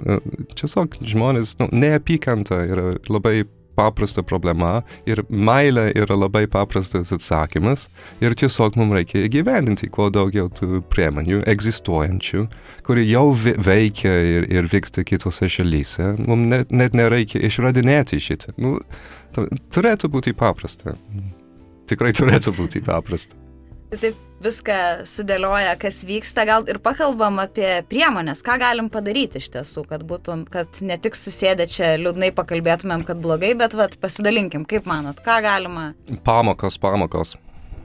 tiesiog 0.58 1.00
žmonės, 1.04 1.56
nu, 1.62 1.70
neapykanta 1.74 2.64
yra 2.68 2.90
labai 3.10 3.44
paprasta 3.76 4.24
problema 4.26 4.82
ir 5.08 5.22
meilė 5.28 5.88
yra 5.98 6.16
labai 6.18 6.44
paprastas 6.50 7.12
atsakymas 7.14 7.88
ir 8.24 8.36
tiesiog 8.38 8.78
mums 8.80 8.96
reikia 8.98 9.24
įgyvendinti 9.28 9.90
kuo 9.94 10.10
daugiau 10.14 10.50
tų 10.54 10.82
priemonių 10.92 11.42
egzistuojančių, 11.50 12.46
kurie 12.86 13.06
jau 13.08 13.26
veikia 13.34 14.14
ir, 14.38 14.48
ir 14.52 14.70
vyksta 14.72 15.04
kitose 15.06 15.50
šalyse. 15.50 16.14
Mums 16.24 16.50
net, 16.50 16.74
net 16.74 16.96
nereikia 16.96 17.42
išradinėti 17.48 18.20
šitą. 18.22 18.54
Nu, 18.60 18.76
turėtų 19.74 20.10
būti 20.14 20.34
paprasta. 20.38 20.96
Tikrai 21.90 22.14
turėtų 22.16 22.54
būti 22.56 22.84
paprasta. 22.84 23.43
Tai 23.94 24.00
taip 24.02 24.22
viską 24.42 24.76
sudėlioja, 25.06 25.76
kas 25.78 26.00
vyksta, 26.02 26.42
gal 26.48 26.64
ir 26.66 26.80
pakalbam 26.82 27.38
apie 27.38 27.68
priemonės, 27.86 28.40
ką 28.42 28.56
galim 28.58 28.88
padaryti 28.90 29.38
iš 29.38 29.46
tiesų, 29.54 29.84
kad 29.86 30.02
būtum, 30.08 30.42
kad 30.50 30.80
ne 30.82 30.96
tik 30.98 31.14
susėdę 31.14 31.68
čia 31.70 31.92
liūdnai 32.02 32.32
pakalbėtumėm, 32.34 33.04
kad 33.06 33.22
blogai, 33.22 33.52
bet 33.60 33.76
vat, 33.78 33.94
pasidalinkim, 34.02 34.66
kaip 34.66 34.90
manot, 34.90 35.22
ką 35.22 35.38
galima. 35.46 35.86
Pamokos, 36.26 36.80
pamokos. 36.82 37.36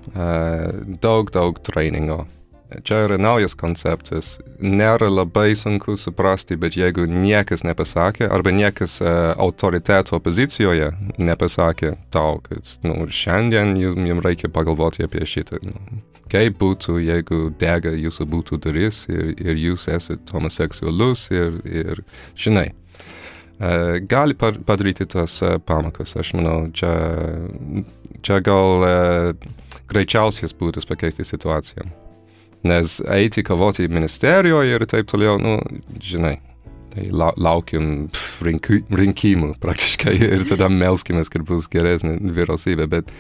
Uh, 0.10 0.98
daug, 0.98 1.30
daug 1.30 1.62
treningo. 1.62 2.24
Čia 2.70 3.00
yra 3.08 3.18
naujas 3.18 3.56
konceptas. 3.58 4.36
Nėra 4.62 5.08
labai 5.10 5.56
sunku 5.58 5.96
suprasti, 5.98 6.54
bet 6.60 6.76
jeigu 6.78 7.08
niekas 7.10 7.64
nepasakė, 7.66 8.28
arba 8.30 8.52
niekas 8.54 9.00
uh, 9.02 9.32
autoriteto 9.42 10.20
pozicijoje 10.22 10.92
nepasakė 11.18 11.96
tau, 12.14 12.38
kad 12.46 12.70
nu, 12.86 13.08
šiandien 13.10 13.74
jums, 13.80 14.04
jums 14.12 14.26
reikia 14.26 14.52
pagalvoti 14.54 15.06
apie 15.08 15.26
šitą. 15.26 15.58
Nu, 15.66 16.02
kaip 16.30 16.60
būtų, 16.62 17.00
jeigu 17.02 17.40
dega 17.58 17.94
jūsų 17.98 18.28
būtų 18.30 18.60
duris 18.68 19.08
ir, 19.10 19.32
ir 19.42 19.58
jūs 19.58 19.88
esate 19.90 20.30
homoseksualus 20.36 21.26
ir, 21.34 21.58
ir 21.66 22.04
žinai. 22.38 22.68
Uh, 23.60 23.98
gali 24.06 24.38
padaryti 24.38 25.10
tas 25.10 25.40
uh, 25.42 25.58
pamokas. 25.58 26.14
Aš 26.22 26.36
manau, 26.38 26.60
čia, 26.70 26.94
čia 28.22 28.38
gal 28.46 28.86
uh, 28.86 29.50
greičiausias 29.90 30.54
būdas 30.54 30.86
pakeisti 30.86 31.26
situaciją. 31.26 31.90
Nes 32.68 33.00
eiti 33.08 33.44
kavoti 33.48 33.88
ministerijoje 33.88 34.76
ir 34.76 34.86
taip 34.90 35.08
toliau, 35.08 35.38
nu, 35.40 35.58
žinai, 36.04 36.36
tai 36.90 37.06
la, 37.14 37.30
laukiam 37.40 38.10
rinki, 38.44 38.82
rinkimų 39.00 39.54
praktiškai 39.62 40.16
ir 40.36 40.46
tada 40.50 40.70
melskimės, 40.74 41.32
kad 41.32 41.46
bus 41.48 41.70
geresnė 41.72 42.18
vyriausybė. 42.36 42.88
Bet, 42.92 43.12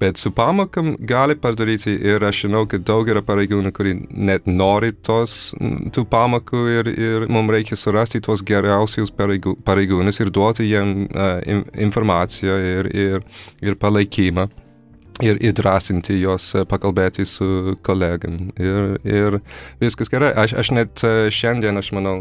bet 0.00 0.20
su 0.20 0.32
pamokam 0.34 0.94
gali 0.98 1.36
padaryti 1.38 1.94
ir 1.94 2.24
aš 2.26 2.44
žinau, 2.46 2.64
kad 2.70 2.86
daug 2.88 3.08
yra 3.10 3.22
pareigūnų, 3.24 3.72
kurie 3.76 3.94
net 4.10 4.48
nori 4.50 4.94
tos, 5.06 5.52
tų 5.94 6.06
pamokų 6.10 6.64
ir, 6.78 6.92
ir 6.94 7.28
mums 7.32 7.54
reikia 7.54 7.78
surasti 7.78 8.22
tos 8.24 8.44
geriausius 8.46 9.12
pareigūnus 9.14 10.22
ir 10.22 10.32
duoti 10.34 10.68
jiem 10.68 11.04
uh, 11.08 11.38
informaciją 11.78 12.56
ir, 12.72 12.90
ir, 12.94 13.28
ir 13.64 13.78
palaikymą 13.78 14.48
ir 15.24 15.38
įdrasinti 15.50 16.18
juos 16.20 16.50
e, 16.54 16.64
pakalbėti 16.68 17.26
su 17.28 17.76
kolegam. 17.86 18.50
Ir, 18.60 18.98
ir 19.06 19.38
viskas 19.82 20.10
gerai. 20.12 20.32
Aš, 20.38 20.56
aš 20.62 20.72
net 20.76 21.04
e, 21.06 21.30
šiandien, 21.34 21.78
aš 21.80 21.92
manau, 21.96 22.20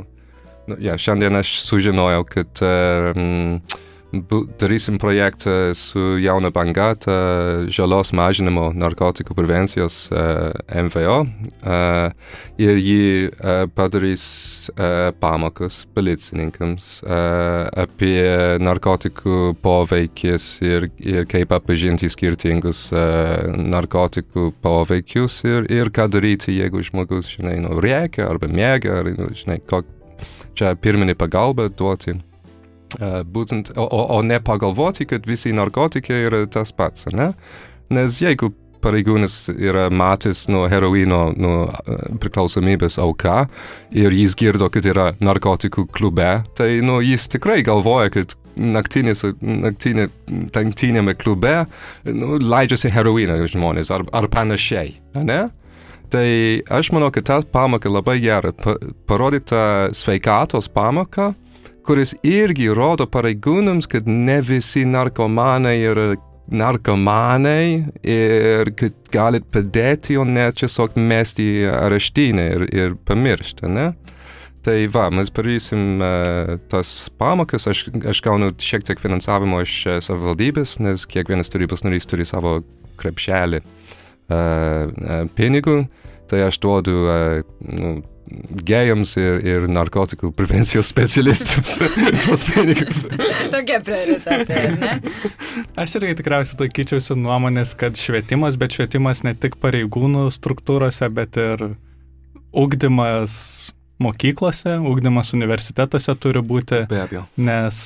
nu, 0.68 0.80
ja, 0.84 0.98
šiandien 1.00 1.38
aš 1.40 1.58
sužinojau, 1.66 2.26
kad 2.30 2.64
um, 2.66 3.60
darysim 4.60 4.98
projektą 4.98 5.76
su 5.76 6.00
jauna 6.20 6.50
banga, 6.52 6.94
žalos 7.68 8.14
mažinimo 8.16 8.70
narkotikų 8.72 9.36
prevencijos 9.36 10.08
uh, 10.12 10.56
MVO 10.72 11.18
uh, 11.26 12.14
ir 12.58 12.80
jį 12.80 13.08
uh, 13.28 13.66
padarys 13.76 14.70
uh, 14.72 15.12
pamokas 15.20 15.82
policininkams 15.96 17.02
uh, 17.04 17.68
apie 17.84 18.24
narkotikų 18.64 19.58
poveikis 19.62 20.48
ir, 20.64 20.88
ir 21.04 21.28
kaip 21.28 21.52
atpažinti 21.58 22.08
skirtingus 22.12 22.88
uh, 22.96 23.44
narkotikų 23.52 24.54
poveikius 24.64 25.42
ir, 25.48 25.68
ir 25.68 25.92
ką 25.92 26.08
daryti, 26.16 26.56
jeigu 26.56 26.86
žmogus, 26.86 27.34
žinai, 27.36 27.58
nu, 27.64 27.76
rėkia 27.84 28.30
arba 28.30 28.48
mėga, 28.48 29.02
ar, 29.02 29.12
nu, 29.20 29.34
žinai, 29.36 29.60
kok, 29.68 29.90
čia 30.56 30.72
pirminį 30.80 31.18
pagalbą 31.20 31.68
duoti. 31.76 32.16
Uh, 32.96 33.20
būtent, 33.28 33.74
o, 33.76 33.84
o, 33.84 34.04
o 34.16 34.22
nepagalvoti, 34.24 35.10
kad 35.12 35.26
visi 35.28 35.52
narkotikai 35.52 36.22
yra 36.30 36.46
tas 36.48 36.72
pats, 36.72 37.10
ne? 37.12 37.34
Nes 37.92 38.22
jeigu 38.22 38.54
pareigūnas 38.84 39.36
yra 39.52 39.88
matęs 39.94 40.46
nuo 40.52 40.66
heroino, 40.72 41.28
nuo 41.36 41.68
priklausomybės 42.22 42.98
auka 43.02 43.46
ir 43.96 44.16
jis 44.16 44.38
girdo, 44.40 44.70
kad 44.74 44.88
yra 44.88 45.10
narkotikų 45.24 45.88
klube, 45.94 46.30
tai 46.58 46.78
nu, 46.86 47.00
jis 47.04 47.28
tikrai 47.34 47.60
galvoja, 47.68 48.12
kad 48.14 48.38
naktinės, 48.58 49.24
naktinė, 49.42 50.08
naktinėme 50.56 51.16
klube 51.20 51.60
nu, 52.08 52.38
leidžiasi 52.42 52.92
heroiną 52.94 53.40
žmonės 53.50 53.92
ar, 53.94 54.08
ar 54.16 54.30
panašiai, 54.34 54.98
ne? 55.20 55.48
Tai 56.08 56.28
aš 56.72 56.94
manau, 56.96 57.10
kad 57.12 57.26
ta 57.28 57.42
pamoka 57.52 57.92
labai 57.92 58.22
gera, 58.24 58.54
pa, 58.56 58.78
parodyta 59.10 59.90
sveikatos 59.96 60.70
pamoka, 60.72 61.34
kuris 61.88 62.14
irgi 62.28 62.68
rodo 62.76 63.08
pareigūnams, 63.10 63.88
kad 63.90 64.08
ne 64.08 64.42
visi 64.44 64.84
narkomanai 64.88 65.78
yra 65.88 66.08
narkomanai 66.48 67.88
ir 68.08 68.72
kad 68.80 68.96
galit 69.12 69.48
padėti, 69.52 70.16
o 70.20 70.24
ne 70.28 70.48
tiesiog 70.56 70.96
mesti 71.00 71.48
areštinę 71.68 72.46
ir, 72.56 72.68
ir 72.72 72.96
pamiršti, 73.08 73.68
ne? 73.72 73.90
Tai 74.68 74.76
va, 74.92 75.06
mes 75.14 75.30
padarysim 75.32 76.02
uh, 76.04 76.56
tas 76.72 76.92
pamokas, 77.20 77.70
aš, 77.72 77.86
aš 78.12 78.20
gaunu 78.26 78.50
šiek 78.52 78.84
tiek 78.88 79.00
finansavimo 79.00 79.62
iš 79.64 79.76
uh, 79.88 80.00
savivaldybės, 80.04 80.78
nes 80.84 81.06
kiekvienas 81.08 81.52
tarybos 81.54 81.86
narys 81.88 82.08
turi 82.10 82.28
savo 82.28 82.58
krepšelį 83.00 83.62
uh, 83.62 83.72
uh, 84.36 85.24
pinigų, 85.38 85.78
tai 86.28 86.44
aš 86.50 86.60
duodu 86.64 86.98
uh, 87.06 87.56
nu, 87.64 87.94
gėjams 88.68 89.14
ir, 89.20 89.40
ir 89.46 89.68
narkotikų 89.72 90.32
prevencijos 90.36 90.90
specialistams 90.92 91.78
tuos 92.24 92.44
pinigus. 92.48 93.06
Tokie 93.54 93.80
prioritetai, 93.86 94.64
ne? 94.76 94.94
Aš 95.80 95.98
irgi 96.00 96.18
tikriausiai 96.22 96.60
laikyčiausi 96.66 97.18
nuomonės, 97.20 97.76
kad 97.80 98.00
švietimas, 98.00 98.60
bet 98.60 98.76
švietimas 98.78 99.24
ne 99.28 99.36
tik 99.38 99.60
pareigūnų 99.64 100.28
struktūrose, 100.36 101.10
bet 101.14 101.40
ir 101.42 101.70
ugdymas 102.58 103.38
mokyklose, 104.04 104.78
ugdymas 104.86 105.34
universitetuose 105.38 106.16
turi 106.22 106.44
būti. 106.46 106.84
Be 106.90 107.04
abejo. 107.06 107.24
Nes 107.42 107.80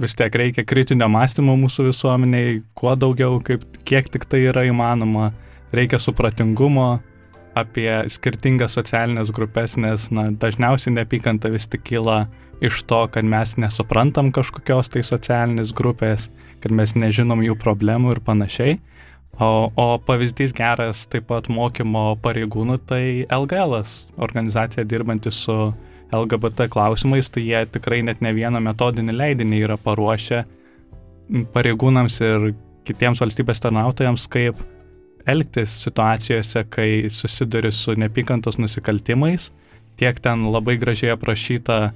vis 0.00 0.14
tiek 0.16 0.34
reikia 0.34 0.64
kritinio 0.68 1.08
mąstymo 1.12 1.56
mūsų 1.60 1.90
visuomeniai, 1.90 2.60
kuo 2.76 2.94
daugiau, 2.98 3.38
kaip, 3.44 3.64
kiek 3.88 4.10
tik 4.12 4.26
tai 4.28 4.42
yra 4.50 4.66
įmanoma, 4.68 5.30
reikia 5.76 6.00
supratingumo, 6.02 6.96
apie 7.56 7.90
skirtingas 8.12 8.76
socialinės 8.76 9.32
grupės, 9.34 9.76
nes 9.80 10.10
na, 10.14 10.28
dažniausiai 10.30 10.94
neapykanta 10.98 11.50
vis 11.52 11.68
tik 11.72 11.86
kyla 11.88 12.26
iš 12.64 12.82
to, 12.88 13.02
kad 13.12 13.24
mes 13.24 13.56
nesuprantam 13.60 14.32
kažkokios 14.34 14.92
tai 14.92 15.04
socialinės 15.06 15.72
grupės, 15.76 16.28
kad 16.60 16.74
mes 16.74 16.94
nežinom 16.96 17.42
jų 17.44 17.56
problemų 17.60 18.16
ir 18.16 18.22
panašiai. 18.26 18.76
O, 19.36 19.68
o 19.68 19.86
pavyzdys 20.00 20.54
geras 20.56 21.02
taip 21.12 21.26
pat 21.28 21.50
mokymo 21.52 22.14
pareigūnų 22.24 22.78
tai 22.88 23.02
LGL, 23.28 23.82
organizacija 24.16 24.86
dirbanti 24.88 25.32
su 25.34 25.74
LGBT 26.14 26.70
klausimais, 26.72 27.28
tai 27.28 27.44
jie 27.44 27.64
tikrai 27.68 28.00
net 28.06 28.22
ne 28.24 28.32
vieną 28.32 28.62
metodinį 28.64 29.16
leidinį 29.16 29.60
yra 29.66 29.76
paruošę 29.76 30.44
pareigūnams 31.52 32.16
ir 32.24 32.48
kitiems 32.86 33.20
valstybės 33.20 33.60
tarnautojams, 33.60 34.24
kaip 34.30 34.60
elgtis 35.26 35.74
situacijose, 35.84 36.64
kai 36.70 36.90
susiduri 37.10 37.72
su 37.72 37.96
nepykantos 37.98 38.58
nusikaltimais, 38.62 39.50
tiek 40.00 40.20
ten 40.22 40.46
labai 40.52 40.76
gražiai 40.80 41.14
aprašyta, 41.14 41.90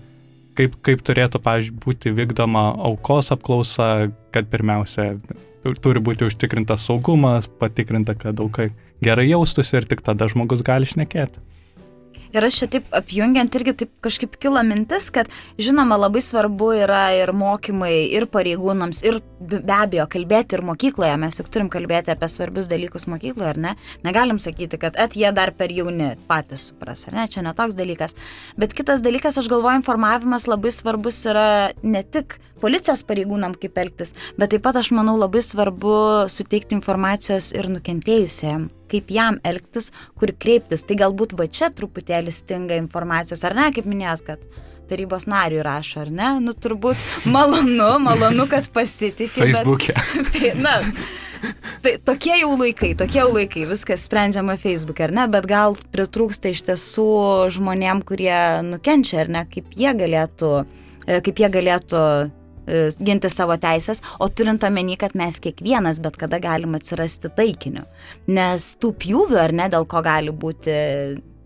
kaip, 0.59 0.77
kaip 0.87 1.05
turėtų, 1.07 1.41
pavyzdžiui, 1.45 1.79
būti 1.85 2.15
vykdoma 2.17 2.71
aukos 2.91 3.31
apklausa, 3.35 4.11
kad 4.35 4.51
pirmiausia 4.51 5.13
turi 5.85 6.01
būti 6.01 6.27
užtikrintas 6.29 6.87
saugumas, 6.89 7.49
patikrinta, 7.61 8.17
kad 8.19 8.41
aukai 8.41 8.71
gerai 9.05 9.29
jaustųsi 9.29 9.77
ir 9.79 9.89
tik 9.89 10.03
tada 10.05 10.29
žmogus 10.31 10.65
gali 10.67 10.89
šnekėti. 10.89 11.43
Ir 12.31 12.45
aš 12.47 12.61
čia 12.61 12.67
taip 12.71 12.93
apjungiant 12.95 13.57
irgi 13.59 13.73
taip 13.83 13.91
kažkaip 14.07 14.37
kilo 14.39 14.61
mintis, 14.63 15.09
kad 15.11 15.27
žinoma 15.59 15.97
labai 15.99 16.23
svarbu 16.23 16.69
yra 16.85 17.09
ir 17.19 17.33
mokymai, 17.35 18.07
ir 18.15 18.29
pareigūnams, 18.31 19.03
ir 19.03 19.19
be 19.41 19.75
abejo 19.75 20.07
kalbėti 20.13 20.55
ir 20.55 20.63
mokykloje. 20.69 21.17
Mes 21.19 21.41
juk 21.41 21.51
turim 21.51 21.71
kalbėti 21.73 22.15
apie 22.15 22.29
svarbius 22.31 22.69
dalykus 22.71 23.09
mokykloje, 23.11 23.49
ar 23.51 23.59
ne? 23.59 23.75
Negalim 24.07 24.39
sakyti, 24.43 24.79
kad 24.79 24.99
at 25.01 25.17
jie 25.19 25.33
dar 25.35 25.51
per 25.59 25.75
jauni 25.75 26.13
patys 26.31 26.69
supras, 26.71 27.03
ar 27.11 27.19
ne? 27.19 27.27
Čia 27.31 27.43
netoks 27.49 27.75
dalykas. 27.79 28.15
Bet 28.61 28.79
kitas 28.79 29.03
dalykas, 29.03 29.41
aš 29.41 29.51
galvoju, 29.51 29.83
informavimas 29.83 30.47
labai 30.47 30.71
svarbus 30.75 31.25
yra 31.27 31.49
ne 31.83 32.05
tik 32.07 32.39
policijos 32.63 33.03
pareigūnam 33.09 33.57
kaip 33.61 33.79
elgtis, 33.83 34.15
bet 34.39 34.55
taip 34.55 34.65
pat 34.67 34.81
aš 34.81 34.93
manau 34.97 35.17
labai 35.19 35.43
svarbu 35.45 35.95
suteikti 36.33 36.77
informacijos 36.79 37.53
ir 37.57 37.71
nukentėjusiam, 37.73 38.69
kaip 38.91 39.13
jam 39.15 39.39
elgtis, 39.47 39.91
kur 40.19 40.35
kreiptis. 40.39 40.85
Tai 40.87 40.99
galbūt 41.05 41.37
va 41.39 41.49
čia 41.51 41.71
truputėlį 41.75 42.35
stinga 42.35 42.81
informacijos, 42.81 43.45
ar 43.47 43.57
ne, 43.59 43.71
kaip 43.75 43.89
minėjot, 43.91 44.27
kad 44.27 44.67
tarybos 44.91 45.29
nariui 45.31 45.63
rašo, 45.63 46.05
ar 46.05 46.11
ne? 46.11 46.35
Nu, 46.43 46.55
turbūt 46.57 46.99
malonu, 47.31 47.93
malonu, 48.03 48.47
kad 48.51 48.69
pasitikė. 48.75 49.31
Facebook'e. 49.39 49.95
Tai, 50.35 50.51
na, 50.59 50.79
tai 51.85 51.95
tokie 52.05 52.35
jau 52.41 52.51
laikai, 52.59 52.93
tokie 52.99 53.21
jau 53.21 53.31
laikai, 53.33 53.65
viskas 53.71 54.05
sprendžiama 54.09 54.59
Facebook'e, 54.61 55.07
ar 55.07 55.15
ne? 55.17 55.29
Bet 55.33 55.49
gal 55.51 55.79
pritrūksta 55.95 56.53
iš 56.53 56.65
tiesų 56.69 57.07
žmonėm, 57.55 58.03
kurie 58.07 58.37
nukenčia, 58.67 59.23
ar 59.25 59.33
ne, 59.33 59.47
kaip 59.53 59.73
jie 59.79 59.95
galėtų, 60.03 60.53
e, 61.07 61.21
kaip 61.25 61.41
jie 61.45 61.51
galėtų 61.61 62.03
ginti 63.01 63.31
savo 63.33 63.57
teisės, 63.61 64.03
o 64.21 64.29
turint 64.29 64.65
omeny, 64.67 64.97
kad 65.01 65.17
mes 65.19 65.41
kiekvienas 65.43 66.01
bet 66.03 66.19
kada 66.21 66.41
galim 66.43 66.77
atsirasti 66.79 67.33
taikiniu. 67.37 67.87
Nes 68.31 68.75
tų 68.81 68.95
pjūvių, 69.03 69.41
ar 69.41 69.57
ne, 69.57 69.69
dėl 69.73 69.89
ko 69.91 70.03
gali 70.05 70.35
būti 70.35 70.77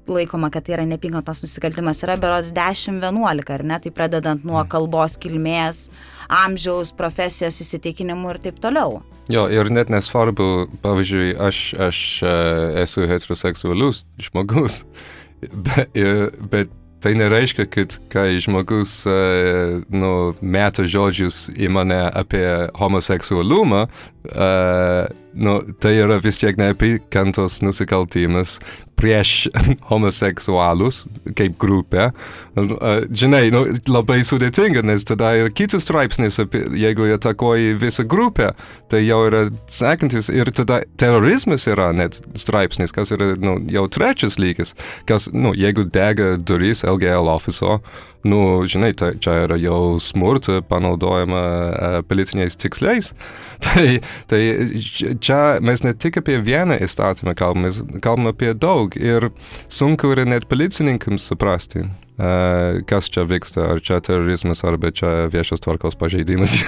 laikoma, 0.08 0.50
kad 0.52 0.64
tai 0.66 0.76
yra 0.76 0.84
nepinkantos 0.88 1.42
nusikaltimas, 1.44 2.02
yra 2.04 2.16
berods 2.20 2.52
10-11, 2.54 3.50
ar 3.54 3.64
ne, 3.64 3.78
tai 3.80 3.92
pradedant 3.94 4.44
nuo 4.44 4.60
mm. 4.60 4.68
kalbos 4.72 5.16
kilmės, 5.20 5.86
amžiaus, 6.28 6.92
profesijos 6.96 7.60
įsitikinimų 7.64 8.34
ir 8.34 8.40
taip 8.48 8.60
toliau. 8.64 9.00
Jo, 9.32 9.46
ir 9.48 9.70
net 9.72 9.88
nesvarbu, 9.92 10.68
pavyzdžiui, 10.84 11.32
aš, 11.40 11.60
aš 11.88 11.98
e, 12.20 12.34
esu 12.84 13.06
heteroseksualus 13.08 14.02
žmogus, 14.20 14.82
bet, 15.66 15.96
bet 16.52 16.72
Tai 17.04 17.10
nereiškia, 17.20 17.66
kad 17.68 17.98
kai 18.08 18.38
žmogus 18.40 19.02
uh, 19.04 19.82
nu, 19.92 20.12
meta 20.40 20.86
žodžius 20.88 21.50
į 21.52 21.68
mane 21.68 21.98
apie 22.16 22.46
homoseksualumą, 22.80 23.82
uh, 23.84 25.10
nu, 25.34 25.58
tai 25.82 25.96
yra 25.98 26.20
vis 26.22 26.38
tiek 26.40 26.58
neapykantos 26.58 27.60
nusikaltimas 27.64 28.58
prieš 28.98 29.48
homoseksualus 29.90 31.04
kaip 31.36 31.56
grupė. 31.60 32.08
Žinai, 32.54 33.48
nu, 33.54 33.64
labai 33.90 34.20
sudėtinga, 34.26 34.84
nes 34.86 35.06
tada 35.06 35.32
yra 35.38 35.50
kitas 35.50 35.86
straipsnis, 35.86 36.38
apie, 36.42 36.62
jeigu 36.78 37.08
atakuoji 37.16 37.74
visą 37.82 38.06
grupę, 38.08 38.52
tai 38.92 39.02
jau 39.04 39.24
yra 39.28 39.44
sekantis 39.70 40.30
ir 40.32 40.50
tada 40.54 40.82
terorizmas 41.00 41.66
yra 41.70 41.90
net 41.96 42.20
straipsnis, 42.38 42.94
kas 42.94 43.12
yra 43.14 43.34
nu, 43.42 43.58
jau 43.72 43.86
trečias 43.90 44.38
lygis, 44.40 44.74
kas, 45.10 45.28
nu, 45.34 45.54
jeigu 45.58 45.88
dega 45.94 46.34
durys 46.38 46.84
LGL 46.86 47.32
ofiso, 47.34 47.80
nu, 48.24 48.64
žinai, 48.68 48.92
tai 48.96 49.12
čia 49.22 49.44
yra 49.44 49.58
jau 49.60 49.96
smurta 50.00 50.62
panaudojama 50.68 51.42
uh, 51.44 51.98
politiniais 52.08 52.56
tikslais. 52.56 53.12
tai, 53.64 54.00
tai 54.30 54.40
čia 55.20 55.60
mes 55.64 55.84
ne 55.84 55.92
tik 55.96 56.18
apie 56.22 56.38
vieną 56.44 56.78
įstatymą 56.84 57.36
kalbame, 57.38 57.72
kalbame 58.04 58.32
apie 58.34 58.54
daug 58.56 58.96
ir 58.98 59.30
sunku 59.72 60.14
yra 60.14 60.26
net 60.28 60.48
policininkams 60.50 61.28
suprasti. 61.30 61.84
Uh, 62.14 62.78
kas 62.86 63.08
čia 63.10 63.24
vyksta, 63.26 63.64
ar 63.72 63.80
čia 63.82 63.98
terorizmas, 64.04 64.62
arba 64.62 64.92
čia 64.94 65.26
viešos 65.32 65.64
tvarkos 65.64 65.98
pažeidimas. 65.98 66.60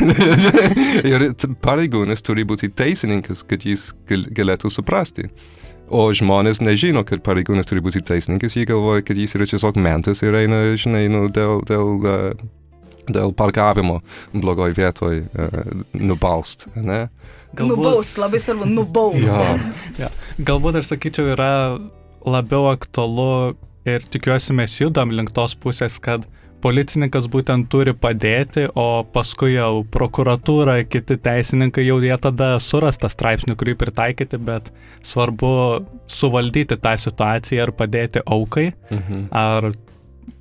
ir 1.12 1.28
pareigūnas 1.62 2.24
turi 2.26 2.42
būti 2.48 2.72
teisininkas, 2.74 3.46
kad 3.46 3.62
jis 3.62 3.92
galėtų 4.10 4.72
suprasti. 4.74 5.30
O 5.86 6.08
žmonės 6.10 6.58
nežino, 6.64 7.04
kad 7.06 7.22
pareigūnas 7.26 7.68
turi 7.68 7.82
būti 7.84 8.02
teisininkas, 8.06 8.56
jie 8.58 8.66
galvoja, 8.66 9.04
kad 9.06 9.18
jis 9.20 9.36
yra 9.38 9.46
tiesiog 9.46 9.78
mentas 9.78 10.22
ir 10.24 10.34
eina, 10.34 10.58
žinai, 10.74 11.04
nu, 11.12 11.26
dėl, 11.30 11.60
dėl, 11.68 11.92
uh, 12.02 13.04
dėl 13.06 13.34
parkavimo 13.38 14.00
blogoj 14.34 14.74
vietoj 14.74 15.20
uh, 15.22 15.60
nubaust, 15.94 16.66
ne? 16.74 17.06
Galbūt... 17.56 17.76
Nubaust, 17.76 18.18
labai 18.18 18.40
svarbu, 18.42 18.66
nubaust. 18.66 19.30
ja. 19.30 19.54
ja. 20.02 20.10
Galbūt 20.42 20.80
aš 20.82 20.90
sakyčiau, 20.90 21.30
yra 21.36 21.52
labiau 22.26 22.66
aktualu 22.72 23.54
ir 23.86 24.02
tikiuosi 24.10 24.56
mes 24.58 24.74
judam 24.80 25.14
link 25.14 25.30
tos 25.36 25.54
pusės, 25.54 26.00
kad 26.02 26.26
policininkas 26.64 27.28
būtent 27.32 27.68
turi 27.72 27.94
padėti, 27.96 28.66
o 28.74 29.04
paskui 29.12 29.54
jau 29.54 29.84
prokuratūra, 29.92 30.78
kiti 30.88 31.18
teisininkai 31.22 31.86
jau 31.86 31.98
jie 32.04 32.16
tada 32.22 32.54
suras 32.62 33.00
tą 33.02 33.10
straipsnį, 33.12 33.56
kurį 33.58 33.76
pritaikyti, 33.80 34.40
bet 34.42 34.72
svarbu 35.06 35.50
suvaldyti 36.10 36.78
tą 36.80 36.96
situaciją 37.00 37.68
ir 37.68 37.74
padėti 37.76 38.24
aukai, 38.24 38.70
mhm. 38.90 39.28
ar 39.36 39.70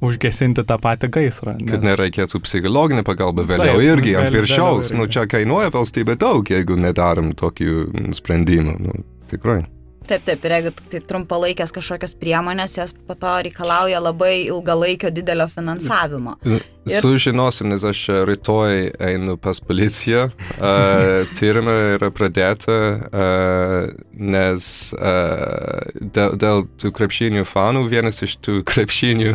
užgesinti 0.06 0.66
tą 0.68 0.78
patį 0.82 1.10
gaisrą. 1.14 1.56
Nes... 1.60 1.70
Kad 1.70 1.86
nereikėtų 1.86 2.42
psichologinę 2.46 3.06
pagalbą 3.08 3.46
vėliau 3.48 3.80
Taip, 3.80 3.86
irgi 3.94 4.16
ant 4.20 4.34
viršaus. 4.34 4.92
Nu, 4.96 5.08
čia 5.12 5.26
kainuoja 5.30 5.72
valstybė 5.74 6.18
daug, 6.22 6.46
jeigu 6.52 6.78
nedarom 6.80 7.34
tokių 7.38 8.12
sprendimų. 8.18 8.76
Nu, 8.82 9.00
tikrai. 9.32 9.64
Taip, 10.06 10.22
taip, 10.26 10.44
ir 10.46 10.54
jeigu 10.54 10.72
tai 10.92 11.00
trumpalaikės 11.10 11.74
kažkokios 11.74 12.14
priemonės, 12.22 12.78
jos 12.78 12.94
po 13.08 13.16
to 13.18 13.32
reikalauja 13.48 14.02
labai 14.04 14.46
ilgalaikio 14.46 15.10
didelio 15.14 15.48
finansavimo. 15.50 16.36
Ir... 16.46 16.66
Sužinosim, 17.02 17.72
nes 17.74 17.82
aš 17.90 18.04
rytoj 18.30 18.92
einu 19.08 19.40
pas 19.42 19.58
policiją, 19.66 20.28
uh, 20.30 21.26
tyrimą 21.40 21.76
yra 21.96 22.12
pradėta, 22.14 22.78
uh, 23.10 23.90
nes 24.14 24.70
uh, 24.94 25.82
dėl, 25.98 26.38
dėl 26.42 26.66
tų 26.82 26.94
krepšinių 27.00 27.48
fanų 27.50 27.88
vienas 27.90 28.22
iš 28.26 28.38
tų 28.46 28.62
krepšinių 28.70 29.34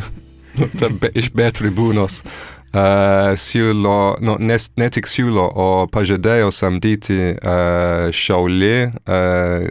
be, 1.02 1.10
iš 1.18 1.32
B 1.34 1.50
tribūnos 1.58 2.22
uh, 2.22 2.59
siūlo, 2.70 3.96
nu, 4.22 4.36
nes, 4.38 4.68
ne 4.78 4.88
tik 4.94 5.08
siūlo, 5.10 5.46
o 5.50 5.68
pažadėjo 5.90 6.52
samdyti 6.54 7.34
uh, 7.34 8.10
šaulį 8.14 8.76
uh, 8.90 9.66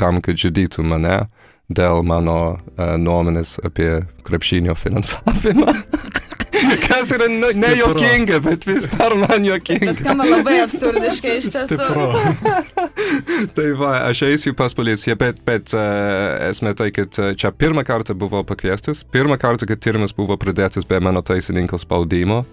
tam, 0.00 0.22
kad 0.24 0.40
žudytų 0.40 0.86
mane 0.88 1.24
dėl 1.68 2.04
mano 2.04 2.38
uh, 2.56 2.96
nuomonės 3.00 3.58
apie 3.64 4.06
krepšinio 4.24 4.76
finansavimą. 4.78 5.76
Kas 6.86 7.12
yra 7.14 7.28
ne, 7.30 7.50
nejuokinga, 7.60 8.40
bet 8.44 8.66
vis 8.68 8.86
dar 8.92 9.14
man 9.18 9.46
juokinga. 9.46 9.94
Skamba 9.98 10.26
labai 10.28 10.58
absurdiškai 10.64 11.36
iš 11.40 11.50
tiesų. 11.54 12.08
tai 13.56 13.68
va, 13.78 13.94
aš 14.10 14.24
eisiu 14.30 14.54
pas 14.58 14.74
policiją, 14.76 15.16
bet, 15.20 15.40
bet 15.46 15.74
uh, 15.76 16.50
esmė 16.50 16.74
tai, 16.78 16.90
kad 16.94 17.20
uh, 17.22 17.32
čia 17.38 17.52
pirmą 17.54 17.84
kartą 17.86 18.16
buvo 18.18 18.44
pakviestas, 18.46 19.04
pirmą 19.14 19.38
kartą, 19.40 19.68
kad 19.70 19.82
tyrimas 19.84 20.16
buvo 20.16 20.38
pradėtas 20.40 20.86
be 20.88 21.00
mano 21.02 21.24
teisininko 21.24 21.80
spaudimo. 21.82 22.44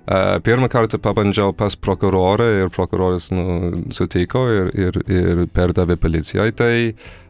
Uh, 0.00 0.40
pirmą 0.42 0.66
kartą 0.72 0.98
pabandžiau 0.98 1.52
pas 1.54 1.76
prokurorą 1.76 2.46
ir 2.62 2.70
prokuroras 2.72 3.28
nu, 3.30 3.44
sutiko 3.94 4.46
ir, 4.50 4.70
ir, 4.74 4.96
ir 5.06 5.42
perdavė 5.54 5.98
policijai. 6.00 6.48
Tai 6.56 6.72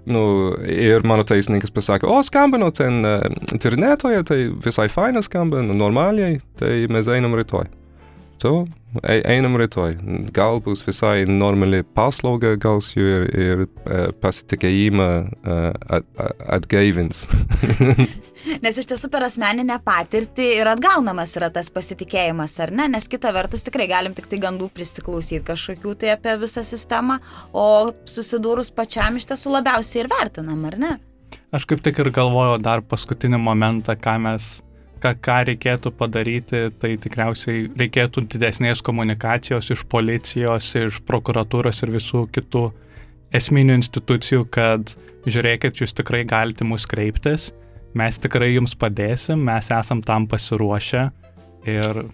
nu, 0.08 0.22
ir 0.64 1.04
mano 1.04 1.26
teisininkas 1.28 1.74
pasakė, 1.74 2.08
o 2.08 2.22
skambino 2.24 2.70
ten 2.72 3.02
uh, 3.04 3.26
internetoje, 3.50 4.22
tai 4.30 4.38
visai 4.64 4.86
fainas 4.88 5.28
skamba, 5.28 5.60
nu, 5.66 5.76
normaliai, 5.76 6.38
tai 6.62 6.86
mes 6.88 7.10
einam 7.10 7.36
rytoj. 7.36 7.68
to 8.40 8.66
e- 9.02 9.22
einam 9.28 9.56
rytoj. 9.60 9.98
Gal 10.32 10.62
bus 10.64 10.82
visai 10.86 11.26
normali 11.28 11.82
paslauga, 11.82 12.54
gal 12.56 12.80
jų 12.80 13.04
ir, 13.04 13.26
ir 13.36 13.62
e, 13.66 14.00
pasitikėjimą 14.22 15.10
e, 15.20 15.58
at, 15.98 16.08
at, 16.16 16.42
atgaivins. 16.58 17.26
Nes 18.64 18.78
iš 18.80 18.88
tiesų 18.90 19.10
per 19.12 19.26
asmeninę 19.26 19.76
patirtį 19.84 20.46
ir 20.60 20.70
atgaunamas 20.70 21.34
yra 21.38 21.50
tas 21.52 21.68
pasitikėjimas, 21.74 22.56
ar 22.64 22.72
ne? 22.74 22.88
Nes 22.94 23.08
kita 23.10 23.32
vertus 23.36 23.66
tikrai 23.66 23.88
galim 23.90 24.16
tik 24.16 24.30
tai 24.30 24.40
gandų 24.42 24.70
prisiklausyti 24.74 25.42
kažkokių 25.46 25.94
tai 26.00 26.14
apie 26.14 26.36
visą 26.40 26.64
sistemą, 26.66 27.20
o 27.52 27.92
susidūrus 28.08 28.72
pačiam 28.74 29.20
iš 29.20 29.28
tiesų 29.30 29.54
labiausiai 29.58 30.04
ir 30.04 30.10
vertinam, 30.12 30.64
ar 30.70 30.78
ne? 30.80 30.96
Aš 31.54 31.66
kaip 31.68 31.82
tik 31.84 32.00
ir 32.02 32.10
galvoju 32.14 32.58
dar 32.62 32.82
paskutinį 32.86 33.38
momentą, 33.42 33.96
ką 33.98 34.16
mes 34.22 34.60
ką, 35.02 35.14
ką 35.24 35.38
reikėtų 35.50 35.92
padaryti, 35.96 36.62
tai 36.80 36.94
tikriausiai 37.00 37.68
reikėtų 37.78 38.26
didesnės 38.34 38.82
komunikacijos 38.86 39.72
iš 39.74 39.84
policijos, 39.90 40.72
iš 40.78 41.00
prokuratūros 41.08 41.82
ir 41.84 41.94
visų 41.96 42.26
kitų 42.34 42.66
esminių 43.36 43.78
institucijų, 43.80 44.46
kad 44.52 44.94
žiūrėkit, 45.26 45.80
jūs 45.82 45.94
tikrai 45.96 46.24
galite 46.28 46.66
mus 46.66 46.86
kreiptis, 46.90 47.50
mes 47.98 48.22
tikrai 48.22 48.52
jums 48.54 48.76
padėsim, 48.78 49.42
mes 49.46 49.70
esam 49.74 50.02
tam 50.04 50.28
pasiruošę 50.30 51.08
ir 51.70 52.04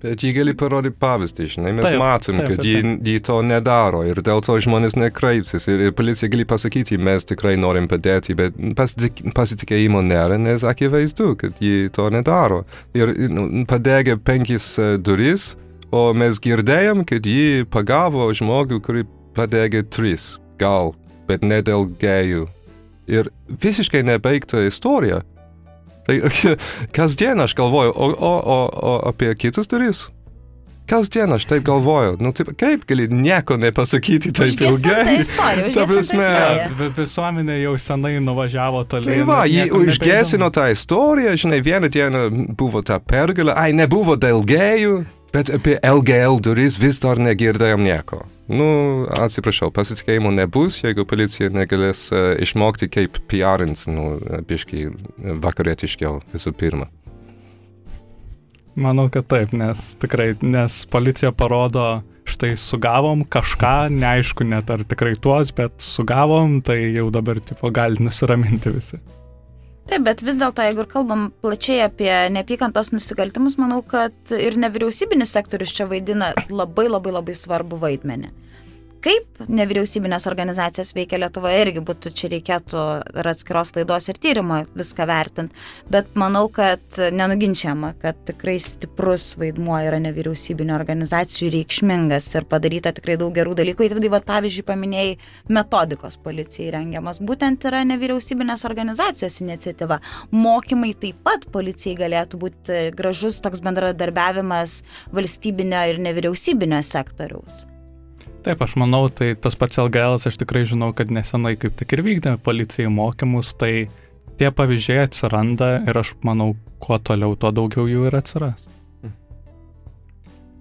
Bet 0.00 0.22
jį 0.24 0.30
gali 0.32 0.52
parodyti 0.56 0.96
pavyzdį, 0.96 1.46
žinai, 1.54 1.72
mes 1.76 1.84
Taip, 1.84 1.98
matom, 2.00 2.38
taip, 2.40 2.54
kad 2.54 2.64
jį, 2.64 2.78
jį 3.04 3.18
to 3.26 3.34
nedaro 3.44 4.00
ir 4.08 4.22
dėl 4.24 4.40
to 4.44 4.54
žmonės 4.64 4.96
nekreipsis 4.96 5.68
ir, 5.68 5.82
ir 5.84 5.92
policija 5.96 6.30
gali 6.32 6.46
pasakyti, 6.48 6.96
mes 6.96 7.28
tikrai 7.28 7.52
norim 7.60 7.84
padėti, 7.90 8.32
bet 8.38 8.56
pasitik, 8.78 9.20
pasitikėjimo 9.36 10.00
nėra, 10.06 10.38
nes 10.40 10.64
akivaizdu, 10.64 11.34
kad 11.42 11.60
jį 11.60 11.90
to 11.96 12.08
nedaro. 12.14 12.62
Ir 12.96 13.12
nu, 13.28 13.44
padegė 13.68 14.16
penkis 14.24 14.72
e, 14.80 14.94
duris, 14.96 15.50
o 15.92 16.06
mes 16.16 16.40
girdėjom, 16.40 17.04
kad 17.04 17.28
jį 17.28 17.66
pagavo 17.68 18.30
žmogų, 18.32 18.80
kurį 18.86 19.04
padegė 19.36 19.84
tris, 19.92 20.38
gal, 20.62 20.94
bet 21.28 21.44
ne 21.44 21.60
dėl 21.66 21.90
gėjų. 22.00 22.48
Ir 23.10 23.30
visiškai 23.62 24.04
nebaigta 24.06 24.62
istorija. 24.66 25.22
Tai 26.06 26.16
kasdien 26.96 27.42
aš 27.42 27.56
galvoju, 27.58 27.92
o, 27.96 28.08
o, 28.14 28.32
o, 28.38 28.58
o 28.92 28.96
apie 29.10 29.34
kitus 29.34 29.68
duris? 29.70 30.06
Kasdien 30.90 31.32
aš 31.32 31.44
taip 31.46 31.62
galvoju, 31.68 32.16
nu 32.18 32.32
taip, 32.34 32.48
kaip 32.58 32.82
gali 32.88 33.06
nieko 33.14 33.54
nepasakyti 33.60 34.32
taip 34.34 34.56
Užgesinta 34.56 34.96
ilgai? 35.04 35.20
istorija, 35.22 35.68
Ta 35.76 35.84
prasme, 35.86 36.30
visuomenė 36.96 37.60
jau 37.60 37.76
senai 37.78 38.16
nuvažiavo 38.24 38.82
toli. 38.90 39.06
Tai 39.06 39.20
va, 39.28 39.44
jį 39.46 39.68
užgesino 39.78 40.50
tą 40.50 40.66
istoriją, 40.74 41.36
žinai, 41.38 41.62
vieną 41.62 41.92
dieną 41.94 42.26
buvo 42.58 42.82
ta 42.82 42.98
pergalė, 42.98 43.54
ai, 43.54 43.70
nebuvo 43.76 44.18
dėl 44.18 44.42
gėjų, 44.50 44.98
bet 45.30 45.54
apie 45.54 45.78
LGL 45.86 46.42
duris 46.42 46.80
vis 46.82 46.98
dar 47.02 47.22
negirdėjom 47.22 47.86
nieko. 47.86 48.24
Nu, 48.50 48.66
atsiprašau, 49.14 49.70
pasitikėjimo 49.70 50.32
nebus, 50.34 50.80
jeigu 50.82 51.04
policija 51.06 51.52
negalės 51.54 52.08
uh, 52.10 52.32
išmokti, 52.42 52.90
kaip 52.90 53.20
PRint, 53.30 53.86
nu, 53.86 54.16
biškai 54.48 54.88
vakarietiškiau 55.46 56.18
visų 56.34 56.54
pirma. 56.58 56.90
Manau, 58.78 59.08
kad 59.10 59.26
taip, 59.30 59.54
nes 59.56 59.94
tikrai, 60.00 60.34
nes 60.46 60.84
policija 60.90 61.32
parodo, 61.34 62.02
štai 62.30 62.52
sugavom 62.60 63.24
kažką, 63.26 63.90
neaišku 63.90 64.46
net 64.46 64.70
ar 64.70 64.84
tikrai 64.86 65.16
tuos, 65.18 65.50
bet 65.56 65.74
sugavom, 65.82 66.60
tai 66.62 66.92
jau 66.94 67.08
dabar 67.10 67.40
tipo 67.42 67.72
gali 67.74 67.98
nusiraminti 68.04 68.72
visi. 68.76 69.00
Taip, 69.90 70.04
bet 70.06 70.22
vis 70.22 70.38
dėlto, 70.38 70.62
jeigu 70.62 70.84
kalbam 70.86 71.30
plačiai 71.42 71.80
apie 71.88 72.12
neapykantos 72.30 72.92
nusikaltimus, 72.94 73.56
manau, 73.58 73.80
kad 73.82 74.14
ir 74.36 74.54
nevyriausybinis 74.62 75.34
sektorius 75.34 75.74
čia 75.74 75.88
vaidina 75.90 76.30
labai 76.46 76.86
labai 76.86 77.16
labai 77.16 77.34
svarbu 77.34 77.80
vaidmenį. 77.82 78.30
Kaip 79.00 79.38
nevyriausybinės 79.48 80.26
organizacijos 80.28 80.90
veikia 80.92 81.16
Lietuvoje 81.22 81.62
irgi 81.62 81.80
būtų, 81.88 82.10
čia 82.12 82.28
reikėtų 82.34 82.80
ir 83.22 83.28
atskiros 83.30 83.72
laidos 83.72 84.10
ir 84.12 84.18
tyrimo 84.20 84.58
viską 84.76 85.06
vertinti, 85.08 85.56
bet 85.88 86.10
manau, 86.20 86.42
kad 86.52 86.98
nenuginčiama, 87.16 87.94
kad 88.02 88.18
tikrai 88.28 88.58
stiprus 88.60 89.30
vaidmuo 89.40 89.78
yra 89.86 90.02
nevyriausybinio 90.04 90.76
organizacijų 90.76 91.48
reikšmingas 91.56 92.28
ir 92.34 92.48
padaryta 92.52 92.92
tikrai 92.98 93.16
daug 93.22 93.32
gerų 93.40 93.56
dalykų. 93.62 93.88
Ir 93.88 93.96
tai, 93.96 94.12
va, 94.12 94.20
pavyzdžiui, 94.34 94.66
paminėjai 94.68 95.16
metodikos 95.48 96.20
policijai 96.20 96.76
rengiamas, 96.76 97.22
būtent 97.24 97.64
yra 97.72 97.80
nevyriausybinės 97.88 98.68
organizacijos 98.68 99.40
iniciatyva. 99.40 100.02
Mokymai 100.36 100.92
taip 101.00 101.24
pat 101.24 101.48
policijai 101.56 101.96
galėtų 102.04 102.44
būti 102.44 102.84
gražus 103.00 103.40
toks 103.40 103.64
bendradarbiavimas 103.64 104.82
valstybinio 105.16 105.88
ir 105.88 106.04
nevyriausybinio 106.04 106.84
sektoriaus. 106.84 107.64
Taip, 108.40 108.62
aš 108.64 108.72
manau, 108.80 109.02
tai 109.12 109.34
tas 109.36 109.56
pats 109.58 109.76
LGL, 109.82 110.16
aš 110.16 110.38
tikrai 110.40 110.62
žinau, 110.68 110.94
kad 110.96 111.10
nesenai 111.12 111.58
kaip 111.60 111.74
tik 111.76 111.92
ir 111.92 112.00
vykdė 112.06 112.38
policijai 112.40 112.88
mokymus, 112.92 113.52
tai 113.60 113.90
tie 114.40 114.48
pavyzdžiai 114.56 115.02
atsiranda 115.04 115.74
ir 115.84 116.00
aš 116.00 116.14
manau, 116.24 116.54
kuo 116.80 116.96
toliau, 117.04 117.36
tuo 117.36 117.50
daugiau 117.52 117.84
jų 117.90 118.06
ir 118.08 118.16
atsiras. 118.16 118.64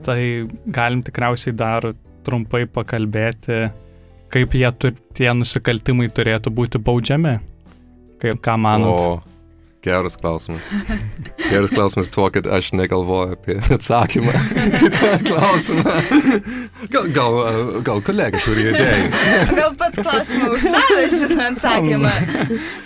Tai 0.03 0.19
galim 0.75 1.03
tikriausiai 1.07 1.55
dar 1.55 1.87
trumpai 2.27 2.65
pakalbėti, 2.67 3.69
kaip 4.31 4.55
jie, 4.59 4.67
tur- 4.75 4.99
tie 5.15 5.31
nusikaltimai 5.35 6.09
turėtų 6.11 6.51
būti 6.55 6.83
baudžiami. 6.83 7.37
Kaip, 8.19 8.41
ką 8.43 8.57
manot? 8.59 8.99
O, 8.99 9.38
geras 9.85 10.17
klausimas. 10.19 10.61
Geras 11.49 11.69
klausimas 11.71 12.09
tuo, 12.11 12.25
kad 12.33 12.47
aš 12.51 12.71
negalvoju 12.75 13.35
apie 13.37 13.55
atsakymą 13.75 14.33
į 14.85 14.89
tą 14.97 15.11
klausimą. 15.29 15.93
Gal, 16.91 17.07
gal, 17.15 17.37
gal 17.87 18.01
kolega 18.05 18.41
turi 18.43 18.65
idėjų. 18.73 19.07
Gal 19.55 19.77
pats 19.79 20.01
klausimą 20.03 20.49
uždavė 20.57 21.05
šitą 21.13 21.47
atsakymą. 21.53 22.11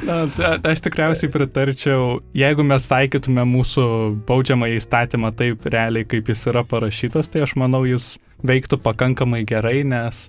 Na, 0.07 0.19
ta- 0.37 0.53
aš 0.73 0.83
tikriausiai 0.85 1.31
pritarčiau, 1.33 2.19
jeigu 2.37 2.65
mes 2.67 2.85
taikytume 2.91 3.45
mūsų 3.55 3.87
baudžiamą 4.29 4.69
įstatymą 4.77 5.33
taip 5.39 5.65
realiai, 5.73 6.05
kaip 6.09 6.29
jis 6.33 6.45
yra 6.53 6.61
parašytas, 6.67 7.31
tai 7.33 7.43
aš 7.47 7.57
manau, 7.59 7.83
jis 7.89 8.13
veiktų 8.45 8.79
pakankamai 8.85 9.43
gerai, 9.49 9.81
nes 9.87 10.27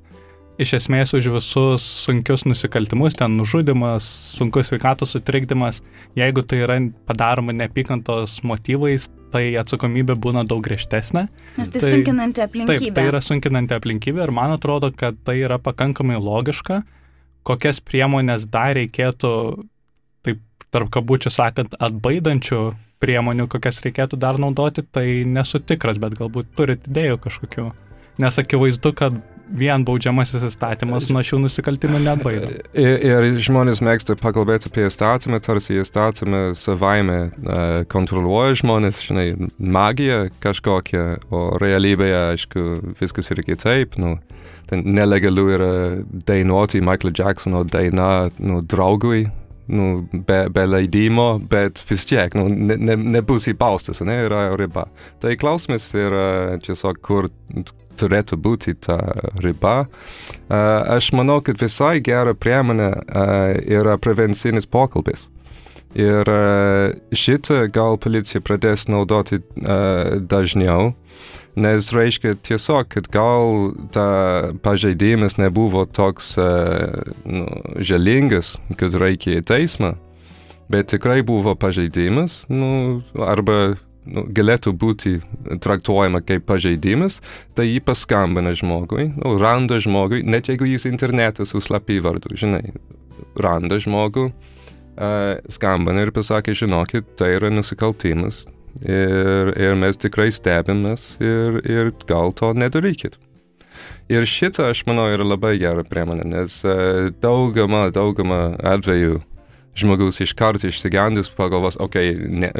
iš 0.60 0.72
esmės 0.78 1.10
už 1.16 1.26
visus 1.34 1.82
sunkius 2.04 2.44
nusikaltimus, 2.46 3.16
ten 3.18 3.34
nužudimas, 3.38 4.06
sunkus 4.36 4.70
sveikatos 4.70 5.14
sutrikdymas, 5.16 5.80
jeigu 6.18 6.44
tai 6.46 6.60
yra 6.62 6.76
padaroma 7.08 7.54
neapykantos 7.56 8.36
motyvais, 8.46 9.08
tai 9.34 9.48
atsakomybė 9.58 10.14
būna 10.22 10.44
daug 10.46 10.62
griežtesnė. 10.62 11.26
Nes 11.58 11.72
tai 11.74 11.80
Tai- 11.82 11.90
sunkinanti 11.90 12.38
Taip, 12.38 12.50
aplinkybė. 12.52 12.94
tai 12.94 13.06
yra 13.10 13.20
sunkinanti 13.20 13.74
aplinkybė 13.74 14.22
ir 14.28 14.30
man 14.30 14.54
atrodo, 14.54 14.92
kad 14.94 15.18
tai 15.26 15.40
yra 15.42 15.58
pakankamai 15.58 16.20
logiška, 16.22 16.84
kokias 17.42 17.80
priemonės 17.82 18.46
dar 18.48 18.74
reikėtų, 18.78 19.64
taip 20.22 20.38
tarp 20.70 20.90
kabučių 20.94 21.30
sakant, 21.34 21.74
atbaidančių 21.82 22.74
priemonių, 23.02 23.48
kokias 23.50 23.82
reikėtų 23.84 24.16
dar 24.22 24.38
naudoti, 24.38 24.86
tai 24.86 25.24
nesu 25.26 25.58
tikras, 25.58 25.98
bet 25.98 26.14
galbūt 26.14 26.54
turit 26.56 26.86
idėjų 26.88 27.18
kažkokių. 27.26 27.72
Nes 28.22 28.38
akivaizdu, 28.38 28.94
kad 28.94 29.18
vien 29.48 29.84
baudžiamasis 29.86 30.44
įstatymas 30.48 31.08
nuo 31.12 31.22
šių 31.24 31.40
nusikaltimų 31.44 32.00
neatbaido. 32.04 32.50
Ir, 32.78 33.04
ir 33.04 33.38
žmonės 33.44 33.82
mėgsta 33.84 34.16
pakalbėti 34.20 34.70
apie 34.70 34.86
įstatymą, 34.88 35.40
tarsi 35.44 35.78
įstatymą 35.82 36.42
savaime 36.58 37.18
uh, 37.28 37.82
kontroliuoja 37.92 38.58
žmonės, 38.62 39.02
žinai, 39.08 39.28
magija 39.58 40.24
kažkokia, 40.44 41.04
o 41.34 41.46
realybėje, 41.62 42.20
aišku, 42.34 42.66
viskas 43.00 43.30
yra 43.34 43.46
kitaip. 43.46 43.98
Nu, 44.00 44.16
ten 44.70 44.84
nelegalu 44.96 45.48
yra 45.58 45.72
dainuoti 46.28 46.82
Michael 46.84 47.14
Jacksono 47.16 47.64
dainą 47.68 48.30
nu, 48.38 48.60
draugui, 48.64 49.26
nu, 49.66 50.08
be, 50.12 50.44
be 50.52 50.66
leidimo, 50.68 51.38
bet 51.50 51.80
vis 51.88 52.04
tiek 52.08 52.34
nu, 52.36 52.48
ne, 52.48 52.76
ne, 52.76 52.96
nebus 53.16 53.48
įbaustas, 53.48 54.02
ne, 54.04 54.18
yra 54.26 54.46
riba. 54.60 54.86
Tai 55.22 55.36
klausimas 55.40 55.88
yra 55.96 56.58
tiesiog, 56.64 57.00
kur 57.04 57.30
turėtų 57.98 58.38
būti 58.40 58.74
ta 58.86 58.98
riba. 59.42 59.84
Uh, 59.84 60.82
aš 60.96 61.12
manau, 61.16 61.40
kad 61.44 61.60
visai 61.60 61.98
gera 62.04 62.34
priemonė 62.34 62.90
uh, 62.90 63.54
yra 63.62 63.96
prevencinis 63.98 64.68
pokalbis. 64.70 65.28
Ir 65.94 66.26
uh, 66.26 66.90
šitą 67.14 67.64
gal 67.72 67.98
policija 68.02 68.42
pradės 68.42 68.88
naudoti 68.90 69.38
dažniau, 70.30 70.92
nes 71.54 71.90
reiškia 71.94 72.34
tiesiog, 72.42 72.88
kad 72.90 73.08
gal 73.14 73.70
ta 73.94 74.08
pažeidimas 74.64 75.38
nebuvo 75.38 75.84
toks 75.86 76.34
nu, 77.22 77.44
žalingas, 77.78 78.56
kad 78.80 78.98
reikia 78.98 79.38
į 79.38 79.46
teismą, 79.46 79.92
bet 80.66 80.90
tikrai 80.90 81.22
buvo 81.22 81.54
pažeidimas, 81.54 82.42
nu, 82.50 83.04
arba 83.22 83.76
nu, 84.06 84.26
galėtų 84.34 84.74
būti 84.80 85.18
traktuojama 85.64 86.22
kaip 86.26 86.46
pažeidimas, 86.48 87.20
tai 87.56 87.68
jį 87.68 87.82
paskambina 87.86 88.54
žmogui, 88.56 89.10
nu, 89.16 89.36
randa 89.40 89.80
žmogui, 89.82 90.22
net 90.26 90.50
jeigu 90.52 90.68
jis 90.68 90.88
internete 90.90 91.46
su 91.48 91.62
slapyvardu, 91.64 92.34
žinai, 92.38 92.64
randa 93.40 93.80
žmogų, 93.82 94.28
uh, 94.30 95.36
skambina 95.52 96.04
ir 96.04 96.12
pasakė, 96.14 96.56
žinokit, 96.64 97.14
tai 97.20 97.34
yra 97.38 97.52
nusikaltimas, 97.54 98.44
Ir, 98.82 99.52
ir 99.54 99.76
mes 99.78 99.94
tikrai 99.94 100.32
stebimės 100.34 101.12
ir, 101.22 101.60
ir 101.62 101.92
gal 102.08 102.32
to 102.34 102.50
nedarykit. 102.58 103.14
Ir 104.10 104.26
šitą, 104.26 104.66
aš 104.72 104.82
manau, 104.88 105.06
yra 105.14 105.22
labai 105.24 105.54
gera 105.62 105.84
priemonė, 105.86 106.26
nes 106.26 106.56
uh, 106.66 107.06
daugama, 107.22 107.86
daugama 107.94 108.40
atvejų 108.74 109.20
žmogus 109.78 110.20
iškart 110.24 110.64
išsigandęs 110.64 111.30
pagalvos, 111.34 111.76
okei, 111.82 112.12
okay, 112.14 112.28
ne, 112.28 112.50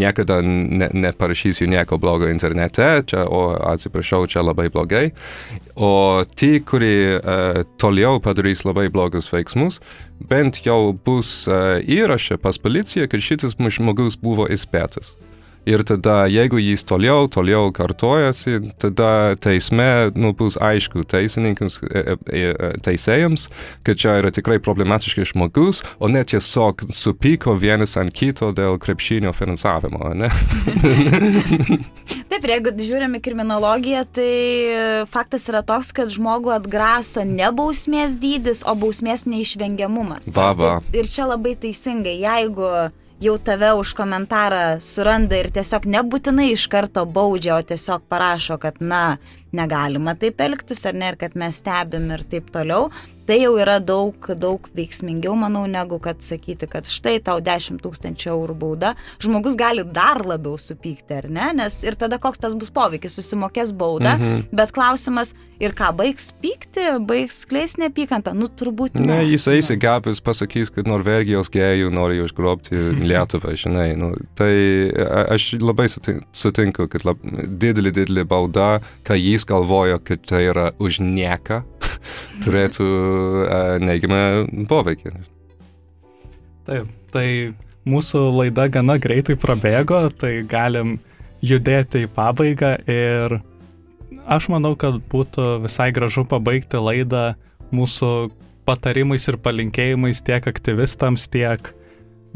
niekada 0.00 0.40
ne, 0.42 0.88
neparašysiu 0.92 1.68
nieko 1.70 1.98
blogo 2.00 2.28
internete, 2.30 2.88
čia, 3.10 3.26
o 3.28 3.52
atsiprašau, 3.72 4.24
čia 4.30 4.44
labai 4.44 4.70
blogai. 4.72 5.10
O 5.74 6.22
tie, 6.38 6.60
kurie 6.64 7.18
uh, 7.18 7.60
toliau 7.82 8.20
padarys 8.24 8.64
labai 8.64 8.88
blogus 8.94 9.30
veiksmus, 9.32 9.80
bent 10.30 10.62
jau 10.64 10.94
bus 11.06 11.44
uh, 11.50 11.78
įrašę 11.82 12.40
pas 12.42 12.58
policiją, 12.58 13.08
kad 13.10 13.24
šitas 13.24 13.58
žmogus 13.58 14.16
buvo 14.20 14.48
įspėtas. 14.48 15.14
Ir 15.64 15.80
tada, 15.88 16.26
jeigu 16.28 16.58
jis 16.60 16.84
toliau, 16.84 17.24
toliau 17.32 17.70
kartojasi, 17.72 18.58
tada 18.80 19.32
teisme 19.40 20.12
nu, 20.12 20.34
bus 20.36 20.58
aišku 20.60 21.06
teisininkams, 21.08 21.78
e, 21.88 22.02
e, 22.12 22.42
e, 22.52 22.70
teisėjams, 22.84 23.46
kad 23.86 23.96
čia 24.00 24.18
yra 24.20 24.32
tikrai 24.34 24.58
problematiškas 24.60 25.32
žmogus, 25.32 25.80
o 25.96 26.10
ne 26.12 26.20
tiesiog 26.20 26.84
supyko 26.92 27.56
vienas 27.56 27.96
ant 28.00 28.12
kito 28.12 28.50
dėl 28.56 28.76
krepšinio 28.82 29.32
finansavimo. 29.36 30.12
Taip, 32.30 32.44
jeigu 32.50 32.74
žiūrime 32.84 33.22
kriminologiją, 33.24 34.02
tai 34.12 35.06
faktas 35.08 35.48
yra 35.48 35.62
toks, 35.64 35.94
kad 35.96 36.12
žmogų 36.12 36.52
atgraso 36.58 37.24
ne 37.24 37.48
bausmės 37.56 38.18
dydis, 38.20 38.60
o 38.68 38.76
bausmės 38.76 39.24
neišvengiamumas. 39.24 40.28
Baba. 40.34 40.82
Ir 40.92 41.08
čia 41.08 41.30
labai 41.30 41.56
teisingai, 41.56 42.18
jeigu 42.20 42.68
jau 43.24 43.38
tave 43.40 43.72
už 43.78 43.94
komentarą 43.96 44.80
suranda 44.84 45.38
ir 45.40 45.48
tiesiog 45.54 45.86
nebūtinai 45.88 46.50
iš 46.52 46.66
karto 46.72 47.06
baudžia, 47.08 47.56
o 47.56 47.62
tiesiog 47.64 48.04
parašo, 48.10 48.58
kad 48.60 48.80
na, 48.84 49.16
negalima 49.56 50.16
taip 50.18 50.40
elgtis 50.44 50.84
ar 50.88 50.96
ne, 50.98 51.12
ir 51.12 51.20
kad 51.20 51.36
mes 51.38 51.60
stebim 51.62 52.10
ir 52.14 52.24
taip 52.30 52.50
toliau, 52.54 52.88
tai 53.28 53.38
jau 53.40 53.54
yra 53.60 53.78
daug, 53.80 54.26
daug 54.40 54.66
veiksmingiau, 54.76 55.34
manau, 55.38 55.64
negu 55.70 55.98
kad 56.02 56.20
sakyti, 56.24 56.68
kad 56.70 56.88
štai 56.88 57.16
tau 57.24 57.40
10 57.44 57.80
tūkstančių 57.84 58.30
eurų 58.34 58.56
bauda. 58.60 58.92
Žmogus 59.22 59.56
gali 59.58 59.84
dar 59.96 60.20
labiau 60.26 60.58
supykti, 60.60 61.20
ar 61.22 61.30
ne? 61.32 61.50
Nes 61.62 61.80
ir 61.86 61.96
tada 62.00 62.20
koks 62.20 62.42
tas 62.42 62.56
bus 62.58 62.72
poveikis, 62.74 63.16
susimokės 63.16 63.72
baudą, 63.76 64.16
mhm. 64.18 64.46
bet 64.52 64.74
klausimas, 64.76 65.32
ir 65.62 65.74
ką, 65.76 65.90
baigs 65.96 66.30
pykti, 66.42 66.86
baigs 67.08 67.40
skleis 67.44 67.76
neapykantą, 67.80 68.34
nu 68.36 68.48
turbūt 68.50 68.98
ne. 68.98 69.06
Ne, 69.08 69.18
jis 69.30 69.46
eis 69.52 69.70
į 69.72 69.78
gavus, 69.82 70.20
pasakys, 70.24 70.72
kad 70.74 70.88
Norvegijos 70.90 71.50
gėjų 71.54 71.92
nori 71.94 72.20
užgrobti 72.24 72.76
Lietuvą, 73.08 73.54
žinai. 73.60 73.88
Nu, 73.98 74.12
tai 74.38 74.52
aš 75.32 75.54
labai 75.62 75.88
sutinku, 75.90 76.88
kad 76.92 77.06
lab, 77.06 77.22
didelį, 77.24 77.94
didelį 78.00 78.26
baudą, 78.28 78.68
kai 79.06 79.20
jis 79.20 79.43
galvoja, 79.48 80.00
kad 80.02 80.24
tai 80.28 80.44
yra 80.50 80.70
už 80.82 81.00
nieką 81.04 81.62
turėtų 82.44 82.86
uh, 82.86 83.76
neigiamą 83.82 84.66
poveikį. 84.70 85.14
Taip, 86.64 86.88
tai 87.12 87.26
mūsų 87.88 88.22
laida 88.38 88.68
gana 88.72 88.96
greitai 89.00 89.36
prabėgo, 89.40 90.06
tai 90.16 90.38
galim 90.48 90.96
judėti 91.44 92.06
į 92.06 92.12
pabaigą 92.16 92.76
ir 92.88 93.38
aš 94.24 94.48
manau, 94.52 94.72
kad 94.80 95.00
būtų 95.12 95.60
visai 95.66 95.90
gražu 95.94 96.24
pabaigti 96.28 96.80
laidą 96.80 97.34
mūsų 97.74 98.10
patarimais 98.64 99.28
ir 99.28 99.38
palinkėjimais 99.44 100.22
tiek 100.24 100.46
aktyvistams, 100.48 101.28
tiek 101.28 101.72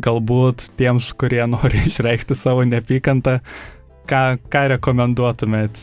galbūt 0.05 0.69
tiems, 0.79 1.13
kurie 1.19 1.43
nori 1.49 1.85
išreikšti 1.91 2.37
savo 2.39 2.67
neapykantą. 2.69 3.39
Ką, 4.09 4.39
ką 4.49 4.63
rekomenduotumėt 4.73 5.83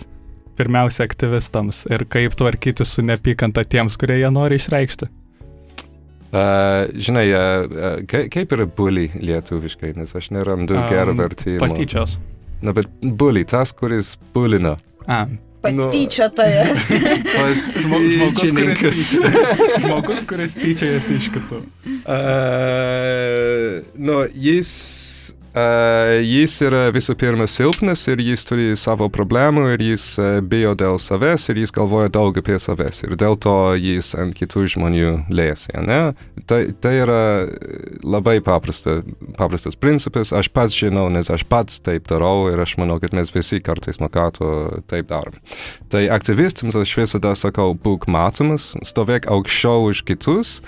pirmiausia 0.58 1.06
aktyvistams 1.08 1.86
ir 1.92 2.06
kaip 2.10 2.36
tvarkyti 2.40 2.86
su 2.88 3.06
neapykanta 3.06 3.66
tiems, 3.68 3.98
kurie 4.00 4.20
ją 4.22 4.32
nori 4.34 4.60
išreikšti? 4.62 5.12
Uh, 6.36 6.90
žinai, 7.00 7.30
uh, 7.32 8.02
kaip 8.10 8.52
yra 8.58 8.66
bully 8.68 9.08
lietuviškai, 9.22 9.94
nes 9.96 10.12
aš 10.18 10.32
nerandu 10.36 10.76
um, 10.76 10.88
gerą 10.92 11.14
vertimą. 11.16 11.62
Patyčios. 11.64 12.18
Na, 12.66 12.74
bet 12.76 12.90
bully, 13.02 13.46
tas, 13.48 13.72
kuris 13.76 14.16
bulina. 14.36 14.76
A. 15.08 15.26
Patyčiotojas. 15.66 16.92
Nu, 16.94 18.00
žmogus, 18.14 18.52
kuris, 18.54 19.00
žmogus, 19.82 20.26
kuris 20.30 20.54
tyčiojasi 20.60 21.18
iš 21.22 21.30
kitų. 21.34 21.62
Uh, 22.04 23.80
nu, 23.98 24.20
jis 24.30 24.76
Uh, 25.56 26.18
jis 26.20 26.58
yra 26.66 26.90
visų 26.92 27.14
pirma 27.16 27.46
silpnas 27.48 28.02
ir 28.12 28.20
jis 28.20 28.42
turi 28.44 28.66
savo 28.76 29.06
problemų 29.08 29.70
ir 29.72 29.84
jis 29.86 30.08
uh, 30.20 30.42
bijo 30.44 30.74
dėl 30.76 31.00
savęs 31.00 31.48
ir 31.48 31.62
jis 31.62 31.72
galvoja 31.72 32.12
daug 32.12 32.36
apie 32.36 32.58
savęs 32.60 33.06
ir 33.06 33.14
dėl 33.16 33.38
to 33.40 33.54
jis 33.80 34.10
ant 34.20 34.36
kitų 34.36 34.66
žmonių 34.74 35.14
lėsi. 35.32 35.72
Ne? 35.80 36.12
Tai, 36.52 36.60
tai 36.84 36.94
yra 37.06 37.22
labai 38.04 38.42
paprasta, 38.44 38.98
paprastas 39.40 39.80
principas, 39.80 40.34
aš 40.36 40.52
pats 40.52 40.76
žinau, 40.76 41.08
nes 41.08 41.32
aš 41.32 41.48
pats 41.48 41.80
taip 41.80 42.12
darau 42.12 42.50
ir 42.52 42.60
aš 42.60 42.76
manau, 42.82 43.00
kad 43.00 43.16
mes 43.16 43.32
visi 43.32 43.62
kartais 43.64 44.04
nuo 44.04 44.12
karto 44.12 44.82
taip 44.92 45.08
darom. 45.14 45.40
Tai 45.88 46.04
aktyvistams 46.12 46.76
aš 46.84 46.98
visada 47.00 47.32
sakau, 47.40 47.72
būk 47.80 48.10
matomas, 48.12 48.74
stovėk 48.84 49.32
aukščiau 49.32 49.88
už 49.88 50.04
kitus 50.12 50.60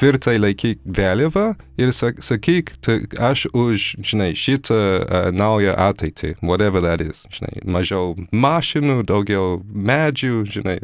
tvirtai 0.00 0.38
laikyk 0.40 0.80
vėliavą 0.96 1.46
ir 1.80 1.92
sakyk, 1.92 2.72
aš 3.20 3.46
už, 3.52 3.86
žinai, 4.06 4.30
šitą 4.38 4.76
uh, 4.76 5.28
naują 5.36 5.74
ateitį, 5.76 6.34
whatever 6.40 6.82
that 6.84 7.04
is, 7.04 7.22
žinai, 7.34 7.60
mažiau 7.64 8.14
mašinų, 8.32 9.02
daugiau 9.10 9.60
medžių, 9.60 10.44
žinai, 10.48 10.78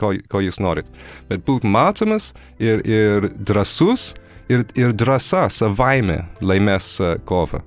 ko, 0.00 0.14
ko 0.30 0.42
jūs 0.44 0.60
norit. 0.62 0.90
Bet 1.30 1.42
būt 1.48 1.66
matomas 1.66 2.30
ir, 2.62 2.84
ir 2.86 3.30
drasus 3.34 4.12
ir, 4.50 4.64
ir 4.78 4.94
drąsa 4.94 5.48
savaime 5.50 6.22
laimės 6.42 6.94
uh, 7.02 7.16
kovą. 7.26 7.64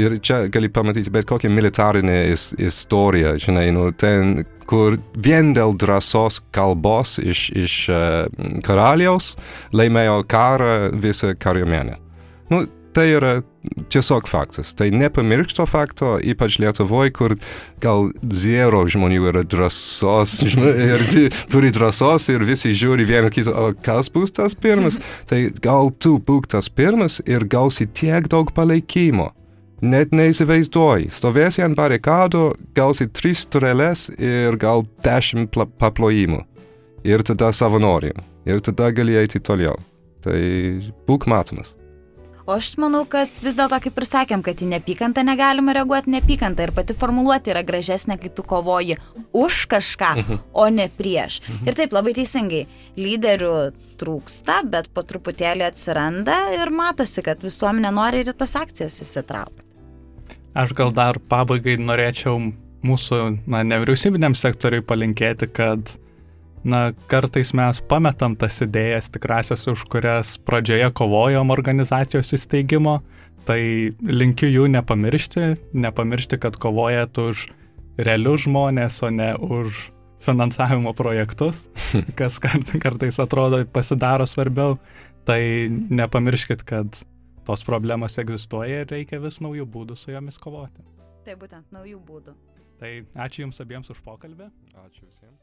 Ir 0.00 0.16
čia 0.24 0.46
gali 0.48 0.70
pamatyti 0.72 1.12
bet 1.12 1.26
kokią 1.28 1.50
militarinę 1.52 2.22
is, 2.32 2.50
istoriją, 2.56 3.34
žinai, 3.40 3.66
nu, 3.76 3.90
ten, 3.92 4.40
kur 4.72 4.96
vien 5.20 5.52
dėl 5.56 5.76
drąsos 5.76 6.40
kalbos 6.56 7.18
iš, 7.20 7.48
iš 7.52 7.78
uh, 7.92 8.52
karaliaus 8.64 9.34
laimėjo 9.76 10.22
karą 10.32 10.76
visą 10.96 11.34
kariuomenę. 11.36 11.98
Nu, 12.52 12.64
tai 12.96 13.10
yra 13.16 13.34
tiesiog 13.92 14.26
faktas. 14.28 14.72
Tai 14.76 14.88
nepamiršk 14.92 15.56
to 15.56 15.66
fakto, 15.68 16.14
ypač 16.18 16.58
Lietuvoje, 16.60 17.12
kur 17.16 17.34
gal 17.82 18.10
zero 18.32 18.82
žmonių 18.90 19.28
yra 19.32 19.44
drąsos 19.48 20.38
ir 20.88 21.06
turi 21.52 21.72
drąsos 21.74 22.28
ir 22.32 22.44
visi 22.48 22.74
žiūri 22.76 23.06
vieną 23.08 23.32
kitą, 23.34 23.52
o 23.52 23.76
kas 23.84 24.10
bus 24.12 24.34
tas 24.34 24.56
pirmas. 24.56 24.98
Tai 25.30 25.44
gal 25.62 25.92
tu 26.00 26.18
būk 26.20 26.50
tas 26.52 26.68
pirmas 26.72 27.20
ir 27.26 27.48
gausi 27.48 27.88
tiek 27.88 28.28
daug 28.32 28.52
palaikymo 28.56 29.32
net 29.82 30.14
neįsivaizduoji. 30.14 31.10
Stovėsi 31.12 31.64
ant 31.66 31.76
barikadų, 31.78 32.46
gausi 32.76 33.08
tris 33.10 33.44
turelės 33.50 34.08
ir 34.16 34.56
gal 34.60 34.86
dešimt 35.04 35.58
paplojimų. 35.82 36.42
Ir 37.06 37.26
tada 37.26 37.50
savanorių. 37.54 38.14
Ir 38.46 38.62
tada 38.62 38.90
gali 38.94 39.18
eiti 39.18 39.42
toliau. 39.42 39.76
Tai 40.22 40.38
būk 41.08 41.26
matomas. 41.30 41.74
O 42.42 42.56
aš 42.56 42.72
manau, 42.82 43.04
kad 43.06 43.30
vis 43.42 43.54
dėlto, 43.54 43.78
kaip 43.84 43.98
ir 44.00 44.06
sakėm, 44.06 44.40
kad 44.42 44.58
į 44.58 44.66
neapykantą 44.72 45.22
negalima 45.22 45.74
reaguoti 45.76 46.10
neapykantą 46.10 46.66
ir 46.66 46.72
pati 46.74 46.96
formuluoti 46.98 47.52
yra 47.54 47.62
gražesnė, 47.66 48.16
kai 48.18 48.32
tu 48.34 48.42
kovoji 48.42 48.96
už 49.30 49.60
kažką, 49.70 50.10
mhm. 50.18 50.40
o 50.50 50.66
ne 50.74 50.88
prieš. 50.90 51.38
Mhm. 51.46 51.70
Ir 51.70 51.78
taip 51.78 51.94
labai 51.94 52.16
teisingai, 52.18 52.64
lyderių 52.98 53.56
trūksta, 54.02 54.62
bet 54.66 54.90
po 54.90 55.06
truputėlį 55.06 55.68
atsiranda 55.68 56.38
ir 56.58 56.74
matosi, 56.74 57.22
kad 57.22 57.42
visuomenė 57.46 57.94
nori 57.94 58.24
ir 58.24 58.34
tas 58.34 58.58
akcijas 58.58 58.98
įsitraukti. 59.06 59.71
Aš 60.52 60.74
gal 60.76 60.92
dar 60.92 61.16
pabaigai 61.32 61.78
norėčiau 61.80 62.36
mūsų 62.84 63.18
na, 63.48 63.62
nevyriausybiniam 63.64 64.34
sektoriui 64.36 64.82
palinkėti, 64.84 65.48
kad 65.48 65.94
na, 66.64 66.90
kartais 67.08 67.54
mes 67.56 67.80
pametam 67.88 68.36
tas 68.36 68.60
idėjas 68.64 69.08
tikrasias, 69.14 69.64
už 69.70 69.86
kurias 69.92 70.34
pradžioje 70.44 70.90
kovojom 70.98 71.54
organizacijos 71.54 72.34
įsteigimo, 72.36 73.00
tai 73.48 73.94
linkiu 74.04 74.50
jų 74.50 74.68
nepamiršti, 74.76 75.46
nepamiršti, 75.72 76.38
kad 76.42 76.58
kovojat 76.60 77.18
už 77.18 77.46
realius 78.02 78.44
žmonės, 78.46 79.00
o 79.02 79.10
ne 79.14 79.32
už 79.36 79.88
finansavimo 80.22 80.92
projektus, 80.94 81.66
kas 82.18 82.36
kart, 82.42 82.74
kartais 82.82 83.18
atrodo 83.22 83.64
pasidaro 83.72 84.28
svarbiau, 84.28 84.76
tai 85.26 85.70
nepamirškit, 85.70 86.62
kad 86.66 87.02
tos 87.46 87.64
problemos 87.66 88.18
egzistuoja 88.22 88.82
ir 88.82 88.90
reikia 88.94 89.20
vis 89.22 89.40
naujų 89.42 89.66
būdų 89.76 89.98
su 89.98 90.14
jomis 90.14 90.38
kovoti. 90.42 90.84
Tai 91.26 91.38
būtent 91.38 91.74
naujų 91.74 92.02
būdų. 92.06 92.34
Tai 92.82 92.92
ačiū 93.26 93.44
Jums 93.44 93.62
abiems 93.62 93.90
už 93.94 94.02
pokalbį. 94.02 94.50
Ačiū 94.84 95.06
visiems. 95.06 95.41